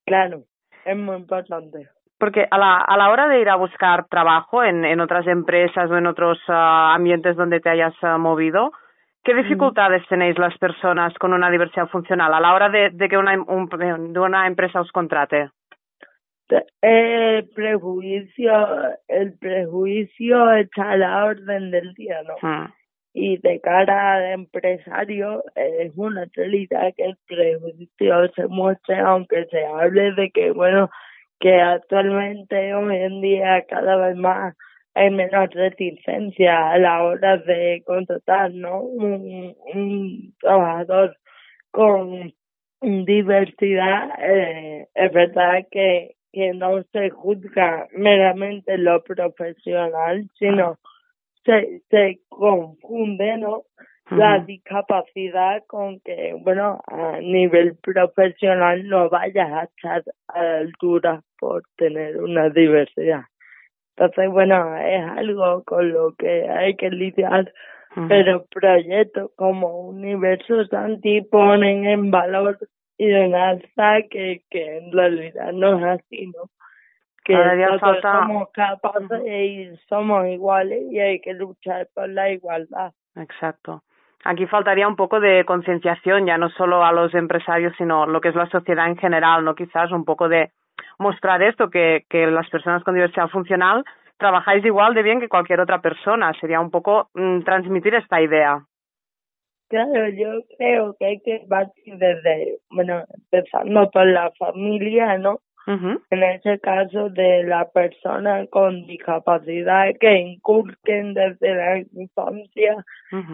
Claro 0.05 0.43
es 0.87 0.97
muy 0.97 1.17
importante. 1.17 1.89
Porque 2.17 2.47
a 2.49 2.57
la, 2.57 2.77
a 2.77 2.97
la 2.97 3.11
hora 3.11 3.27
de 3.27 3.39
ir 3.41 3.49
a 3.49 3.55
buscar 3.55 4.07
trabajo 4.07 4.63
en, 4.63 4.83
en 4.85 4.99
otras 4.99 5.27
empresas 5.27 5.91
o 5.91 5.97
en 5.97 6.07
otros 6.07 6.39
uh, 6.49 6.51
ambientes 6.95 7.35
donde 7.35 7.59
te 7.59 7.69
hayas 7.69 7.93
uh, 8.01 8.17
movido, 8.17 8.71
¿qué 9.23 9.35
dificultades 9.35 10.01
mm. 10.03 10.09
tenéis 10.09 10.39
las 10.39 10.57
personas 10.57 11.13
con 11.19 11.33
una 11.33 11.51
diversidad 11.51 11.87
funcional 11.87 12.33
a 12.33 12.39
la 12.39 12.53
hora 12.55 12.69
de, 12.69 12.89
de 12.89 13.07
que 13.07 13.17
una, 13.17 13.39
un, 13.39 13.69
de 14.13 14.19
una 14.19 14.47
empresa 14.47 14.81
os 14.81 14.91
contrate? 14.91 15.51
El 16.81 17.49
prejuicio, 17.49 18.51
el 19.07 19.37
prejuicio 19.37 20.51
está 20.53 20.91
a 20.91 20.97
la 20.97 21.25
orden 21.25 21.71
del 21.71 21.93
día, 21.93 22.21
¿no? 22.23 22.35
Mm. 22.41 22.73
Y 23.19 23.37
de 23.37 23.59
cara 23.61 24.13
al 24.13 24.25
empresario 24.33 25.43
es 25.55 25.91
una 25.95 26.25
realidad 26.35 26.93
que 26.95 27.05
el 27.05 27.17
prejuicio 27.27 28.31
se 28.35 28.45
muestre 28.45 28.99
aunque 28.99 29.45
se 29.45 29.65
hable 29.65 30.11
de 30.13 30.29
que 30.29 30.51
bueno 30.51 30.91
que 31.39 31.59
actualmente 31.59 32.75
hoy 32.75 32.95
en 32.95 33.21
día 33.21 33.65
cada 33.67 33.95
vez 33.95 34.15
más 34.17 34.55
hay 34.93 35.09
menos 35.09 35.49
reticencia 35.49 36.69
a 36.69 36.77
la 36.77 37.03
hora 37.03 37.37
de 37.37 37.81
contratar 37.87 38.53
no 38.53 38.81
un, 38.81 40.35
trabajador 40.39 41.17
con 41.71 42.31
diversidad 42.81 44.11
eh, 44.19 44.87
es 44.93 45.11
verdad 45.11 45.65
que 45.71 46.13
que 46.31 46.53
no 46.53 46.83
se 46.91 47.09
juzga 47.09 47.87
meramente 47.93 48.77
lo 48.77 49.03
profesional 49.03 50.29
sino 50.37 50.77
se 51.47 51.81
se 51.89 52.19
confunde 52.29 53.37
no 53.37 53.63
la 54.11 54.39
discapacidad 54.39 55.63
con 55.67 55.99
que 56.01 56.33
bueno 56.39 56.79
a 56.87 57.19
nivel 57.19 57.75
profesional 57.81 58.87
no 58.87 59.09
vayas 59.09 59.51
a 59.51 59.63
estar 59.63 60.03
a 60.27 60.43
la 60.43 60.57
altura 60.59 61.21
por 61.39 61.63
tener 61.75 62.17
una 62.21 62.49
diversidad. 62.49 63.23
Entonces 63.95 64.29
bueno 64.29 64.77
es 64.77 65.03
algo 65.03 65.63
con 65.63 65.91
lo 65.91 66.13
que 66.13 66.47
hay 66.47 66.75
que 66.75 66.89
lidiar 66.89 67.51
pero 68.07 68.45
proyectos 68.51 69.31
como 69.35 69.87
Universo 69.87 70.65
Santi 70.67 71.21
ponen 71.21 71.85
en 71.85 72.11
valor 72.11 72.59
y 72.97 73.11
en 73.11 73.33
alza 73.33 74.01
que, 74.09 74.43
que 74.49 74.77
en 74.77 74.91
realidad 74.91 75.51
no 75.53 75.77
es 75.79 75.99
así, 75.99 76.27
¿no? 76.27 76.49
Que 77.27 77.77
todos 77.81 77.97
somos 78.01 78.49
capaces 78.53 79.27
y 79.27 79.75
somos 79.89 80.25
iguales 80.27 80.81
y 80.89 80.97
hay 80.99 81.19
que 81.19 81.33
luchar 81.33 81.89
por 81.93 82.07
la 82.07 82.31
igualdad. 82.31 82.93
Exacto. 83.17 83.83
Aquí 84.23 84.45
faltaría 84.47 84.87
un 84.87 84.95
poco 84.95 85.19
de 85.19 85.43
concienciación, 85.43 86.25
ya 86.25 86.37
no 86.37 86.49
solo 86.49 86.85
a 86.85 86.93
los 86.93 87.13
empresarios, 87.13 87.73
sino 87.77 88.05
lo 88.05 88.21
que 88.21 88.29
es 88.29 88.35
la 88.35 88.49
sociedad 88.49 88.87
en 88.87 88.97
general, 88.97 89.43
¿no? 89.43 89.55
Quizás 89.55 89.91
un 89.91 90.05
poco 90.05 90.29
de 90.29 90.51
mostrar 90.99 91.43
esto, 91.43 91.69
que, 91.69 92.05
que 92.09 92.27
las 92.27 92.49
personas 92.49 92.81
con 92.83 92.93
diversidad 92.93 93.27
funcional 93.27 93.83
trabajáis 94.17 94.63
igual 94.63 94.93
de 94.93 95.03
bien 95.03 95.19
que 95.19 95.27
cualquier 95.27 95.59
otra 95.59 95.81
persona. 95.81 96.31
Sería 96.39 96.61
un 96.61 96.71
poco 96.71 97.09
mm, 97.13 97.41
transmitir 97.41 97.93
esta 97.93 98.21
idea. 98.21 98.63
Claro, 99.67 100.07
yo 100.09 100.29
creo 100.57 100.95
que 100.97 101.05
hay 101.05 101.19
que 101.19 101.45
partir 101.47 101.97
desde, 101.97 102.59
bueno, 102.69 103.03
empezando 103.13 103.89
por 103.91 104.07
la 104.07 104.31
familia, 104.39 105.17
¿no? 105.17 105.41
En 105.67 106.23
ese 106.23 106.59
caso 106.59 107.09
de 107.09 107.43
la 107.43 107.69
persona 107.69 108.47
con 108.47 108.85
discapacidad, 108.87 109.87
que 109.99 110.17
inculquen 110.17 111.13
desde 111.13 111.55
la 111.55 111.79
infancia 111.79 112.85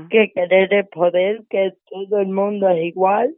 que 0.09 0.31
querer 0.33 0.73
es 0.73 0.87
poder, 0.89 1.41
que 1.49 1.73
todo 1.91 2.19
el 2.19 2.29
mundo 2.29 2.69
es 2.69 2.85
igual, 2.85 3.35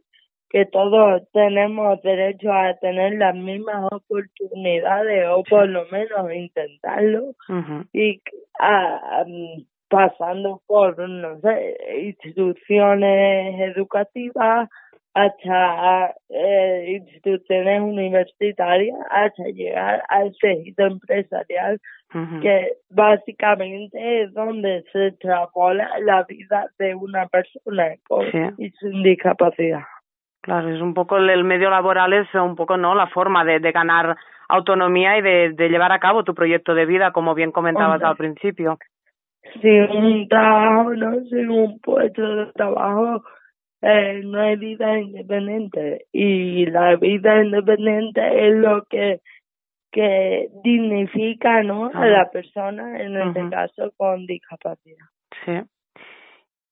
que 0.48 0.64
todos 0.64 1.22
tenemos 1.32 2.00
derecho 2.00 2.50
a 2.50 2.74
tener 2.80 3.18
las 3.18 3.34
mismas 3.34 3.84
oportunidades 3.92 5.26
o 5.28 5.42
por 5.44 5.68
lo 5.68 5.84
menos 5.88 6.32
intentarlo 6.32 7.34
y 7.92 8.22
a, 8.58 9.26
pasando 9.88 10.62
por, 10.66 10.98
no 11.08 11.38
sé, 11.40 11.76
instituciones 12.02 13.76
educativas 13.76 14.70
hasta 15.16 16.14
eh, 16.28 16.98
instituciones 17.00 17.80
universitarias 17.80 18.98
hasta 19.10 19.44
llegar 19.44 20.02
al 20.10 20.30
tejido 20.38 20.86
empresarial 20.86 21.80
que 22.40 22.72
básicamente 22.90 24.22
es 24.22 24.32
donde 24.32 24.84
se 24.92 25.08
extrapola 25.08 25.90
la 26.00 26.24
vida 26.24 26.66
de 26.78 26.94
una 26.94 27.26
persona 27.26 27.94
con 28.08 28.26
y 28.58 28.70
sin 28.70 29.02
discapacidad. 29.02 29.82
Claro, 30.42 30.68
es 30.68 30.80
un 30.80 30.94
poco 30.94 31.16
el 31.16 31.44
medio 31.44 31.68
laboral 31.68 32.12
es 32.12 32.32
un 32.34 32.54
poco 32.54 32.76
no 32.76 32.94
la 32.94 33.08
forma 33.08 33.44
de, 33.44 33.58
de 33.58 33.72
ganar 33.72 34.16
autonomía 34.48 35.18
y 35.18 35.22
de, 35.22 35.52
de 35.52 35.68
llevar 35.68 35.92
a 35.92 35.98
cabo 35.98 36.24
tu 36.24 36.34
proyecto 36.34 36.74
de 36.74 36.86
vida, 36.86 37.10
como 37.10 37.34
bien 37.34 37.52
comentabas 37.52 38.02
al 38.02 38.16
principio. 38.16 38.78
Sin 39.60 39.82
un 39.90 40.28
trabajo, 40.28 40.94
¿no? 40.94 41.20
sin 41.24 41.50
un 41.50 41.78
puesto 41.80 42.22
de 42.22 42.52
trabajo, 42.52 43.22
eh, 43.82 44.20
no 44.24 44.40
hay 44.40 44.56
vida 44.56 44.98
independiente. 44.98 46.06
Y 46.12 46.66
la 46.66 46.96
vida 46.96 47.42
independiente 47.42 48.48
es 48.48 48.56
lo 48.56 48.84
que 48.84 49.20
que 49.92 50.48
dignifica 50.62 51.62
¿no? 51.62 51.90
a 51.94 52.06
la 52.06 52.30
persona, 52.30 53.00
en 53.00 53.16
este 53.16 53.48
caso 53.48 53.92
con 53.96 54.26
discapacidad. 54.26 55.06
Sí. 55.44 55.62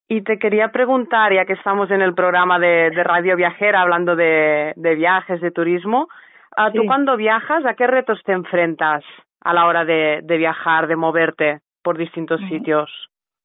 Y 0.07 0.21
te 0.21 0.37
quería 0.37 0.71
preguntar, 0.71 1.33
ya 1.33 1.45
que 1.45 1.53
estamos 1.53 1.89
en 1.89 2.03
el 2.03 2.13
programa 2.13 2.59
de, 2.59 2.91
de 2.91 3.03
Radio 3.03 3.35
Viajera 3.35 3.81
hablando 3.81 4.15
de, 4.15 4.73
de 4.75 4.93
viajes, 4.93 5.41
de 5.41 5.49
turismo, 5.49 6.07
¿a 6.55 6.71
¿tú 6.71 6.85
cuando 6.85 7.17
viajas 7.17 7.65
a 7.65 7.73
qué 7.73 7.87
retos 7.87 8.21
te 8.23 8.33
enfrentas 8.33 9.03
a 9.41 9.53
la 9.55 9.65
hora 9.65 9.85
de, 9.85 10.19
de 10.21 10.37
viajar, 10.37 10.85
de 10.85 10.95
moverte? 10.95 11.61
por 11.85 11.99
distintos 11.99 12.41
sitios? 12.49 12.89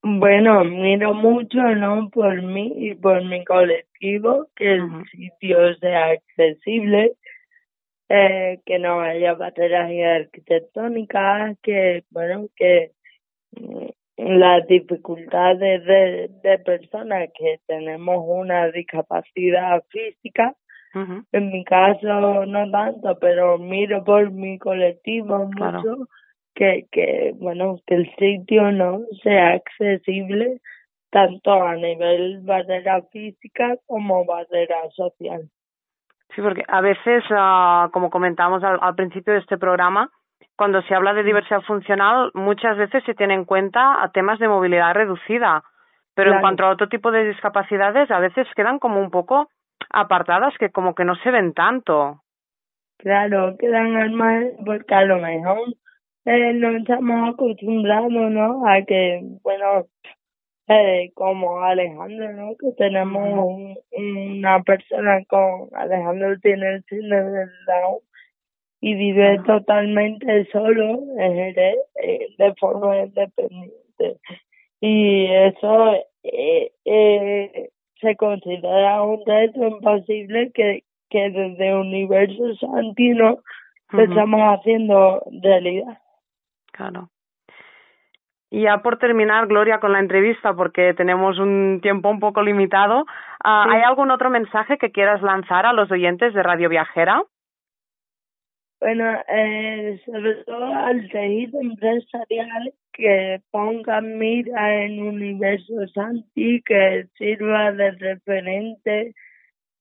Bueno, 0.02 0.64
miro 0.64 1.12
mucho, 1.12 1.58
¿no? 1.58 2.08
Por 2.10 2.42
mí 2.42 2.72
y 2.76 2.94
por 2.94 3.22
mi 3.24 3.44
colectivo, 3.44 4.48
que 4.56 4.72
el 4.74 5.04
sitio 5.10 5.74
sea 5.76 6.06
accesible, 6.06 7.12
eh, 8.08 8.60
que 8.64 8.78
no 8.78 9.00
haya 9.00 9.34
barreras 9.34 9.90
arquitectónicas, 10.22 11.58
que, 11.62 12.04
bueno, 12.10 12.48
que 12.56 12.92
mm, 13.52 13.88
las 14.16 14.66
dificultades 14.66 15.84
de, 15.84 16.30
de 16.42 16.58
personas 16.60 17.28
que 17.36 17.60
tenemos 17.66 18.24
una 18.26 18.70
discapacidad 18.70 19.82
física, 19.90 20.54
en 20.94 21.50
mi 21.50 21.62
caso 21.64 22.46
no 22.46 22.70
tanto, 22.70 23.16
pero 23.20 23.58
miro 23.58 24.02
por 24.02 24.30
mi 24.32 24.58
colectivo 24.58 25.46
mucho 25.46 26.08
que, 26.54 26.86
que 26.90 27.32
bueno, 27.36 27.78
que 27.86 27.94
el 27.94 28.14
sitio 28.16 28.70
no 28.72 29.00
sea 29.22 29.54
accesible 29.54 30.60
tanto 31.10 31.52
a 31.52 31.74
nivel 31.74 32.40
barrera 32.42 33.02
física 33.12 33.76
como 33.86 34.24
barrera 34.24 34.88
social. 34.94 35.48
Sí, 36.34 36.40
porque 36.42 36.62
a 36.68 36.80
veces, 36.80 37.24
uh, 37.30 37.90
como 37.90 38.10
comentábamos 38.10 38.62
al, 38.62 38.78
al, 38.80 38.94
principio 38.94 39.32
de 39.32 39.40
este 39.40 39.58
programa, 39.58 40.10
cuando 40.54 40.82
se 40.82 40.94
habla 40.94 41.12
de 41.12 41.24
diversidad 41.24 41.62
funcional, 41.62 42.30
muchas 42.34 42.76
veces 42.76 43.02
se 43.04 43.14
tiene 43.14 43.34
en 43.34 43.44
cuenta 43.44 44.02
a 44.02 44.10
temas 44.12 44.38
de 44.38 44.46
movilidad 44.46 44.94
reducida, 44.94 45.64
pero 46.14 46.34
en 46.34 46.40
cuanto 46.40 46.64
a 46.64 46.70
otro 46.70 46.88
tipo 46.88 47.10
de 47.10 47.24
discapacidades, 47.24 48.10
a 48.10 48.20
veces 48.20 48.46
quedan 48.54 48.78
como 48.78 49.00
un 49.00 49.10
poco 49.10 49.48
apartadas 49.88 50.54
que 50.58 50.70
como 50.70 50.94
que 50.94 51.04
no 51.04 51.14
se 51.16 51.30
ven 51.30 51.54
tanto. 51.54 52.20
Claro, 52.98 53.56
quedan 53.58 53.96
al 53.96 54.52
porque 54.64 54.94
a 54.94 55.02
lo 55.02 55.18
mejor 55.18 55.60
eh, 56.24 56.52
no 56.54 56.76
estamos 56.76 57.34
acostumbrados, 57.34 58.10
¿no? 58.10 58.66
A 58.66 58.82
que, 58.82 59.20
bueno, 59.42 59.86
eh, 60.68 61.10
como 61.14 61.60
Alejandro, 61.62 62.32
¿no? 62.32 62.56
Que 62.56 62.72
tenemos 62.76 63.76
una 63.92 64.62
persona 64.62 65.24
con, 65.28 65.68
Alejandro 65.74 66.38
tiene 66.40 66.74
el 66.74 66.84
síndrome 66.84 67.30
del 67.30 67.50
Down 67.66 67.98
y 68.80 68.94
vive 68.94 69.40
totalmente 69.46 70.46
solo 70.52 71.00
eh, 71.18 71.76
de 72.38 72.54
forma 72.54 72.98
independiente. 72.98 74.18
Y 74.80 75.26
eso 75.26 75.94
eh, 76.22 76.72
eh, 76.84 77.70
se 78.00 78.16
considera 78.16 79.02
un 79.02 79.22
reto 79.26 79.66
imposible 79.66 80.50
que, 80.52 80.84
que 81.10 81.30
desde 81.30 81.74
Universo 81.74 82.54
Santino 82.56 83.42
lo 83.90 84.02
estamos 84.02 84.40
haciendo 84.40 85.22
realidad. 85.42 85.98
Claro. 86.80 87.10
Y 88.50 88.62
ya 88.62 88.78
por 88.78 88.98
terminar, 88.98 89.46
Gloria, 89.48 89.80
con 89.80 89.92
la 89.92 90.00
entrevista, 90.00 90.54
porque 90.54 90.94
tenemos 90.94 91.38
un 91.38 91.80
tiempo 91.82 92.08
un 92.08 92.20
poco 92.20 92.42
limitado, 92.42 93.04
ah, 93.44 93.66
¿hay 93.68 93.82
algún 93.82 94.10
otro 94.10 94.30
mensaje 94.30 94.78
que 94.78 94.90
quieras 94.90 95.20
lanzar 95.20 95.66
a 95.66 95.74
los 95.74 95.90
oyentes 95.90 96.32
de 96.32 96.42
Radio 96.42 96.70
Viajera? 96.70 97.22
Bueno, 98.80 99.04
eh, 99.28 100.00
sobre 100.06 100.36
todo 100.46 100.74
al 100.74 101.06
tejido 101.10 101.60
empresarial 101.60 102.72
que 102.94 103.42
pongan 103.50 104.18
mira 104.18 104.82
en 104.82 105.02
Universo 105.02 105.86
Santi, 105.92 106.62
que 106.62 107.08
sirva 107.18 107.72
de 107.72 107.90
referente 107.90 109.14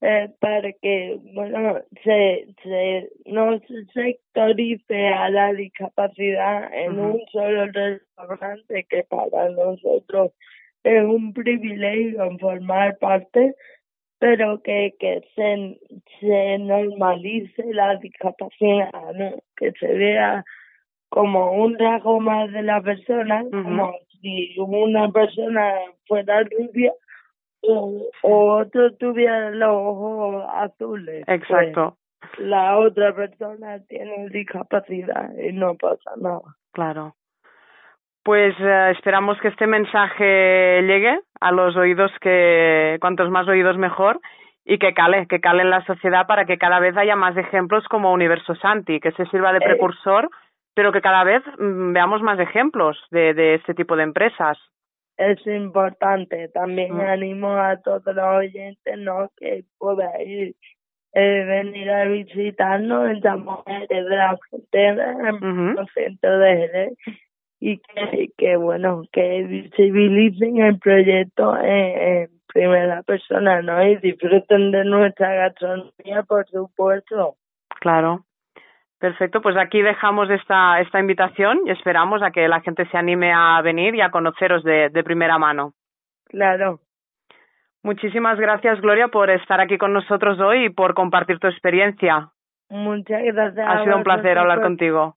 eh, 0.02 0.30
para 0.40 0.72
que 0.82 1.20
bueno 1.34 1.78
se, 2.04 2.48
se 2.64 3.10
no 3.26 3.60
se 3.60 3.86
sectorice 3.94 5.08
a 5.10 5.30
la 5.30 5.54
discapacidad 5.54 6.74
en 6.74 6.98
un 7.00 7.22
solo 7.32 7.66
restaurante 7.66 8.86
que 8.90 9.04
para 9.04 9.50
nosotros 9.50 10.32
es 10.84 11.04
un 11.04 11.34
privilegio 11.34 12.38
formar 12.40 12.98
parte 12.98 13.56
pero 14.20 14.62
que 14.62 14.94
que 15.00 15.22
se 15.36 15.80
se 16.22 16.58
normalice 16.60 17.66
la 17.74 17.98
discapacidad 17.98 18.92
¿no? 19.16 19.36
que 19.58 19.74
se 19.74 19.88
vea 19.88 20.46
como 21.10 21.52
un 21.52 21.78
rasgo 21.78 22.22
más 22.22 22.50
de 22.54 22.64
la 22.64 22.82
persona 22.82 23.44
como 23.52 23.94
si 24.22 24.56
una 24.60 25.12
persona 25.12 25.74
fuera 26.08 26.44
rubia 26.44 26.94
o, 27.62 28.10
otro 28.22 28.94
tuviera 28.96 29.52
los 29.52 29.70
ojos 29.70 30.46
azules. 30.54 31.24
Pues 31.26 31.42
Exacto. 31.42 31.98
la 32.38 32.78
otra 32.78 33.14
persona 33.14 33.80
tiene 33.88 34.30
discapacidad 34.30 35.32
y 35.38 35.54
no 35.54 35.76
pasa 35.76 36.12
nada. 36.18 36.56
Claro. 36.72 37.16
Pues 38.24 38.54
eh, 38.60 38.92
esperamos 38.92 39.40
que 39.40 39.48
este 39.48 39.66
mensaje 39.66 40.82
llegue 40.84 41.20
a 41.40 41.52
los 41.52 41.76
oídos 41.76 42.12
que 42.22 42.98
cuantos 43.02 43.30
más 43.30 43.48
oídos 43.48 43.78
mejor 43.78 44.20
y 44.66 44.78
que 44.78 44.94
cale, 44.94 45.26
que 45.28 45.40
cale 45.40 45.64
en 45.64 45.70
la 45.70 45.84
sociedad 45.86 46.28
para 46.28 46.46
que 46.46 46.58
cada 46.58 46.80
vez 46.80 46.96
haya 46.98 47.16
más 47.16 47.36
ejemplos 47.38 47.86
como 47.88 48.14
Universo 48.14 48.56
Santi, 48.56 49.00
que 49.00 49.12
se 49.14 49.26
sirva 49.28 49.52
de 49.52 49.60
eh. 49.60 49.66
precursor, 49.66 50.30
pero 50.76 50.92
que 50.92 51.02
cada 51.02 51.24
vez 51.24 51.42
mm, 51.58 51.94
veamos 51.94 52.22
más 52.22 52.40
ejemplos 52.40 52.98
de, 53.10 53.34
de 53.34 53.56
este 53.56 53.74
tipo 53.74 53.96
de 53.96 54.04
empresas 54.04 54.58
es 55.20 55.46
importante. 55.46 56.48
También 56.50 56.96
mm. 56.96 57.02
animo 57.02 57.52
a 57.56 57.78
todos 57.78 58.16
los 58.16 58.26
oyentes 58.26 58.98
¿no? 58.98 59.30
que 59.38 59.66
podáis 59.78 60.56
eh, 61.14 61.46
venir 61.46 61.90
a 61.90 62.06
visitarnos 62.06 63.10
en 63.10 63.22
San 63.22 63.46
de 63.90 64.02
la 64.02 64.38
Frontera, 64.50 65.12
en 65.30 65.78
el 65.78 65.88
centro 65.94 66.40
de 66.40 66.56
Jerez, 66.56 66.94
y 67.60 67.78
que, 67.80 68.30
que, 68.38 68.56
bueno, 68.56 69.04
que 69.12 69.44
visibilicen 69.44 70.58
el 70.58 70.80
proyecto 70.80 71.58
en, 71.62 72.30
primera 72.52 73.04
persona, 73.04 73.62
¿no? 73.62 73.84
Y 73.84 73.98
disfruten 73.98 74.72
de 74.72 74.84
nuestra 74.84 75.36
gastronomía, 75.36 76.24
por 76.28 76.48
supuesto. 76.48 77.36
Claro. 77.80 78.26
Perfecto, 79.00 79.42
pues 79.42 79.56
aquí 79.56 79.82
dejamos 79.82 80.30
esta, 80.30 80.82
esta 80.82 81.00
invitación 81.00 81.62
y 81.66 81.72
esperamos 81.72 82.22
a 82.22 82.32
que 82.32 82.48
la 82.50 82.60
gente 82.60 82.86
se 82.88 82.98
anime 82.98 83.32
a 83.34 83.62
venir 83.62 83.96
y 83.96 84.02
a 84.02 84.12
conoceros 84.12 84.64
de, 84.64 84.90
de 84.90 85.04
primera 85.04 85.38
mano. 85.38 85.74
Claro. 86.26 86.82
Muchísimas 87.82 88.38
gracias, 88.38 88.82
Gloria, 88.82 89.08
por 89.08 89.30
estar 89.30 89.62
aquí 89.62 89.78
con 89.78 89.94
nosotros 89.94 90.38
hoy 90.40 90.66
y 90.66 90.70
por 90.70 90.94
compartir 90.94 91.40
tu 91.40 91.48
experiencia. 91.48 92.30
Muchas 92.70 93.24
gracias. 93.24 93.68
Ha 93.68 93.84
sido 93.84 93.96
un 93.96 94.04
placer 94.04 94.38
hablar 94.38 94.62
contigo. 94.62 95.16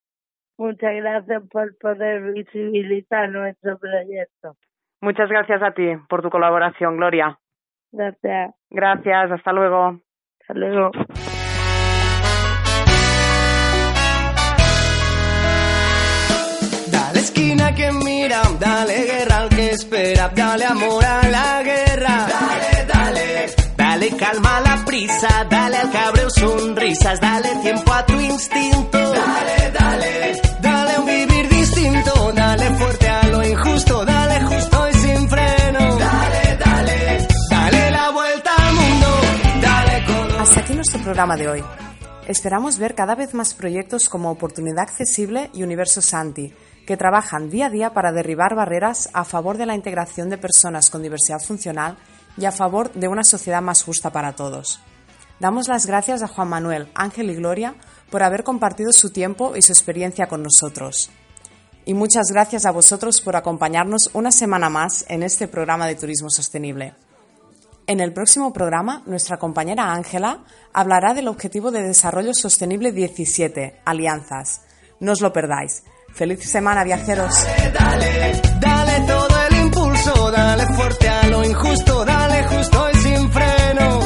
Muchas 0.58 0.94
gracias 0.94 1.42
por 1.50 1.76
poder 1.78 2.32
visibilizar 2.32 3.28
nuestro 3.30 3.78
proyecto. 3.78 4.54
Muchas 5.00 5.28
gracias 5.28 5.60
a 5.60 5.72
ti 5.72 5.96
por 6.08 6.22
tu 6.22 6.30
colaboración, 6.30 6.96
Gloria. 6.96 7.36
Gracias. 7.90 8.54
Gracias, 8.70 9.32
hasta 9.32 9.52
luego. 9.52 9.98
Hasta 10.40 10.54
luego. 10.54 10.92
Esquina 17.42 17.74
que 17.74 17.92
mira, 17.92 18.42
dale 18.58 19.04
guerra 19.04 19.36
al 19.38 19.48
que 19.48 19.70
espera, 19.70 20.28
dale 20.28 20.64
amor 20.64 21.04
a 21.04 21.28
la 21.28 21.62
guerra. 21.62 22.26
Dale, 22.28 22.86
dale. 22.92 23.54
Dale 23.76 24.16
calma 24.16 24.56
a 24.56 24.60
la 24.60 24.84
prisa, 24.84 25.46
dale 25.50 25.76
al 25.76 25.90
cabreo 25.90 26.30
sonrisas, 26.30 27.20
dale 27.20 27.48
tiempo 27.62 27.92
a 27.92 28.06
tu 28.06 28.20
instinto. 28.20 28.98
Dale, 28.98 29.72
dale. 29.78 30.40
Dale 30.60 30.98
un 30.98 31.06
vivir 31.06 31.48
distinto, 31.48 32.32
dale 32.32 32.70
fuerte 32.78 33.08
a 33.08 33.26
lo 33.26 33.42
injusto, 33.44 34.04
dale 34.04 34.40
justo 34.44 34.88
y 34.88 34.94
sin 34.94 35.28
freno. 35.28 35.96
Dale, 35.98 36.58
dale. 36.64 37.26
Dale 37.50 37.90
la 37.90 38.10
vuelta 38.10 38.50
al 38.56 38.74
mundo, 38.74 39.08
dale 39.60 40.04
con... 40.06 40.40
Hasta 40.40 40.60
aquí 40.60 40.74
nuestro 40.74 41.00
programa 41.02 41.36
de 41.36 41.48
hoy. 41.48 41.64
Esperamos 42.28 42.78
ver 42.78 42.94
cada 42.94 43.16
vez 43.16 43.34
más 43.34 43.52
proyectos 43.52 44.08
como 44.08 44.30
Oportunidad 44.30 44.84
Accesible 44.88 45.50
y 45.52 45.64
Universo 45.64 46.00
Santi 46.00 46.52
que 46.86 46.96
trabajan 46.96 47.50
día 47.50 47.66
a 47.66 47.70
día 47.70 47.92
para 47.92 48.12
derribar 48.12 48.54
barreras 48.54 49.08
a 49.12 49.24
favor 49.24 49.56
de 49.58 49.66
la 49.66 49.74
integración 49.74 50.30
de 50.30 50.38
personas 50.38 50.90
con 50.90 51.02
diversidad 51.02 51.40
funcional 51.40 51.96
y 52.36 52.44
a 52.44 52.52
favor 52.52 52.92
de 52.92 53.08
una 53.08 53.24
sociedad 53.24 53.62
más 53.62 53.82
justa 53.82 54.10
para 54.10 54.34
todos. 54.34 54.80
Damos 55.40 55.68
las 55.68 55.86
gracias 55.86 56.22
a 56.22 56.28
Juan 56.28 56.48
Manuel, 56.48 56.88
Ángel 56.94 57.30
y 57.30 57.34
Gloria 57.34 57.74
por 58.10 58.22
haber 58.22 58.44
compartido 58.44 58.92
su 58.92 59.10
tiempo 59.10 59.56
y 59.56 59.62
su 59.62 59.72
experiencia 59.72 60.28
con 60.28 60.42
nosotros. 60.42 61.10
Y 61.84 61.94
muchas 61.94 62.28
gracias 62.30 62.64
a 62.64 62.70
vosotros 62.70 63.20
por 63.20 63.34
acompañarnos 63.34 64.10
una 64.12 64.30
semana 64.30 64.68
más 64.68 65.04
en 65.08 65.24
este 65.24 65.48
programa 65.48 65.86
de 65.88 65.96
Turismo 65.96 66.30
Sostenible. 66.30 66.94
En 67.88 67.98
el 67.98 68.12
próximo 68.12 68.52
programa, 68.52 69.02
nuestra 69.06 69.38
compañera 69.38 69.92
Ángela 69.92 70.44
hablará 70.72 71.14
del 71.14 71.26
Objetivo 71.26 71.72
de 71.72 71.82
Desarrollo 71.82 72.32
Sostenible 72.34 72.92
17, 72.92 73.80
Alianzas. 73.84 74.62
No 75.00 75.10
os 75.10 75.20
lo 75.20 75.32
perdáis. 75.32 75.82
Feliz 76.14 76.50
semana, 76.50 76.84
viajeros. 76.84 77.34
Dale, 77.72 78.42
dale, 78.60 79.06
todo 79.06 79.46
el 79.48 79.56
impulso, 79.62 80.30
dale 80.30 80.66
fuerte 80.74 81.08
a 81.08 81.26
lo 81.28 81.44
injusto, 81.44 82.04
dale 82.04 82.42
justo 82.44 82.90
y 82.92 82.96
sin 82.98 83.32
freno. 83.32 84.00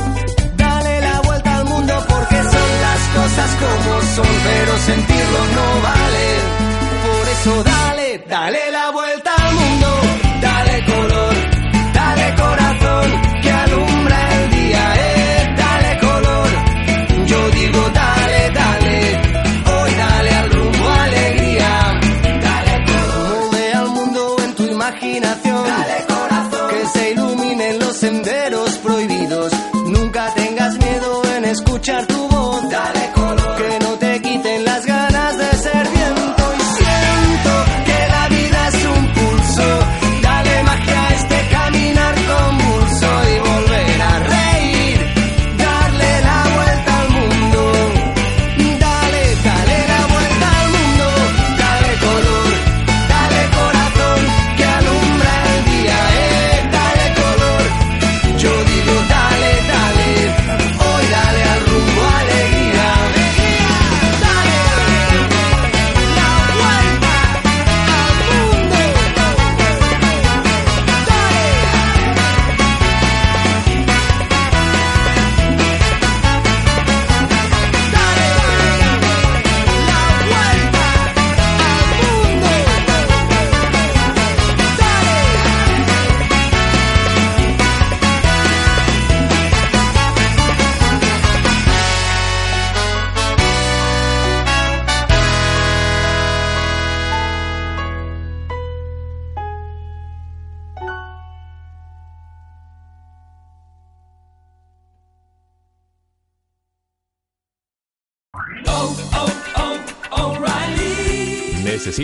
Dale 0.57 1.01
la 1.01 1.21
vuelta 1.21 1.57
al 1.59 1.65
mundo 1.65 1.95
porque 2.09 2.37
son 2.37 2.71
las 2.87 3.01
cosas 3.17 3.51
como 3.61 4.03
son, 4.15 4.37
pero 4.45 4.79
sentirlo 4.79 5.39
no 5.57 5.83
vale. 5.83 6.27
Por 7.07 7.29
eso 7.29 7.65
dale, 7.65 8.25
dale 8.29 8.71
la 8.71 8.91
vuelta 8.91 9.36